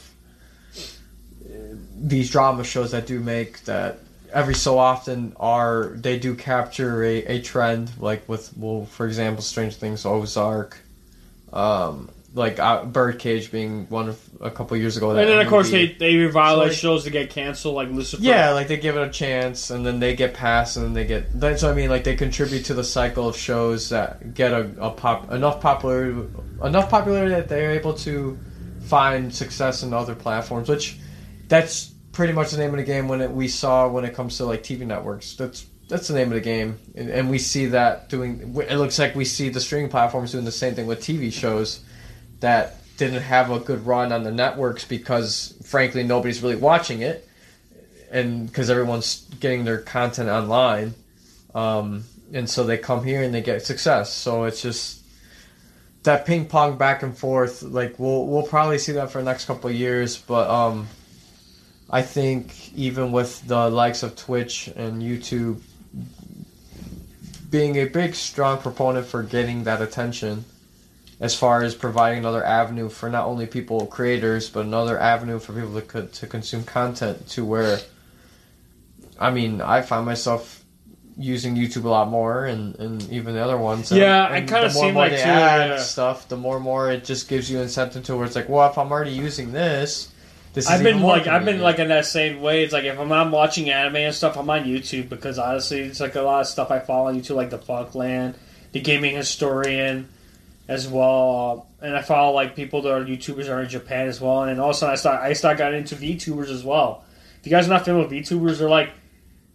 [1.43, 4.01] uh, these drama shows that do make that
[4.31, 9.43] every so often are they do capture a, a trend like with well for example
[9.43, 10.78] Strange Things Ozark,
[11.53, 15.11] um, like uh, Birdcage being one of a couple years ago.
[15.11, 17.89] And then of course they movie- they revitalize So, like- shows to get canceled, like
[17.91, 18.23] Lucifer.
[18.23, 21.05] yeah, like they give it a chance, and then they get passed, and then they
[21.05, 21.41] get.
[21.41, 21.89] That's what I mean.
[21.91, 26.29] Like they contribute to the cycle of shows that get a, a pop enough popularity,
[26.62, 28.39] enough popularity that they're able to
[28.83, 30.69] find success in other platforms.
[30.69, 30.99] Which
[31.49, 33.09] that's pretty much the name of the game.
[33.09, 36.28] When it, we saw when it comes to like TV networks, that's that's the name
[36.28, 38.55] of the game, and, and we see that doing.
[38.69, 41.81] It looks like we see the streaming platforms doing the same thing with TV shows
[42.40, 47.27] that didn't have a good run on the networks because frankly nobody's really watching it.
[48.10, 50.94] And because everyone's getting their content online.
[51.55, 54.12] Um, and so they come here and they get success.
[54.12, 55.02] So it's just
[56.02, 59.44] that ping pong back and forth like we'll we'll probably see that for the next
[59.44, 60.16] couple of years.
[60.16, 60.89] But um
[61.90, 65.60] I think even with the likes of Twitch and YouTube
[67.49, 70.45] being a big strong proponent for getting that attention
[71.20, 75.53] as far as providing another avenue for not only people creators but another avenue for
[75.53, 77.79] people to co- to consume content to where
[79.19, 80.62] I mean I find myself
[81.16, 84.49] using YouTube a lot more and, and even the other ones and- Yeah, I and
[84.49, 85.79] kinda the more seem like too, yeah.
[85.79, 88.70] stuff the more and more it just gives you incentive to where it's like well
[88.70, 90.12] if I'm already using this
[90.53, 92.65] this is I've been like I've been like in that same way.
[92.65, 96.01] It's like if I'm not watching anime and stuff, I'm on YouTube because honestly, it's
[96.01, 98.37] like a lot of stuff I follow on YouTube, like the Funkland,
[98.73, 100.09] the Gaming Historian,
[100.69, 104.07] as well, uh, and I follow like people that are YouTubers that are in Japan
[104.07, 104.43] as well.
[104.43, 107.05] And then all of a sudden, I start I start getting into VTubers as well.
[107.41, 108.91] If you guys are not familiar with VTubers, they're like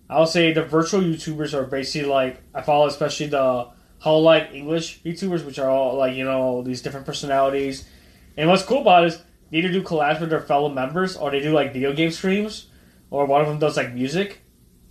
[0.09, 3.67] I'll say the virtual YouTubers are basically like I follow especially the
[3.99, 7.87] Hollow like English YouTubers, which are all like you know these different personalities.
[8.35, 9.21] And what's cool about it is
[9.53, 12.67] either do collabs with their fellow members or they do like video game streams,
[13.09, 14.41] or one of them does like music.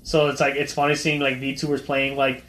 [0.03, 2.45] So it's like it's funny seeing like VTubers playing like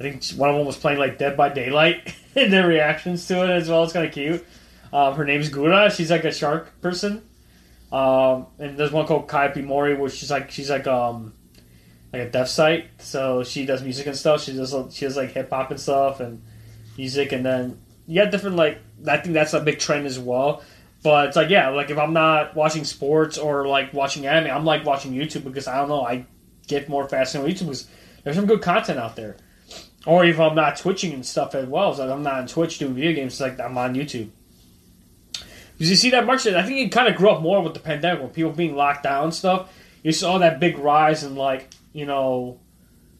[0.00, 3.44] I think one of them was playing like Dead by Daylight and their reactions to
[3.44, 3.84] it as well.
[3.84, 4.44] It's kind of cute.
[4.92, 5.94] Um, her name's Gura.
[5.94, 7.22] She's like a shark person.
[7.92, 11.34] Um, and there's one called Kai Mori, which she's like she's like um
[12.12, 12.88] like a deaf site.
[12.98, 14.42] So she does music and stuff.
[14.42, 16.42] She does she does like hip hop and stuff and
[16.96, 17.32] music.
[17.32, 20.62] And then you got different like I think that's a big trend as well.
[21.06, 24.64] But it's like yeah, like if I'm not watching sports or like watching anime, I'm
[24.64, 26.26] like watching YouTube because I don't know I
[26.66, 27.86] get more fascinated with YouTube because
[28.24, 29.36] there's some good content out there.
[30.04, 32.94] Or if I'm not twitching and stuff as well, so I'm not on Twitch doing
[32.94, 34.30] video games, it's like I'm on YouTube.
[35.32, 37.80] Because you see that much, I think it kind of grew up more with the
[37.80, 39.72] pandemic, when people being locked down and stuff.
[40.02, 42.58] You saw that big rise in like you know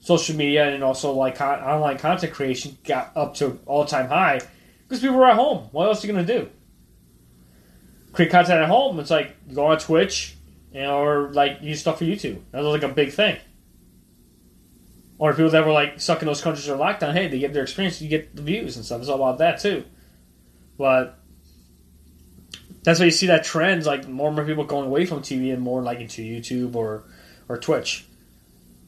[0.00, 4.40] social media and also like online content creation got up to all time high
[4.88, 5.68] because people were at home.
[5.70, 6.50] What else are you gonna do?
[8.16, 8.98] Create content at home.
[8.98, 10.36] It's like go on Twitch
[10.74, 12.40] or like use stuff for YouTube.
[12.50, 13.36] That was like a big thing.
[15.18, 17.62] Or people that were like stuck in those countries or lockdown, hey, they get their
[17.62, 19.00] experience, you get the views and stuff.
[19.00, 19.84] It's all about that too.
[20.76, 21.18] But
[22.82, 25.52] that's why you see that trend, like more and more people going away from TV
[25.52, 27.04] and more like into YouTube or
[27.48, 28.06] or Twitch.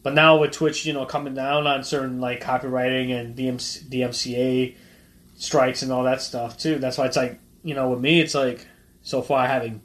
[0.02, 4.76] But now with Twitch, you know, coming down on certain like copyrighting and DMC, DMCA
[5.36, 6.78] strikes and all that stuff too.
[6.78, 8.66] That's why it's like, you know, with me, it's like
[9.08, 9.80] so far I haven't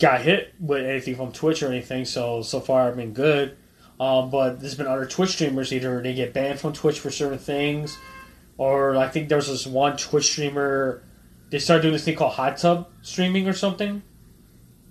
[0.00, 2.04] got hit with anything from Twitch or anything.
[2.04, 3.56] So so far I've been good.
[4.00, 7.38] Um, but there's been other Twitch streamers either they get banned from Twitch for certain
[7.38, 7.96] things,
[8.58, 11.04] or I think there was this one Twitch streamer.
[11.50, 14.02] They started doing this thing called hot tub streaming or something,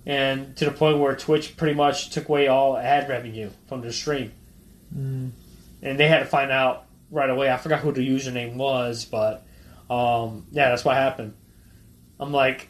[0.05, 3.91] and to the point where Twitch pretty much took away all ad revenue from their
[3.91, 4.31] stream,
[5.81, 7.51] and they had to find out right away.
[7.51, 9.45] I forgot who the username was, but
[9.89, 11.33] um, yeah, that's what happened.
[12.19, 12.69] I'm like,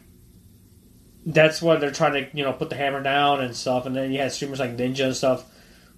[1.26, 4.12] that's what they're trying to you know put the hammer down and stuff, and then
[4.12, 5.44] you had streamers like Ninja and stuff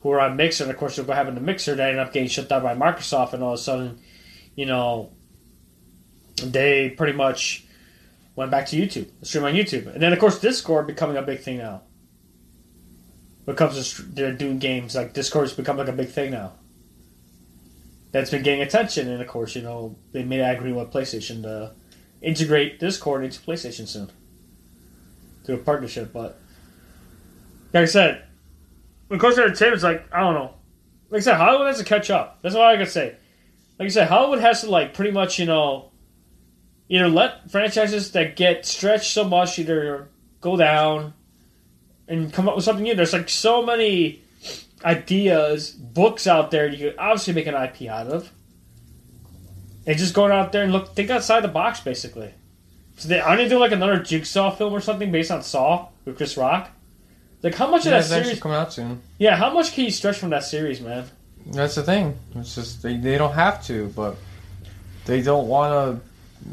[0.00, 1.74] who were on Mixer, and of course, what happened to Mixer?
[1.74, 4.00] That ended up getting shut down by Microsoft, and all of a sudden,
[4.56, 5.12] you know,
[6.42, 7.64] they pretty much
[8.36, 11.40] went back to YouTube, stream on YouTube, and then of course Discord becoming a big
[11.40, 11.82] thing now.
[13.44, 16.30] When it comes to str- they're doing games, like Discord's become like a big thing
[16.30, 16.52] now.
[18.12, 21.72] That's been getting attention, and of course, you know, they made agreement with PlayStation to
[22.22, 24.10] integrate Discord into PlayStation soon.
[25.48, 26.38] A partnership, but
[27.72, 28.24] like I said,
[29.08, 30.54] when it comes to it's like I don't know.
[31.10, 32.40] Like I said, Hollywood has to catch up.
[32.42, 33.16] That's all I can say.
[33.78, 35.90] Like I said, Hollywood has to like pretty much, you know,
[36.88, 40.08] either let franchises that get stretched so much either
[40.40, 41.14] go down
[42.08, 42.94] and come up with something new.
[42.94, 44.22] There's like so many
[44.84, 48.32] ideas, books out there you could obviously make an IP out of.
[49.86, 52.34] And just going out there and look, think outside the box, basically.
[52.98, 56.16] So they aren't they do like another Jigsaw film or something based on Saw with
[56.16, 56.70] Chris Rock?
[57.42, 58.42] Like how much Yeah, of that actually series?
[58.42, 59.00] coming out soon.
[59.18, 61.04] Yeah, how much can you stretch from that series, man?
[61.46, 62.18] That's the thing.
[62.34, 64.16] It's just they, they don't have to, but
[65.06, 65.72] they don't want
[66.02, 66.08] to.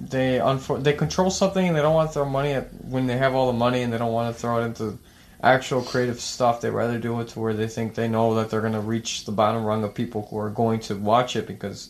[0.09, 3.17] They unfor- they control something and they don't want to throw money at when they
[3.17, 4.97] have all the money and they don't want to throw it into
[5.41, 6.61] actual creative stuff.
[6.61, 9.25] They rather do it to where they think they know that they're going to reach
[9.25, 11.89] the bottom rung of people who are going to watch it because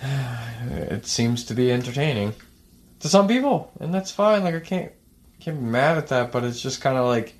[0.02, 2.34] it seems to be entertaining
[3.02, 4.44] to some people, and that's fine.
[4.44, 4.92] Like I can't
[5.44, 7.34] be mad at that, but it's just kind of like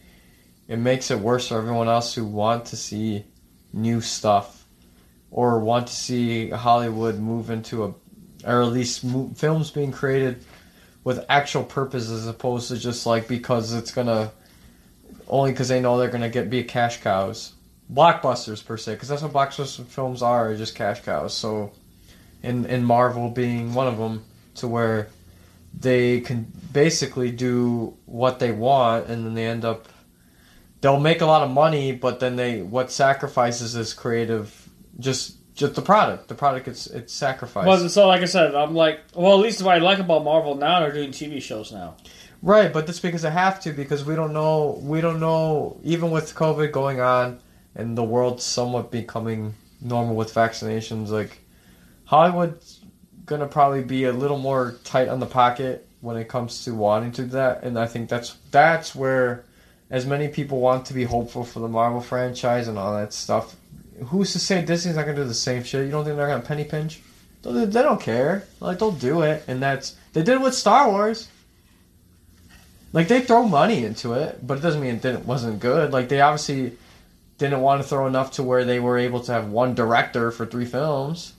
[0.68, 3.24] it makes it worse for everyone else who want to see
[3.72, 4.66] new stuff
[5.30, 7.94] or want to see Hollywood move into a,
[8.44, 9.04] or at least
[9.36, 10.44] films being created
[11.04, 14.32] with actual purpose as opposed to just like because it's gonna,
[15.28, 17.52] only because they know they're gonna get be cash cows,
[17.92, 21.32] blockbusters per se, because that's what blockbuster films are just cash cows.
[21.32, 21.70] So,
[22.42, 24.24] in in Marvel being one of them,
[24.56, 25.08] to where
[25.78, 29.88] they can basically do what they want and then they end up
[30.82, 34.68] they'll make a lot of money, but then they what sacrifices is creative,
[34.98, 36.28] just just the product.
[36.28, 37.66] The product it's it's sacrificed.
[37.66, 40.54] Well, so like I said, I'm like, well, at least what I like about Marvel
[40.56, 41.96] now, they're doing TV shows now.
[42.42, 46.10] right, but that's because they have to because we don't know we don't know even
[46.10, 47.40] with COVID going on
[47.74, 51.08] and the world somewhat becoming normal with vaccinations.
[51.08, 51.38] Like
[52.04, 52.80] Hollywood's
[53.32, 57.12] gonna probably be a little more tight on the pocket when it comes to wanting
[57.12, 59.44] to do that, and I think that's that's where
[59.90, 63.56] as many people want to be hopeful for the Marvel franchise and all that stuff.
[64.06, 65.84] Who's to say Disney's not gonna do the same shit?
[65.84, 67.00] You don't think they're gonna penny pinch?
[67.42, 68.44] They don't care.
[68.60, 71.28] Like they'll do it, and that's they did it with Star Wars.
[72.92, 75.92] Like they throw money into it, but it doesn't mean it didn't wasn't good.
[75.92, 76.76] Like they obviously
[77.38, 80.46] didn't want to throw enough to where they were able to have one director for
[80.46, 81.32] three films.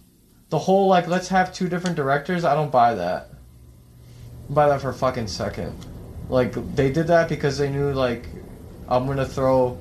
[0.54, 3.32] The whole like let's have two different directors, I don't buy that.
[4.48, 5.76] buy that for a fucking second.
[6.30, 8.28] Like they did that because they knew like
[8.88, 9.80] I'm gonna throw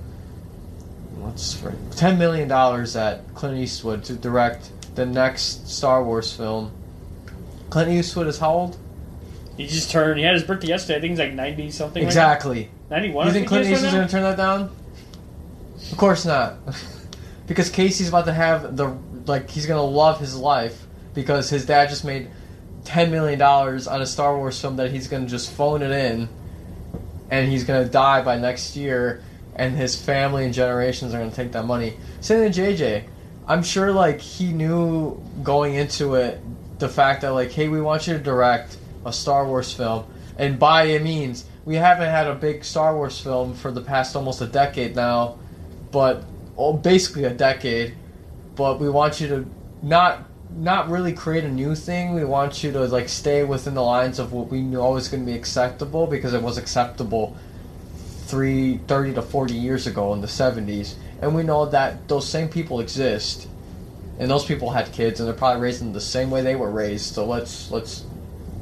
[1.17, 6.73] what's for ten million dollars at Clint Eastwood to direct the next Star Wars film.
[7.69, 8.79] Clint Eastwood is how old?
[9.59, 10.19] He just turned.
[10.19, 10.97] He had his birthday yesterday.
[10.97, 12.03] I think he's like ninety something.
[12.03, 12.71] Exactly.
[12.89, 13.27] Ninety one.
[13.27, 14.75] You think Clint Eastwood's gonna turn that down?
[15.91, 16.57] Of course not.
[17.47, 18.97] because Casey's about to have the
[19.27, 22.29] like he's gonna love his life because his dad just made
[22.85, 26.29] ten million dollars on a Star Wars film that he's gonna just phone it in,
[27.31, 29.23] and he's gonna die by next year,
[29.55, 31.95] and his family and generations are gonna take that money.
[32.21, 33.05] Same to JJ.
[33.47, 36.41] I'm sure like he knew going into it
[36.79, 40.05] the fact that like hey we want you to direct a Star Wars film,
[40.39, 44.17] and by it means we haven't had a big Star Wars film for the past
[44.17, 45.39] almost a decade now,
[45.91, 46.25] but
[46.57, 47.95] oh, basically a decade.
[48.55, 49.47] But we want you to
[49.83, 50.25] not
[50.55, 52.15] not really create a new thing.
[52.15, 55.25] We want you to like stay within the lines of what we know is going
[55.25, 57.37] to be acceptable because it was acceptable
[58.27, 60.95] three, 30 to 40 years ago in the 70s.
[61.21, 63.49] And we know that those same people exist.
[64.19, 66.71] And those people had kids and they're probably raised them the same way they were
[66.71, 67.15] raised.
[67.15, 68.05] So let's let's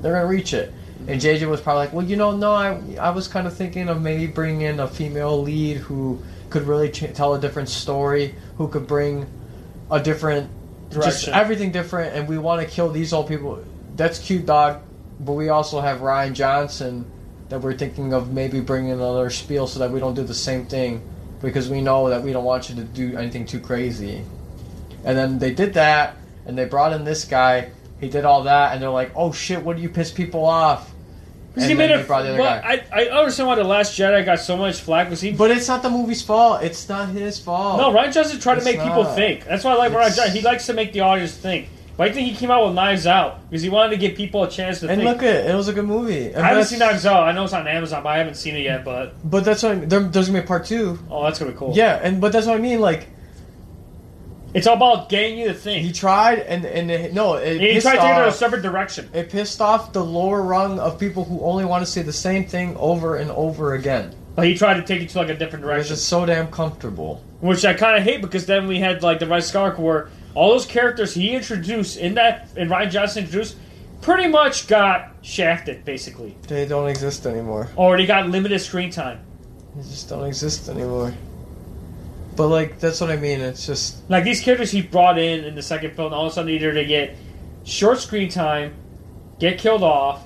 [0.01, 0.73] they're going to reach it.
[1.09, 3.89] And JJ was probably like, "Well, you know, no, I I was kind of thinking
[3.89, 8.35] of maybe bringing in a female lead who could really ch- tell a different story,
[8.59, 9.27] who could bring
[9.91, 10.51] a different
[10.91, 11.11] direction.
[11.11, 13.65] just everything different and we want to kill these old people.
[13.97, 14.83] That's cute, dog.
[15.21, 17.11] But we also have Rian Johnson
[17.51, 20.67] that we're thinking of maybe bringing another spiel so that we don't do the same
[20.67, 21.03] thing
[21.43, 24.25] because we know that we don't want you to do anything too crazy.
[25.05, 27.71] And then they did that and they brought in this guy.
[28.01, 30.91] He did all that and they're like, "Oh shit, what do you piss people off?"
[31.55, 32.07] Because he made they it.
[32.07, 32.83] brought the other Well, guy.
[32.93, 35.11] I I understand why the Last Jedi got so much flack.
[35.11, 35.33] Was he?
[35.33, 36.63] But it's not the movie's fault.
[36.63, 37.79] It's not his fault.
[37.79, 39.45] no, Rian Johnson tried to It's make people think.
[39.47, 40.37] That's why I like Rian It's- Johnson.
[40.37, 41.69] He likes to make the audience think.
[41.97, 43.51] Why do you think he came out with Knives Out?
[43.51, 45.11] Because he wanted to give people a chance to And think.
[45.11, 46.29] look at it; it was a good movie.
[46.29, 47.25] And I haven't that's- seen Knives Out.
[47.25, 48.85] I know it's on Amazon, but I haven't seen it yet.
[48.85, 49.89] But But that's what I mean.
[49.89, 50.99] There, there's gonna be a part two.
[51.11, 51.73] oh, that's gonna be cool.
[51.75, 52.81] Yeah, and but that's what I mean.
[52.81, 53.09] Like
[54.55, 55.85] it's all about getting you to think.
[55.85, 58.63] he tried, and and it, no, it He pissed tried to it in a separate
[58.63, 59.09] direction.
[59.13, 62.45] It pissed off the lower rung of people who only want to see the same
[62.47, 65.65] thing over and over again But he tried to take it to like a different
[65.65, 67.23] direction, it's just so damn comfortable.
[67.41, 70.09] which I kind of hate because then we had like the Rise of Skywalker, where
[70.35, 73.57] all those characters he introduced in that and Rian Johnson introduced
[74.03, 77.69] pretty much got shafted basically, They don't exist anymore.
[77.77, 79.21] or they got limited screen time.
[79.77, 81.13] They just don't exist anymore.
[82.41, 83.43] But like that's what I mean.
[83.43, 86.35] It's just Like these characters he brought in in the second film, all of a
[86.35, 87.15] sudden either they get
[87.65, 88.73] short screen time,
[89.39, 90.23] get killed off.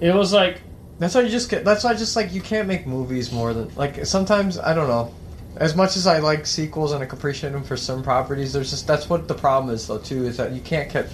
[0.00, 0.62] It was like
[0.98, 1.64] that's why you just get.
[1.64, 5.14] That's why just like you can't make movies more than like sometimes I don't know.
[5.58, 8.84] As much as I like sequels and I appreciate them for some properties, there's just
[8.84, 11.06] that's what the problem is though too is that you can't catch.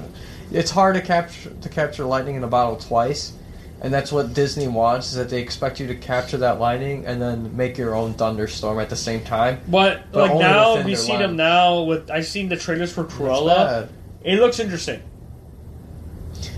[0.51, 3.35] It's hard to capture to capture lightning in a bottle twice,
[3.83, 7.21] and that's what Disney wants is that they expect you to capture that lightning and
[7.21, 9.61] then make your own thunderstorm at the same time.
[9.69, 13.89] But, But like now we see them now with I've seen the trailers for Cruella.
[14.23, 15.03] It looks interesting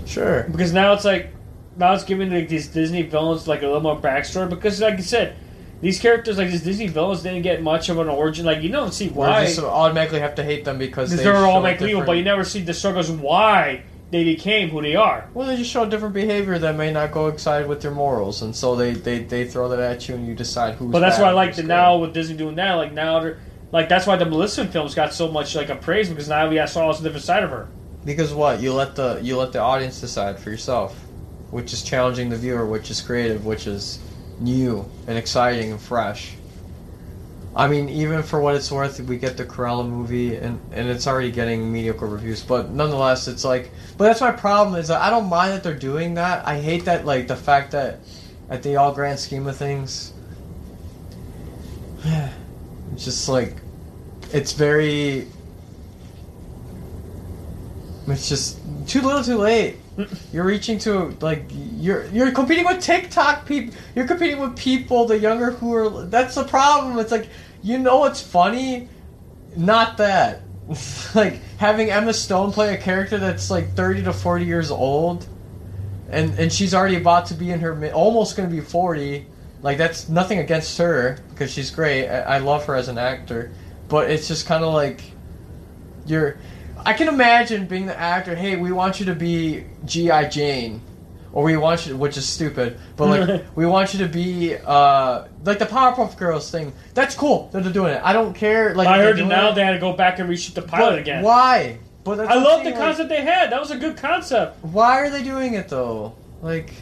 [0.05, 0.43] Sure.
[0.51, 1.33] because now it's like
[1.77, 5.03] now it's giving like these Disney villains like a little more backstory because like you
[5.03, 5.37] said,
[5.79, 8.45] these characters like these Disney villains didn't get much of an origin.
[8.45, 9.29] Like you don't see Why?
[9.29, 12.17] why just automatically have to hate them because because they they're all make evil, but
[12.17, 13.83] you never see the struggles why
[14.13, 15.27] they became who they are.
[15.33, 18.55] Well, they just show different behavior that may not go inside with your morals, and
[18.55, 20.91] so they, they, they throw that at you, and you decide who's.
[20.91, 21.65] But that's why I like good.
[21.65, 22.73] now with Disney doing that.
[22.73, 23.39] Like now they're
[23.71, 26.63] like that's why the Maleficent films got so much like a praise because now we
[26.67, 27.67] saw a different side of her.
[28.05, 30.93] Because what you let the you let the audience decide for yourself,
[31.49, 33.97] which is challenging the viewer, which is creative, which is
[34.39, 36.35] new and exciting and fresh.
[37.55, 41.05] I mean, even for what it's worth, we get the Cruella movie, and, and it's
[41.05, 42.41] already getting mediocre reviews.
[42.41, 46.15] But nonetheless, it's like, but that's my problem is I don't mind that they're doing
[46.15, 46.47] that.
[46.47, 47.99] I hate that, like the fact that,
[48.49, 50.13] at the all grand scheme of things,
[52.03, 53.57] it's just like,
[54.31, 55.27] it's very.
[58.07, 58.57] It's just
[58.87, 59.77] too little, too late.
[60.31, 63.75] You're reaching to like you're you're competing with TikTok people.
[63.95, 66.05] You're competing with people the younger who are.
[66.05, 66.97] That's the problem.
[66.97, 67.29] It's like
[67.61, 68.89] you know what's funny,
[69.55, 70.41] not that.
[71.15, 75.27] like having Emma Stone play a character that's like thirty to forty years old,
[76.09, 79.27] and and she's already about to be in her almost going to be forty.
[79.61, 82.07] Like that's nothing against her because she's great.
[82.07, 83.51] I, I love her as an actor,
[83.89, 85.03] but it's just kind of like
[86.07, 86.37] you're.
[86.85, 88.35] I can imagine being the actor.
[88.35, 90.81] Hey, we want you to be GI Jane,
[91.31, 94.55] or we want you, to, which is stupid, but like we want you to be
[94.55, 96.73] uh like the Powerpuff Girls thing.
[96.93, 98.01] That's cool that they're doing it.
[98.03, 98.75] I don't care.
[98.75, 100.91] Like I heard doing now it, they had to go back and reshoot the pilot
[100.91, 101.23] but again.
[101.23, 101.77] Why?
[102.03, 103.49] But I I'm love the like, concept they had.
[103.51, 104.63] That was a good concept.
[104.63, 106.15] why are they doing it though?
[106.41, 106.73] Like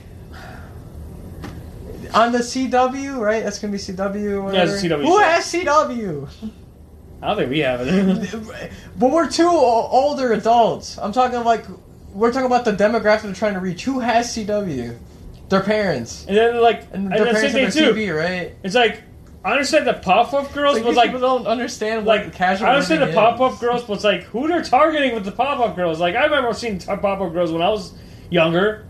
[2.14, 3.44] on the CW, right?
[3.44, 4.16] That's gonna be CW.
[4.16, 4.18] Or
[4.54, 4.76] Yeah, whatever.
[4.76, 5.20] a CW Who show.
[5.20, 6.30] has CW?
[7.22, 8.72] I don't think we have it.
[8.98, 10.98] but we're two older adults.
[10.98, 11.66] I'm talking like
[12.14, 13.84] we're talking about the demographic they're trying to reach.
[13.86, 14.98] Who has CW?
[15.50, 16.26] Their parents.
[16.28, 17.94] and then like And and, their the same parents have too.
[17.94, 18.56] their TV, right?
[18.64, 19.04] It's like
[19.44, 22.68] I understand the Powerpuff Girls, Like, but like people don't understand what like casual.
[22.68, 25.76] I understand the pop up girls, but it's like who they're targeting with the Powerpuff
[25.76, 26.00] Girls.
[26.00, 27.94] Like I remember seeing Powerpuff Girls when I was
[28.30, 28.86] younger,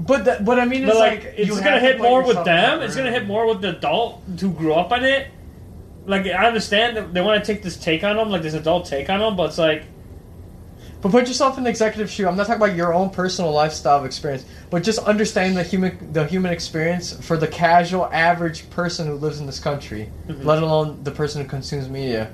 [0.00, 2.44] But that, but I mean, it's but like, like, it's gonna to hit more with
[2.44, 2.82] them.
[2.82, 5.28] It's gonna hit more with the adult who grew up on it.
[6.06, 8.86] Like I understand that they want to take this take on them, like this adult
[8.86, 9.82] take on them, but it's like
[11.02, 12.26] But put yourself in the executive shoe.
[12.28, 16.24] I'm not talking about your own personal lifestyle experience, but just understand the human the
[16.26, 20.46] human experience for the casual average person who lives in this country, Mm-hmm.
[20.46, 22.30] let alone the person who consumes media.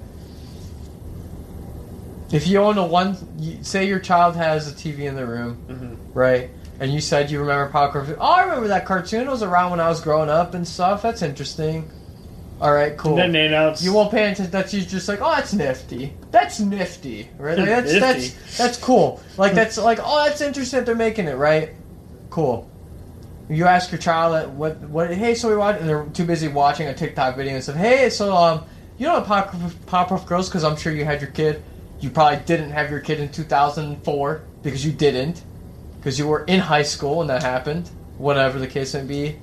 [2.30, 5.96] If you own a one, say your child has a TV in the room, Mhm.
[6.14, 6.48] right?
[6.80, 9.20] And you said you remember Power Oh, I remember that cartoon.
[9.26, 11.02] It was around when I was growing up and stuff.
[11.02, 11.90] That's interesting.
[12.62, 13.16] All right, cool.
[13.16, 14.48] then they announce You won't pay attention.
[14.52, 16.12] That's you just like, oh, that's nifty.
[16.30, 17.58] That's nifty, right?
[17.58, 17.98] Like, that's Nifty.
[18.00, 19.20] that's that's cool.
[19.36, 21.70] Like that's like, oh, that's interesting they're making it, right?
[22.30, 22.70] Cool.
[23.50, 26.86] You ask your child what what hey, so we watch, and they're too busy watching
[26.86, 28.64] a TikTok video and said, hey, so um,
[28.96, 30.48] you know Pop Powerpuff Girls?
[30.48, 31.64] Because I'm sure you had your kid.
[31.98, 35.42] You probably didn't have your kid in 2004 because you didn't,
[35.98, 37.90] because you were in high school when that happened.
[38.18, 39.36] Whatever the case may be.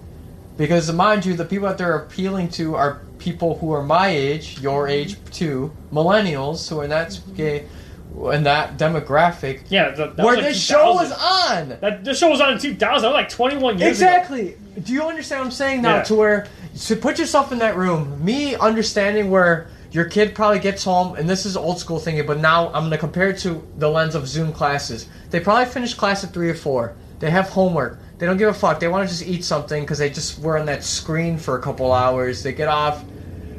[0.55, 4.59] Because mind you, the people that they're appealing to are people who are my age,
[4.59, 4.91] your mm-hmm.
[4.91, 7.35] age too, millennials who are in that mm-hmm.
[7.35, 7.67] gay,
[8.33, 11.77] in that demographic, yeah, the, where like this show was on.
[11.79, 12.83] That this show was on in 2000.
[12.89, 14.07] I was like 21 years ago.
[14.07, 14.57] Exactly.
[14.81, 15.97] Do you understand what I'm saying now?
[15.97, 16.03] Yeah.
[16.03, 16.47] To where,
[16.87, 21.27] to put yourself in that room, me understanding where Your kid probably gets home, and
[21.27, 24.13] this is old school thinking, but now I'm going to compare it to the lens
[24.13, 25.07] of Zoom classes.
[25.31, 26.95] They probably finish class at 3 or 4.
[27.19, 27.99] They have homework.
[28.19, 28.81] They don't give a fuck.
[28.81, 31.61] They want to just eat something because they just were on that screen for a
[31.61, 32.43] couple hours.
[32.43, 33.03] They get off.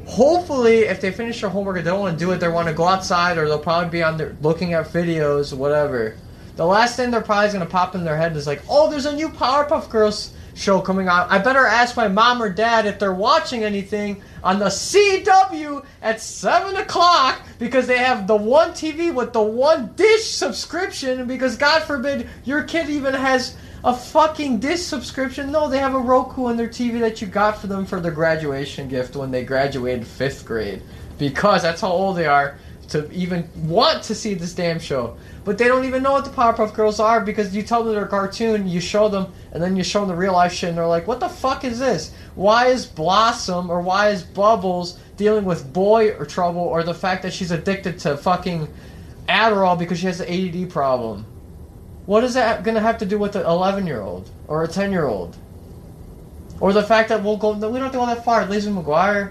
[0.07, 2.75] Hopefully, if they finish their homework they don't want to do it, they want to
[2.75, 6.17] go outside or they'll probably be on there looking at videos, whatever.
[6.57, 9.07] The last thing they're probably going to pop in their head is like, oh, there's
[9.07, 11.31] a new Powerpuff Girls show coming out.
[11.31, 16.21] I better ask my mom or dad if they're watching anything on the CW at
[16.21, 21.83] 7 o'clock because they have the one TV with the one dish subscription because God
[21.85, 25.51] forbid your kid even has a fucking dish subscription.
[25.51, 28.13] No, they have a Roku on their TV that you got for them for their
[28.13, 30.83] graduation gift when they graduated fifth grade
[31.19, 32.59] because that's how old they are
[32.89, 35.17] to even want to see this damn show.
[35.45, 38.05] But they don't even know what the Powerpuff Girls are because you tell them they're
[38.05, 40.79] a cartoon, you show them, and then you show them the real life shit, and
[40.79, 42.13] they're like, "What the fuck is this?
[42.35, 47.23] Why is Blossom or why is Bubbles dealing with boy or trouble or the fact
[47.23, 48.69] that she's addicted to fucking
[49.29, 51.25] Adderall because she has an ADD problem?
[52.11, 54.91] What is that gonna have to do with an 11 year old or a 10
[54.91, 55.37] year old?
[56.59, 58.45] Or the fact that we'll go, we don't have to go that far.
[58.47, 59.31] Lizzie McGuire,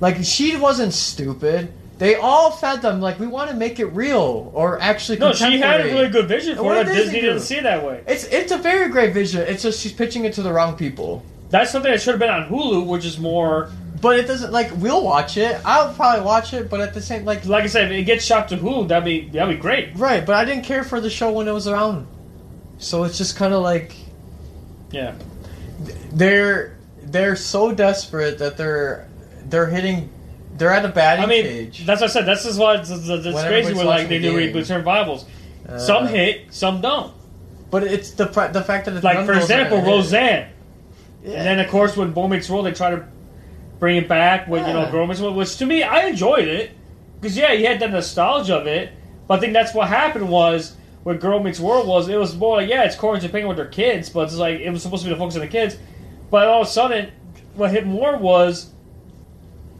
[0.00, 1.72] like she wasn't stupid.
[1.98, 5.18] They all fed them like we want to make it real or actually.
[5.18, 6.86] No, she had a really good vision for it.
[6.86, 8.02] Disney Disney didn't see it that way.
[8.08, 9.42] It's it's a very great vision.
[9.42, 11.22] It's just she's pitching it to the wrong people.
[11.50, 14.70] That's something that should have been on Hulu, which is more But it doesn't like
[14.76, 15.60] we'll watch it.
[15.64, 18.24] I'll probably watch it, but at the same like like I said, if it gets
[18.24, 19.96] shot to Hulu, that'd be that'd be great.
[19.96, 20.24] right.
[20.24, 22.06] But I didn't care for the show when it was around,
[22.78, 23.96] so it's just kind of like
[24.92, 25.14] Yeah.
[26.12, 29.08] they're they're so desperate that they're
[29.46, 30.10] they're hitting
[30.56, 31.86] they're at a batting I mean, cage.
[31.86, 32.26] that's what I said.
[32.26, 34.38] That's just why it's, it's, it's When crazy everybody's when like watching they the do
[34.38, 34.52] game.
[34.54, 35.24] reboots and revivals.
[35.68, 37.12] Uh, some hit, some don't.
[37.70, 39.82] but it's the the fact that it's Like for of those are example.
[39.82, 40.48] Roseanne.
[41.24, 43.06] And then of course when Boy Meets World, they try to
[43.78, 44.90] bring it back with you know Yeah.
[44.90, 46.72] Girl Meets World, which to me I enjoyed it
[47.20, 48.92] because yeah, you had the nostalgia of it.
[49.26, 52.56] But I think that's what happened was with Girl Meets World was it was more
[52.56, 55.02] like yeah, it's Corey and Topanga with their kids, but it's like it was supposed
[55.02, 55.76] to be the focus on the kids.
[56.30, 57.10] But all of a sudden,
[57.54, 58.70] what hit more was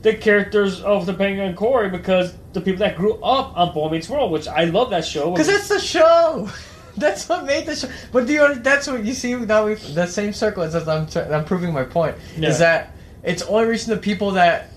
[0.03, 4.09] the characters of Topanga and Corey because the people that grew up on Boy Meets
[4.09, 5.31] World, which I love that show.
[5.31, 6.49] Because that's the show.
[6.97, 7.89] That's what made the show.
[8.11, 8.55] But do you?
[8.57, 9.67] That's what you see now.
[9.67, 11.07] We that same circle as I'm.
[11.33, 12.17] I'm proving my point.
[12.37, 12.49] Yeah.
[12.49, 12.93] Is that
[13.29, 14.71] it's only reaching the people that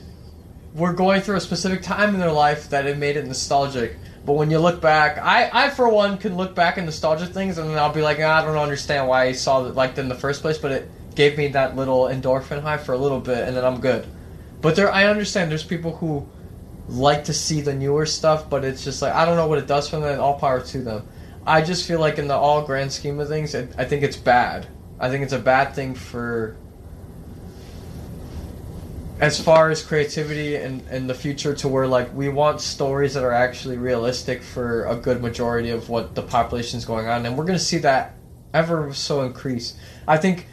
[0.76, 3.96] were going through a specific time in their life that it made it nostalgic.
[4.26, 7.58] But when you look back, I, I for one can look back and nostalgia things
[7.58, 10.02] and then I'll be like, "Ah, I don't understand why I saw it like that
[10.02, 13.22] in the first place, but it gave me that little endorphin high for a little
[13.22, 14.06] bit, and then I'm good.
[14.60, 15.50] But there, I understand.
[15.50, 16.28] There's people who
[16.90, 19.68] like to see the newer stuff, but it's just like I don't know what it
[19.68, 20.20] does for them.
[20.20, 21.08] All power to them.
[21.48, 24.18] I just feel like in the all grand scheme of things, it, I think it's
[24.18, 24.68] bad.
[25.00, 26.58] I think it's a bad thing for
[29.22, 33.24] as far as creativity and in the future to where like we want stories that
[33.24, 37.38] are actually realistic for a good majority of what the population is going on and
[37.38, 38.16] we're going to see that
[38.52, 39.78] ever so increase.
[40.08, 40.48] I think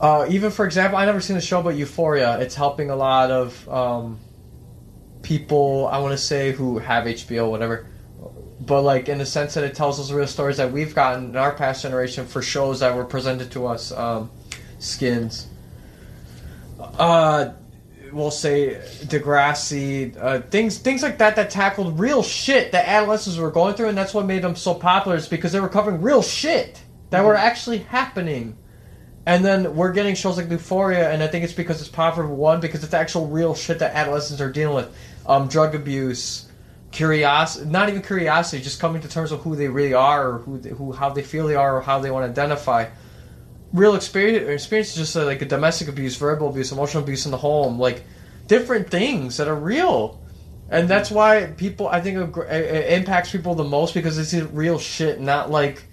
[0.00, 2.38] uh, even for example i never seen the show but euphoria.
[2.38, 4.20] It's helping a lot of um,
[5.22, 7.88] people i want to say who have hbo whatever.
[8.60, 11.36] But like in the sense that it tells us real stories that we've gotten in
[11.36, 14.30] our past generation for shows that were presented to us um,
[14.78, 15.48] skins
[16.98, 17.52] uh
[18.12, 23.50] we'll say Degrassi, uh, things things like that that tackled real shit that adolescents were
[23.50, 25.16] going through, and that's what made them so popular.
[25.16, 26.80] Is because they were covering real shit
[27.10, 28.56] that were actually happening.
[29.26, 32.28] And then we're getting shows like Euphoria, and I think it's because it's popular.
[32.28, 34.94] One, because it's actual real shit that adolescents are dealing with,
[35.24, 36.46] um, drug abuse,
[36.90, 40.58] curiosity, not even curiosity, just coming to terms with who they really are, or who,
[40.58, 42.86] they, who how they feel they are, or how they want to identify
[43.74, 47.36] real experience experiences just uh, like a domestic abuse verbal abuse emotional abuse in the
[47.36, 48.04] home like
[48.46, 50.20] different things that are real.
[50.70, 55.20] And that's why people i think it, impacts people the most because it's real shit
[55.20, 55.84] not like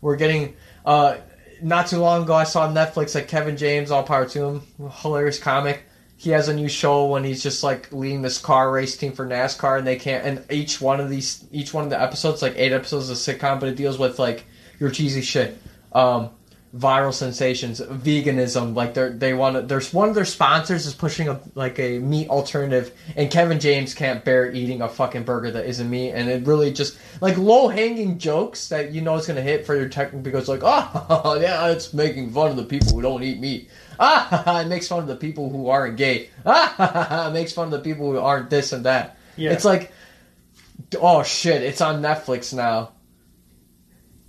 [0.00, 0.54] we're getting
[0.84, 1.16] uh
[1.62, 4.62] not too long ago i saw on netflix like kevin james all power to him
[5.02, 5.82] hilarious comic.
[6.16, 9.26] He has a new show when he's just like leading this car race team for
[9.26, 12.54] NASCAR and they can't and each one of these each one of the episodes like
[12.56, 14.44] eight episodes of sitcom but it deals with like
[14.78, 15.58] your cheesy shit.
[15.92, 16.30] Um
[16.76, 21.28] viral sensations veganism like they're they want to there's one of their sponsors is pushing
[21.28, 25.66] a like a meat alternative and kevin james can't bear eating a fucking burger that
[25.66, 29.42] isn't meat and it really just like low hanging jokes that you know it's gonna
[29.42, 33.02] hit for your tech because like oh yeah it's making fun of the people who
[33.02, 33.68] don't eat meat.
[33.98, 36.30] Ah it makes fun of the people who aren't gay.
[36.46, 39.16] Ah it makes fun of the people who aren't this and that.
[39.36, 39.52] Yeah.
[39.52, 39.92] it's like
[41.00, 42.90] oh shit it's on netflix now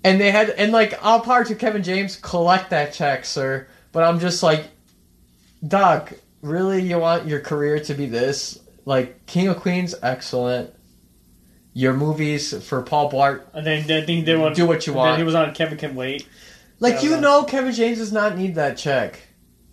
[0.03, 3.67] and they had and like all power to Kevin James collect that check, sir.
[3.91, 4.67] But I'm just like,
[5.67, 8.59] Doc, really you want your career to be this?
[8.85, 10.73] Like King of Queens, excellent.
[11.73, 15.11] Your movies for Paul Blart, And then I think they want Do what you want.
[15.13, 16.27] Then he was on Kevin Can Wait.
[16.79, 19.19] like you know, Kevin James does not need that check,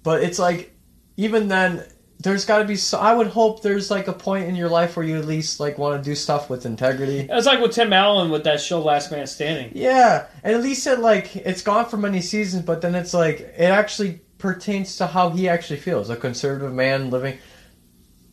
[0.03, 0.75] but it's like
[1.17, 1.85] even then,
[2.21, 2.77] there's got to be.
[2.77, 5.61] So, I would hope there's like a point in your life where you at least
[5.61, 7.27] like want to do stuff with integrity.
[7.31, 9.73] It's like with Tim Allen with that show Last Man Standing.
[9.75, 13.41] Yeah, and at least it like it's gone for many seasons, but then it's like
[13.41, 17.39] it actually pertains to how he actually feels, a conservative man living.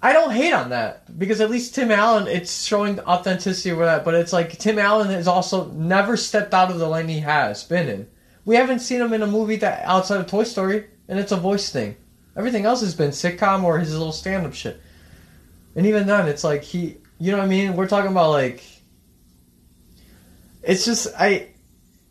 [0.02, 4.06] I don't hate on that because at least Tim Allen, it's showing authenticity of that.
[4.06, 7.64] But it's like Tim Allen has also never stepped out of the lane he has
[7.64, 8.08] been in.
[8.46, 11.38] We haven't seen him in a movie that outside of Toy Story, and it's a
[11.38, 11.96] voice thing.
[12.38, 14.82] Everything else has been sitcom or his little stand-up shit.
[15.76, 17.76] And even then, it's like he, you know what I mean?
[17.76, 18.64] We're talking about like.
[20.64, 21.50] It's just I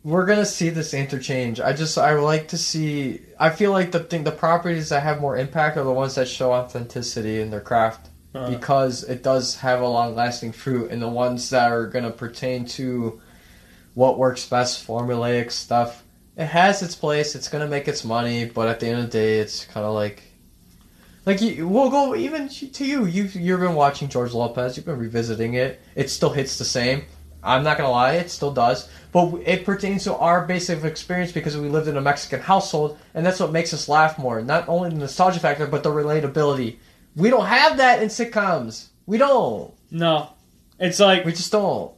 [0.03, 1.59] we're gonna see this interchange.
[1.59, 3.21] I just I like to see.
[3.39, 6.27] I feel like the thing, the properties that have more impact are the ones that
[6.27, 11.01] show authenticity in their craft Uh, because it does have a long lasting fruit, and
[11.01, 13.19] the ones that are gonna pertain to
[13.93, 16.04] what works best, formulaic stuff.
[16.37, 17.35] It has its place.
[17.35, 19.93] It's gonna make its money, but at the end of the day, it's kind of
[19.93, 20.23] like.
[21.25, 23.05] Like you, we'll go even to you.
[23.05, 24.77] You you've been watching George Lopez.
[24.77, 25.81] You've been revisiting it.
[25.95, 27.03] It still hits the same.
[27.45, 28.89] I'm not gonna lie, it still does.
[29.11, 33.25] But it pertains to our basic experience because we lived in a Mexican household, and
[33.25, 34.41] that's what makes us laugh more.
[34.41, 36.77] Not only the nostalgia factor, but the relatability.
[37.15, 38.87] We don't have that in sitcoms.
[39.05, 39.73] We don't.
[39.91, 40.29] no,
[40.79, 41.93] it's like We just don't.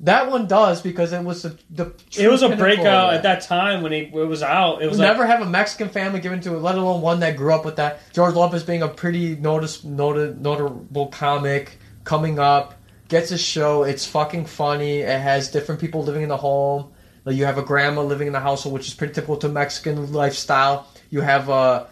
[0.00, 1.94] That one does because it was the the.
[2.18, 4.82] it was a true pinnacle of breakout at that time when he, it was out.
[4.82, 7.36] It was like, never have a Mexican family given to it, let alone one that
[7.36, 8.00] grew up with that.
[8.12, 12.74] George Lopez being a pretty notice, noted, notable comic coming up,
[13.08, 13.84] gets a show.
[13.84, 14.98] It's fucking funny.
[14.98, 16.92] It has different people living in the home.
[17.24, 20.12] Like you have a grandma living in the household, which is pretty typical to Mexican
[20.12, 20.88] lifestyle.
[21.10, 21.88] You have a,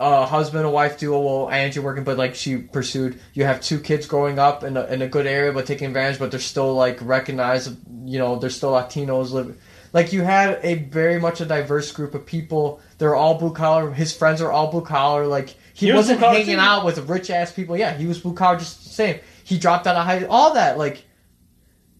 [0.00, 1.20] a husband and wife duo.
[1.20, 3.20] Well, Angie working, but like she pursued.
[3.34, 6.18] You have two kids growing up in a, in a good area, but taking advantage.
[6.18, 7.76] But they're still like recognized.
[8.04, 9.58] You know, they're still Latinos living.
[9.92, 12.80] Like you had a very much a diverse group of people.
[12.98, 13.90] They're all blue collar.
[13.92, 15.26] His friends are all blue collar.
[15.26, 16.60] Like he, He was wasn't hanging too.
[16.60, 17.76] out with rich ass people.
[17.76, 19.20] Yeah, he was blue collar just the same.
[19.44, 20.24] He dropped out of high.
[20.24, 21.04] All that like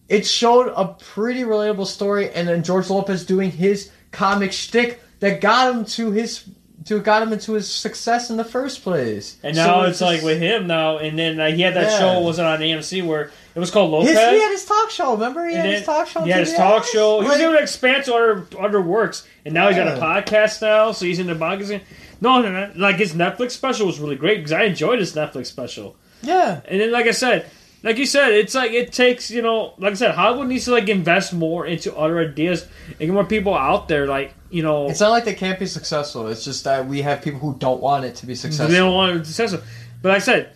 [0.09, 5.39] it showed a pretty relatable story, and then George Lopez doing his comic shtick that
[5.39, 6.49] got him to his
[6.85, 9.37] to got him into his success in the first place.
[9.43, 10.97] and So now it's, just- like with him now.
[10.97, 11.99] And then uh, he had that Yeah.
[11.99, 14.09] show wasn't on AMC where it was called Lopez.
[14.09, 15.13] his, he had his talk show.
[15.13, 16.21] Remember, he and had then his talk show.
[16.23, 17.19] He had his talk show.
[17.21, 20.91] He was Like, doing expansion under under works, and now he's got a podcast now.
[20.91, 21.81] So he's in the magazine.
[22.21, 25.47] No, no, no, like his Netflix special was really great because I enjoyed his Netflix
[25.47, 25.95] special.
[26.21, 27.47] yeah, And then, like I said,
[27.83, 30.71] like you said, it's like it takes you know, like I said, Hollywood needs to
[30.71, 34.07] like invest more into other ideas and get more people out there.
[34.07, 36.27] Like you know, it's not like they can't be successful.
[36.27, 38.71] It's just that we have people who don't want it to be successful.
[38.71, 39.61] they don't want it to be successful.
[40.01, 40.53] But like I said,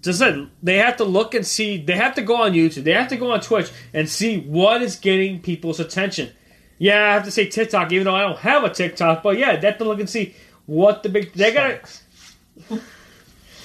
[0.00, 1.82] just said they have to look and see.
[1.82, 2.84] They have to go on YouTube.
[2.84, 6.30] They have to go on Twitch and see what is getting people's attention.
[6.78, 9.22] Yeah, I have to say TikTok, even though I don't have a TikTok.
[9.22, 10.34] But yeah, they have to look and see
[10.66, 11.32] what the big.
[11.32, 11.80] They gotta.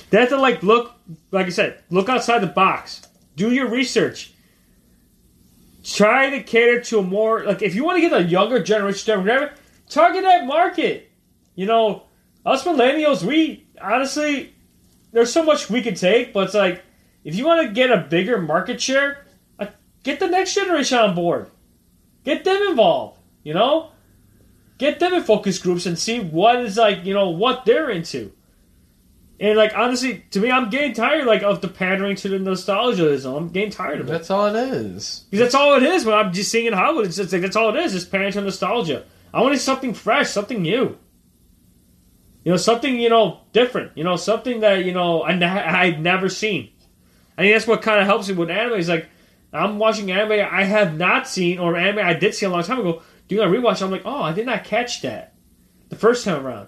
[0.10, 0.94] They have to like look,
[1.31, 3.02] like I said, look outside the box.
[3.36, 4.34] Do your research.
[5.84, 9.19] Try to cater to a more like if you want to get a younger generation
[9.22, 9.53] demographic,
[9.90, 11.11] target that market.
[11.56, 12.03] You know,
[12.45, 14.53] us millennials, we honestly,
[15.11, 16.84] there's so much we can take, but it's like
[17.23, 19.26] if you want to get a bigger market share,
[20.03, 21.49] get the next generation on board.
[22.23, 23.19] Get them involved.
[23.44, 23.91] You know,
[24.77, 28.34] get them in focus groups and see what is like you know what they're into.
[29.40, 33.38] And like honestly, to me, I'm getting tired like of the pandering to the nostalgiaism.
[33.38, 35.26] I'm getting tired of it That's all it is.
[35.30, 36.06] because that's all it is.
[36.06, 37.95] When I'm just seeing in Hollywood, it's just like that's all it is.
[37.95, 39.06] It's pandering to nostalgia.
[39.34, 40.98] I wanted something fresh, something new.
[42.44, 43.98] You know, something you know different.
[43.98, 45.34] You know, something that you know I
[45.84, 46.72] I'd never seen.
[47.38, 48.80] I think that's what kind of helps me with anime.
[48.80, 49.07] Is like
[49.53, 52.80] I'm watching anime I have not seen or anime I did see a long time
[52.80, 53.03] ago.
[53.30, 55.36] Doing a rewatch, I'm like, oh, I did not catch that
[55.90, 56.68] the first time around.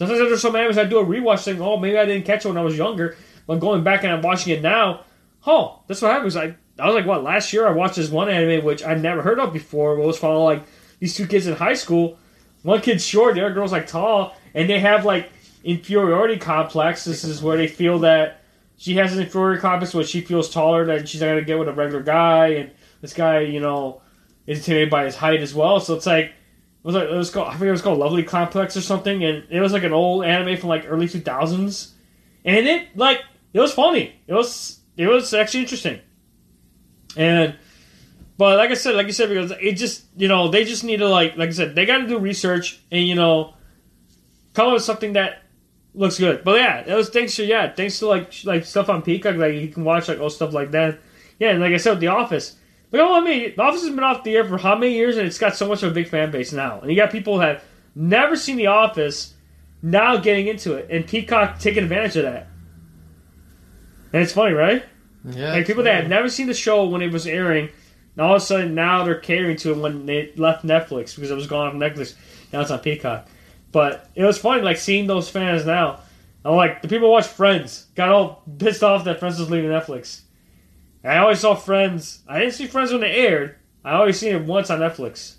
[0.00, 2.48] Sometimes there's some animes I do a rewatch, saying, oh, maybe I didn't catch it
[2.48, 3.18] when I was younger.
[3.46, 5.04] But going back and I'm watching it now,
[5.46, 6.38] oh, that's what happens.
[6.38, 7.22] I I was like, what?
[7.22, 9.98] Last year I watched this one anime which I'd never heard of before.
[9.98, 10.66] It was following like
[11.00, 12.18] these two kids in high school.
[12.62, 15.30] One kid's short, the other girl's like tall, and they have like
[15.64, 17.04] inferiority complex.
[17.04, 18.40] This is where they feel that
[18.78, 21.68] she has an inferiority complex, where she feels taller than she's not gonna get with
[21.68, 22.70] a regular guy, and
[23.02, 24.00] this guy, you know,
[24.46, 25.78] is intimidated by his height as well.
[25.78, 26.32] So it's like
[26.82, 29.22] it was like it was called I think it was called Lovely Complex or something,
[29.22, 31.94] and it was like an old anime from like early two thousands,
[32.44, 34.14] and it like it was funny.
[34.26, 36.00] It was it was actually interesting,
[37.16, 37.54] and
[38.38, 40.98] but like I said, like you said, because it just you know they just need
[40.98, 43.52] to like like I said they got to do research and you know
[44.54, 45.42] come up with something that
[45.94, 46.44] looks good.
[46.44, 49.54] But yeah, it was thanks to yeah, thanks to like like stuff on Peacock, like
[49.54, 51.00] you can watch like all stuff like that.
[51.38, 52.56] Yeah, and like I said, The Office.
[52.92, 55.26] Look how many The Office has been off the air for how many years, and
[55.26, 56.80] it's got so much of a big fan base now.
[56.80, 57.64] And you got people that have
[57.94, 59.34] never seen The Office
[59.82, 62.48] now getting into it, and Peacock taking advantage of that.
[64.12, 64.84] And it's funny, right?
[65.24, 65.52] Yeah.
[65.52, 67.68] Like people that had never seen the show when it was airing,
[68.16, 71.30] and all of a sudden now they're catering to it when they left Netflix because
[71.30, 72.14] it was gone off Netflix.
[72.52, 73.28] Now it's on Peacock.
[73.72, 76.00] But it was funny, like seeing those fans now.
[76.44, 79.70] I'm like the people who watch Friends got all pissed off that Friends was leaving
[79.70, 80.22] Netflix.
[81.02, 82.20] I always saw Friends.
[82.28, 83.56] I didn't see Friends when it aired.
[83.84, 85.36] I always seen it once on Netflix.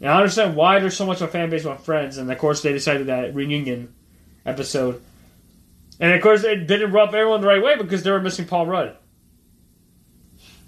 [0.00, 2.38] And I understand why there's so much of a fan base on Friends, and of
[2.38, 3.94] course they decided that reunion
[4.46, 5.00] episode.
[5.98, 8.66] And of course it didn't rub everyone the right way because they were missing Paul
[8.66, 8.96] Rudd.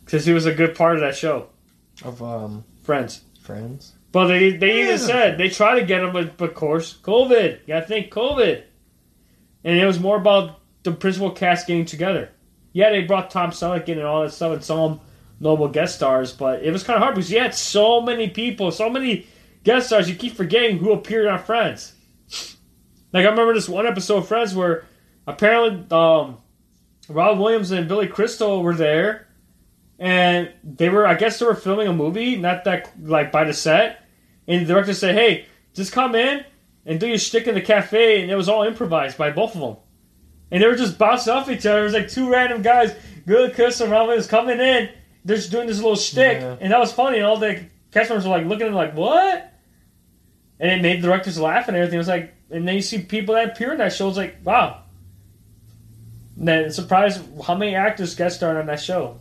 [0.05, 1.49] Because he was a good part of that show,
[2.05, 3.23] Of um Friends.
[3.41, 3.93] friends.
[4.11, 4.85] But they they Yeah.
[4.85, 7.61] even said they tried to get him, but, but of course, COVID.
[7.61, 8.63] You gotta think COVID.
[9.65, 12.31] And it was more about the principal cast getting together.
[12.73, 15.01] Yeah, they brought Tom Selleck in and all that stuff and some
[15.41, 18.71] noble guest stars, but it was kind of hard because you had so many people,
[18.71, 19.27] so many
[19.65, 21.93] guest stars, you keep forgetting who appeared on Friends.
[23.13, 24.85] Like I remember this one episode of Friends where
[25.27, 26.39] apparently um,
[27.09, 29.29] Rob Williams and Billy Crystal were there,
[29.99, 33.53] and they were I guess they were filming a movie, not that like by the
[33.53, 34.05] set,
[34.49, 36.45] and the director said, "Hey, just come in
[36.87, 39.61] and do your shtick in the cafe," and it was all improvised by both of
[39.61, 39.77] them,
[40.53, 41.81] and they were just bouncing off each other.
[41.81, 42.95] It was like two random guys,
[43.27, 44.89] good Crystal and Williams, coming in,
[45.25, 46.57] they're just doing this little shtick, Yeah.
[46.61, 48.95] and that was funny, and all the cast members were like looking at them like,
[48.95, 49.53] "What?"
[50.61, 51.97] And it made the directors laugh and everything.
[51.97, 54.09] It was like, and then you see people that appear in that show.
[54.09, 54.83] It's like, wow.
[56.39, 59.19] And then surprised how many actors guest starred on that show.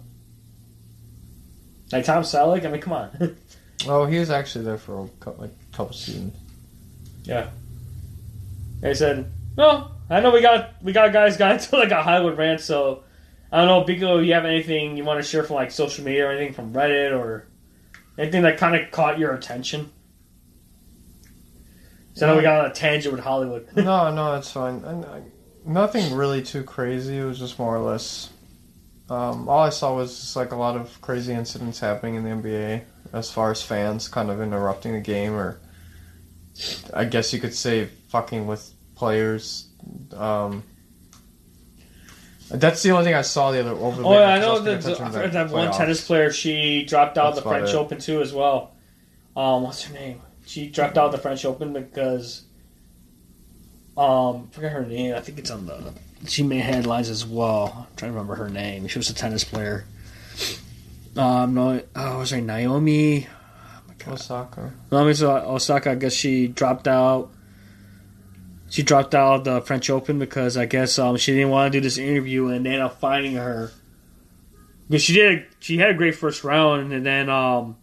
[1.92, 2.66] Like Tom Selleck.
[2.66, 3.38] I mean, come on.
[3.88, 6.36] Oh, he was actually there for a couple, like couple seasons.
[7.24, 7.50] Yeah.
[8.80, 12.38] They said, "No, I know we got we got guys got into like a Hollywood
[12.38, 13.04] rant, so
[13.52, 16.28] I don't know, Biko, you have anything you want to share from like social media
[16.28, 17.48] or anything from Reddit or
[18.18, 19.92] anything that kind of caught your attention?"
[22.14, 23.70] So I know we got on a tangent with Hollywood.
[23.76, 24.84] no, no, that's fine.
[24.84, 25.22] And, I,
[25.66, 27.18] nothing really too crazy.
[27.18, 28.30] It was just more or less.
[29.10, 32.30] Um, all I saw was just like a lot of crazy incidents happening in the
[32.30, 32.84] NBA
[33.14, 35.60] as far as fans kind of interrupting the game, or
[36.94, 39.71] I guess you could say fucking with players.
[40.14, 40.64] Um,
[42.50, 44.02] that's the only thing I saw the other over.
[44.02, 46.32] the Oh yeah, I know that, I to the that one tennis player.
[46.32, 47.76] She dropped out of That's the French it.
[47.76, 48.76] Open too, as well.
[49.36, 50.22] Um, what's her name?
[50.46, 52.44] She dropped out of the French Open because,
[53.96, 55.16] um, I forget her name.
[55.16, 55.94] I think it's on the.
[56.28, 57.88] She made headlines as well.
[57.90, 58.88] I'm trying to remember her name.
[58.88, 59.86] She was a tennis player.
[61.16, 63.28] Um, no, oh, was her Naomi?
[64.08, 64.74] Osaka.
[64.92, 65.92] Naomi Osaka.
[65.92, 67.32] I guess she dropped out.
[68.72, 71.78] She dropped out of the French Open because I guess um, she didn't want to
[71.78, 73.70] do this interview, and they ended up finding her.
[74.88, 77.76] Because she did, she had a great first round, and then um,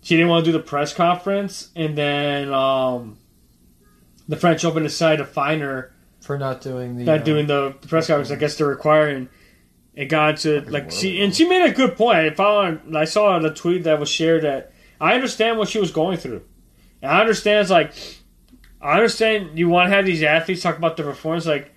[0.00, 3.18] she didn't want to do the press conference, and then um,
[4.28, 7.72] the French Open decided to fine her For not doing the not uh, doing the
[7.88, 8.30] press conference.
[8.30, 9.30] I guess they're requiring.
[9.96, 12.18] It got to like she and she made a good point.
[12.18, 15.90] I found I saw the tweet that was shared that I understand what she was
[15.90, 16.42] going through,
[17.02, 17.94] and I understand it's like
[18.82, 21.72] I understand you want to have these athletes talk about their performance, like,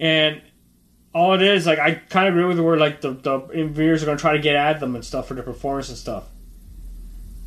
[0.00, 0.40] and
[1.14, 4.02] all it is like I kind of agree with the word like the the interviewers
[4.02, 6.24] are going to try to get at them and stuff for their performance and stuff.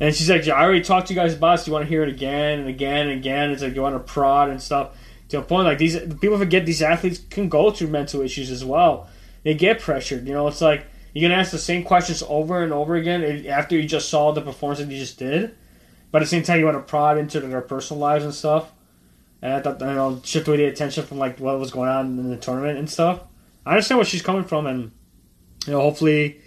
[0.00, 1.66] And she's like, I already talked to you guys about this.
[1.66, 3.50] You want to hear it again and again and again.
[3.50, 4.96] It's like you want to prod and stuff
[5.28, 8.64] to a point like these people forget these athletes can go through mental issues as
[8.64, 9.08] well.
[9.44, 10.26] They get pressured.
[10.26, 13.22] You know, it's like you're going to ask the same questions over and over again
[13.22, 15.56] eh, after you just saw the performance that you just did,
[16.12, 18.70] but at the same time you want to prod into their personal lives and stuff.
[19.40, 22.18] And I thought you know shift away the attention from like what was going on
[22.18, 23.22] in the tournament and stuff.
[23.66, 24.92] I understand where she's coming from, and
[25.66, 26.40] you know hopefully,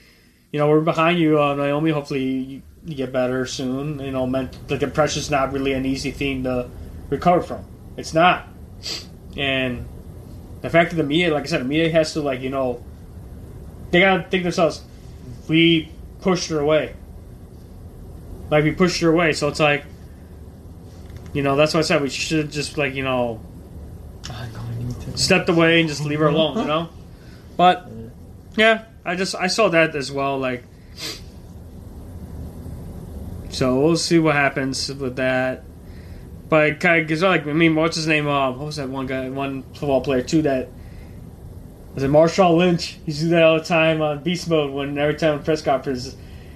[0.51, 1.91] you know we're behind you, uh, Naomi.
[1.91, 3.99] Hopefully you, you get better soon.
[3.99, 6.69] You know, meant the depression's not really an easy thing to
[7.09, 7.65] recover from.
[7.97, 8.47] It's not,
[9.35, 9.85] and
[10.61, 12.81] the fact that the media, like I said, the media has to like you know,
[13.91, 14.83] they gotta think themselves,
[15.49, 16.95] we pushed her away.
[18.49, 19.85] Like we pushed her away, so it's like,
[21.33, 23.41] you know, that's why I said we should just like you know,
[24.29, 26.89] I'm going to- stepped away and just leave her alone, you know.
[27.57, 27.89] But
[28.55, 30.63] yeah, I just I saw that as well, like.
[33.49, 35.63] So we'll see what happens with that.
[36.49, 38.27] But kind of, cause like I mean, what's his name?
[38.27, 40.41] Um, what was that one guy, one football player too?
[40.41, 40.69] That
[41.93, 42.11] was it.
[42.11, 42.99] Marshawn Lynch.
[43.05, 44.71] He used to do that all the time on beast mode.
[44.71, 46.15] When every time press conference,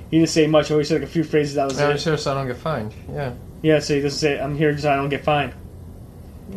[0.09, 0.71] he didn't say much.
[0.71, 1.55] Always said like a few phrases.
[1.55, 1.99] That was Yeah, it.
[2.01, 2.93] sure, so I don't get fined.
[3.11, 3.33] Yeah.
[3.61, 5.53] Yeah, so he doesn't say, "I'm here so I don't get fined."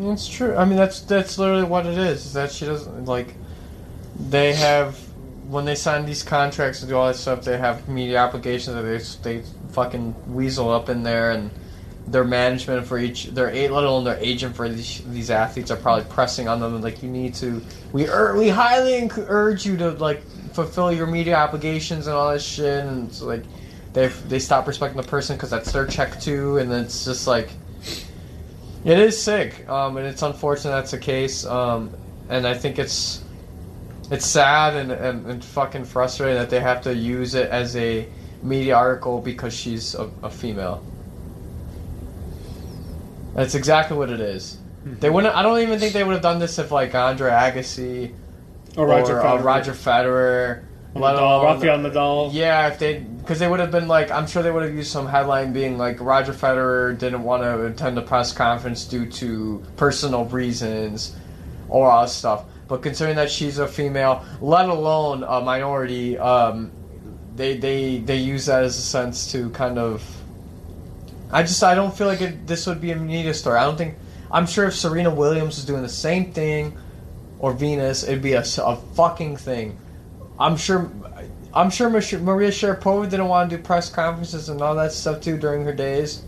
[0.01, 0.57] It's true.
[0.57, 2.27] I mean, that's that's literally what it is.
[2.27, 3.35] Is that she doesn't like.
[4.29, 4.97] They have
[5.49, 7.43] when they sign these contracts and do all that stuff.
[7.45, 8.83] They have media obligations that
[9.23, 11.51] they they fucking weasel up in there, and
[12.07, 15.77] their management for each their eight, let alone their agent for these these athletes are
[15.77, 17.61] probably pressing on them like you need to.
[17.93, 20.23] We ur- we highly enc- urge you to like
[20.55, 23.45] fulfill your media obligations and all that shit, and it's like
[23.93, 27.51] they they stop respecting the person because that's their check too, and it's just like.
[28.85, 31.47] It is sick, um, and it's unfortunate that's the case.
[31.47, 31.95] Um,
[32.29, 33.23] and I think it's
[34.11, 38.09] it's sad and, and, and fucking frustrating that they have to use it as a
[38.43, 40.85] media article because she's a, a female.
[43.35, 44.59] That's exactly what it is.
[44.85, 45.35] They wouldn't.
[45.35, 48.13] I don't even think they would have done this if like Andre Agassi
[48.77, 49.41] Or Roger or, Federer.
[49.41, 52.31] uh, Roger Federer, Nadal, Rafael Nadal.
[52.33, 54.91] yeah, if they, because they would have been like, I'm sure they would have used
[54.91, 59.63] some headline being like, Roger Federer didn't want to attend the press conference due to
[59.77, 61.15] personal reasons,
[61.69, 62.45] or all that stuff.
[62.69, 66.71] But considering that she's a female, let alone a minority, um,
[67.37, 70.03] they they they use that as a sense to kind of.
[71.31, 73.59] I just I don't feel like it, this would be a media story.
[73.59, 73.97] I don't think.
[74.31, 76.77] I'm sure if Serena Williams was doing the same thing,
[77.43, 79.77] or Venus, it'd be a fucking thing.
[80.41, 80.91] I'm sure.
[81.55, 85.37] I'm sure Maria Sharapova didn't want to do press conferences and all that stuff too
[85.37, 86.23] during her days.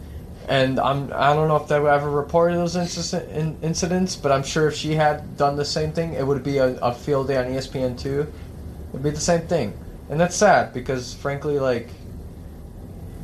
[0.49, 4.43] And I'm I don't know if they ever reported those inci- in, incidents, but I'm
[4.43, 7.39] sure if she had done the same thing, it would be a, a field day
[7.39, 8.31] on ESPN too.
[8.91, 9.73] It'd be the same thing,
[10.11, 11.89] and that's sad because frankly, like,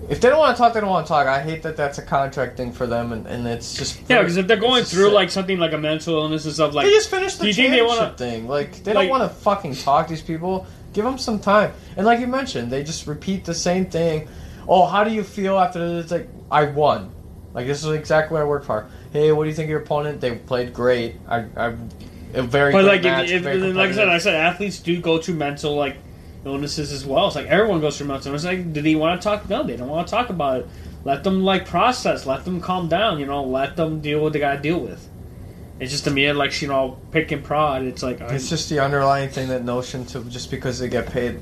[0.09, 1.27] if they don't want to talk, they don't want to talk.
[1.27, 4.37] I hate that that's a contract thing for them, and, and it's just Yeah, because
[4.37, 5.13] if they're going through sick.
[5.15, 7.55] like something like a mental illness and stuff like, they just finished the do you
[7.55, 8.49] think they championship wanna- thing.
[8.49, 10.67] Like they like- don't want to fucking talk to these people.
[10.93, 11.73] Give them some time.
[11.97, 14.29] And like you mentioned, they just repeat the same thing.
[14.67, 16.05] Oh, how do you feel after this?
[16.05, 17.13] It's like I won.
[17.55, 18.89] Like this is exactly what I worked for.
[19.13, 20.21] Hey, what do you think of your opponent?
[20.21, 21.17] They played great.
[21.29, 21.75] I, I,
[22.35, 23.27] a very but good like match.
[23.31, 25.97] if, if, very like I said, I said athletes do go through mental like
[26.45, 27.27] illnesses as well.
[27.27, 28.29] It's like everyone goes through mental.
[28.29, 28.45] illness.
[28.45, 29.49] like, do they want to talk?
[29.49, 30.69] No, they don't want to talk about it.
[31.05, 32.27] Let them like process.
[32.27, 33.19] Let them calm down.
[33.19, 35.09] You know, let them deal with what they got to deal with.
[35.79, 37.83] It's just to me like you know pick and prod.
[37.83, 41.41] It's like It's just the underlying thing that notion to just because they get paid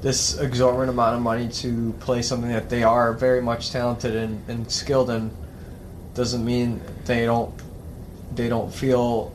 [0.00, 4.48] this exorbitant amount of money to play something that they are very much talented and,
[4.48, 5.30] and skilled in
[6.14, 7.52] doesn't mean they don't
[8.34, 9.32] they don't feel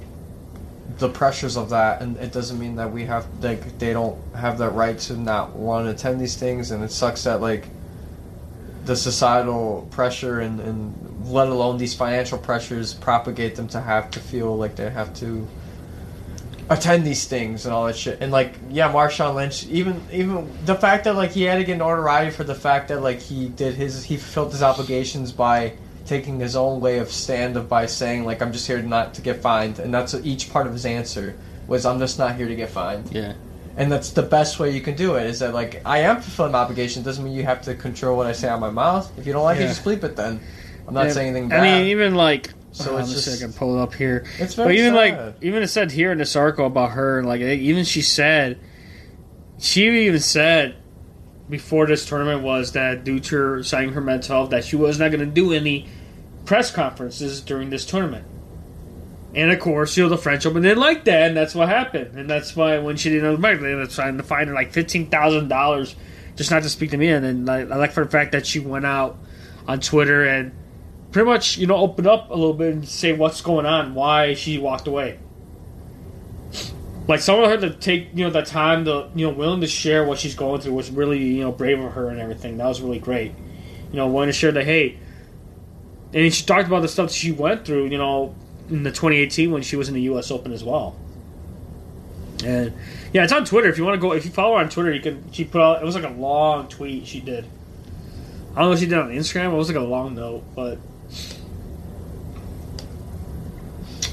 [0.97, 4.57] the pressures of that and it doesn't mean that we have like they don't have
[4.57, 7.67] the right to not want to attend these things and it sucks that like
[8.85, 14.19] the societal pressure and, and let alone these financial pressures propagate them to have to
[14.19, 15.47] feel like they have to
[16.69, 18.19] attend these things and all that shit.
[18.21, 21.77] And like, yeah, Marshawn Lynch, even even the fact that like he had to get
[21.77, 25.73] notoriety for the fact that like he did his he fulfilled his obligations by
[26.05, 29.21] taking his own way of stand of by saying like I'm just here not to
[29.21, 31.35] get fined, and that's each part of his answer
[31.67, 33.09] was I'm just not here to get fined.
[33.11, 33.33] yeah.
[33.77, 35.25] And that's the best way you can do it.
[35.25, 37.03] Is that like I am fulfilling my obligation.
[37.03, 39.11] Doesn't mean you have to control what I say out of my mouth.
[39.17, 39.65] If you don't like Yeah.
[39.65, 40.15] it, just bleep it.
[40.15, 40.39] Then
[40.87, 41.59] I'm not Yeah, saying anything bad.
[41.59, 44.23] I mean, even like So so it's just- I can pull it up here.
[44.39, 44.95] it's very But even sad.
[45.25, 48.59] like even it said here in this article about her, like even she said,
[49.59, 50.75] she even said
[51.49, 54.99] before this tournament was that due to her signing her mental health, that she was
[54.99, 55.87] not going to do any
[56.45, 58.25] press conferences during this tournament.
[59.33, 62.17] And of course, you know the French Open didn't like that, and that's what happened.
[62.17, 64.71] And that's why when she didn't know the market, they trying to find her like
[64.71, 65.95] fifteen thousand dollars
[66.37, 67.09] just not to speak to me.
[67.09, 69.17] And then like, I like for the fact that she went out
[69.67, 70.53] on Twitter and
[71.11, 74.35] pretty much you know opened up a little bit and say what's going on, why
[74.35, 75.19] she walked away.
[77.07, 80.05] Like someone had to take you know the time to you know willing to share
[80.05, 82.57] what she's going through was really you know brave of her and everything.
[82.57, 83.33] That was really great.
[83.91, 84.97] You know, willing to share that hey,
[86.15, 87.87] and she talked about the stuff she went through.
[87.87, 88.33] You know,
[88.69, 90.31] in the 2018 when she was in the U.S.
[90.31, 90.95] Open as well.
[92.43, 92.73] And
[93.13, 93.69] yeah, it's on Twitter.
[93.69, 95.31] If you want to go, if you follow her on Twitter, you can.
[95.31, 95.81] She put out.
[95.81, 97.45] It was like a long tweet she did.
[98.55, 99.53] I don't know if she did on Instagram.
[99.53, 100.77] It was like a long note, but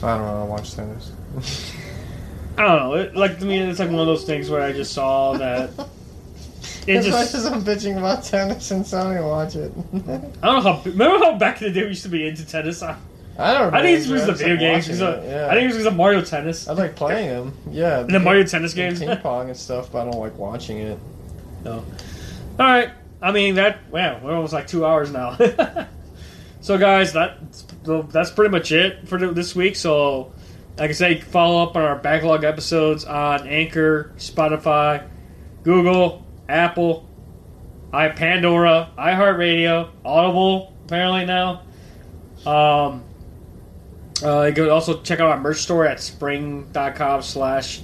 [0.02, 0.42] I don't know.
[0.42, 1.12] I watch tennis.
[2.58, 2.94] I don't know.
[2.94, 5.70] It, like to me, it's like one of those things where I just saw that.
[6.88, 7.34] As much just.
[7.34, 9.72] as I'm bitching about tennis and so I watch it.
[9.94, 10.82] I don't know how.
[10.84, 12.82] Remember how back in the day we used to be into tennis?
[12.82, 12.96] I,
[13.38, 13.72] I don't.
[13.74, 14.84] I think it's because of the video games.
[14.84, 15.46] I because of- it, yeah.
[15.46, 16.68] I think it was because of Mario Tennis.
[16.68, 17.56] I like playing them.
[17.70, 18.00] Yeah.
[18.00, 18.98] And the Mario Tennis games.
[18.98, 20.98] ping pong and stuff, but I don't like watching it.
[21.64, 21.74] No.
[21.74, 21.84] All
[22.66, 22.90] right.
[23.22, 23.88] I mean that.
[23.92, 25.38] Wow, we're almost like two hours now.
[26.60, 27.38] so, guys, that
[28.10, 29.76] that's pretty much it for this week.
[29.76, 30.32] So,
[30.76, 35.06] like I say, follow up on our backlog episodes on Anchor, Spotify,
[35.62, 37.08] Google, Apple,
[37.92, 40.72] i Pandora, iHeartRadio, Audible.
[40.86, 41.62] Apparently now.
[42.46, 43.04] Um,
[44.22, 47.80] Uh, you can also check out our merch store at spring.com slash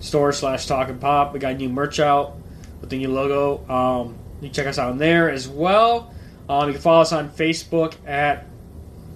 [0.00, 1.32] store slash talk and pop.
[1.32, 2.36] We got new merch out
[2.80, 3.64] with the new logo.
[3.72, 6.12] Um, you can check us out on there as well.
[6.48, 8.46] Um, you can follow us on Facebook at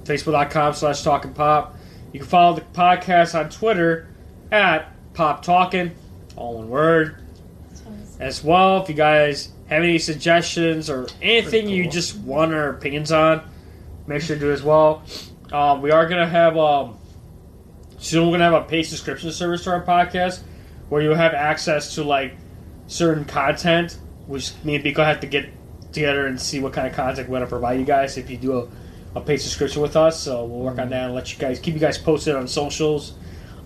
[0.05, 1.77] facebook.com slash talk and pop.
[2.13, 4.07] You can follow the podcast on Twitter
[4.53, 5.91] at pop talking,
[6.37, 7.26] all one word.
[8.19, 13.13] As well, if you guys have any suggestions or anything you just want our opinions
[13.13, 13.47] on,
[14.07, 15.03] make sure to do as well.
[15.53, 16.99] Um, we are gonna have um,
[17.99, 18.27] soon.
[18.27, 20.41] We're gonna have a paid subscription service to our podcast,
[20.89, 22.37] where you'll have access to like
[22.87, 25.51] certain content, which me and Biko have to get
[25.93, 28.59] together and see what kind of content we're gonna provide you guys if you do
[28.59, 28.69] a,
[29.19, 30.21] a paid subscription with us.
[30.21, 33.15] So we'll work on that and let you guys keep you guys posted on socials.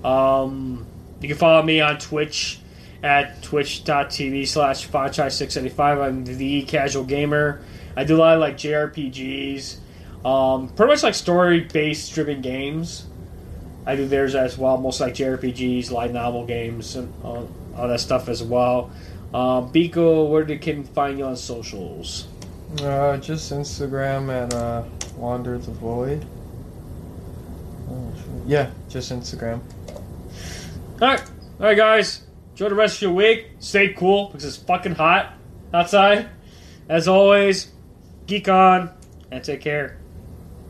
[0.05, 0.87] Um,
[1.21, 2.60] you can follow me on Twitch
[3.03, 6.03] at twitch.tv slash Fonchai675.
[6.03, 7.61] I'm the casual gamer.
[7.97, 9.77] I do a lot of like JRPGs,
[10.25, 13.07] um, pretty much like story based driven games.
[13.87, 18.01] I do theirs as well, most like JRPGs, light novel games, and all, all that
[18.01, 18.91] stuff as well.
[19.33, 22.27] Um, Biko, where they can find you on socials?
[22.83, 24.85] Uh, just Instagram at uh,
[25.17, 26.25] Wander the Void.
[27.89, 28.13] Oh.
[28.47, 29.61] Yeah, just Instagram.
[31.01, 31.23] Alright,
[31.59, 32.23] alright, guys.
[32.61, 33.53] Enjoy the rest of your week.
[33.59, 35.33] Stay cool because it's fucking hot
[35.73, 36.29] outside.
[36.91, 37.73] As always,
[38.27, 38.91] geek on
[39.31, 40.00] and take care.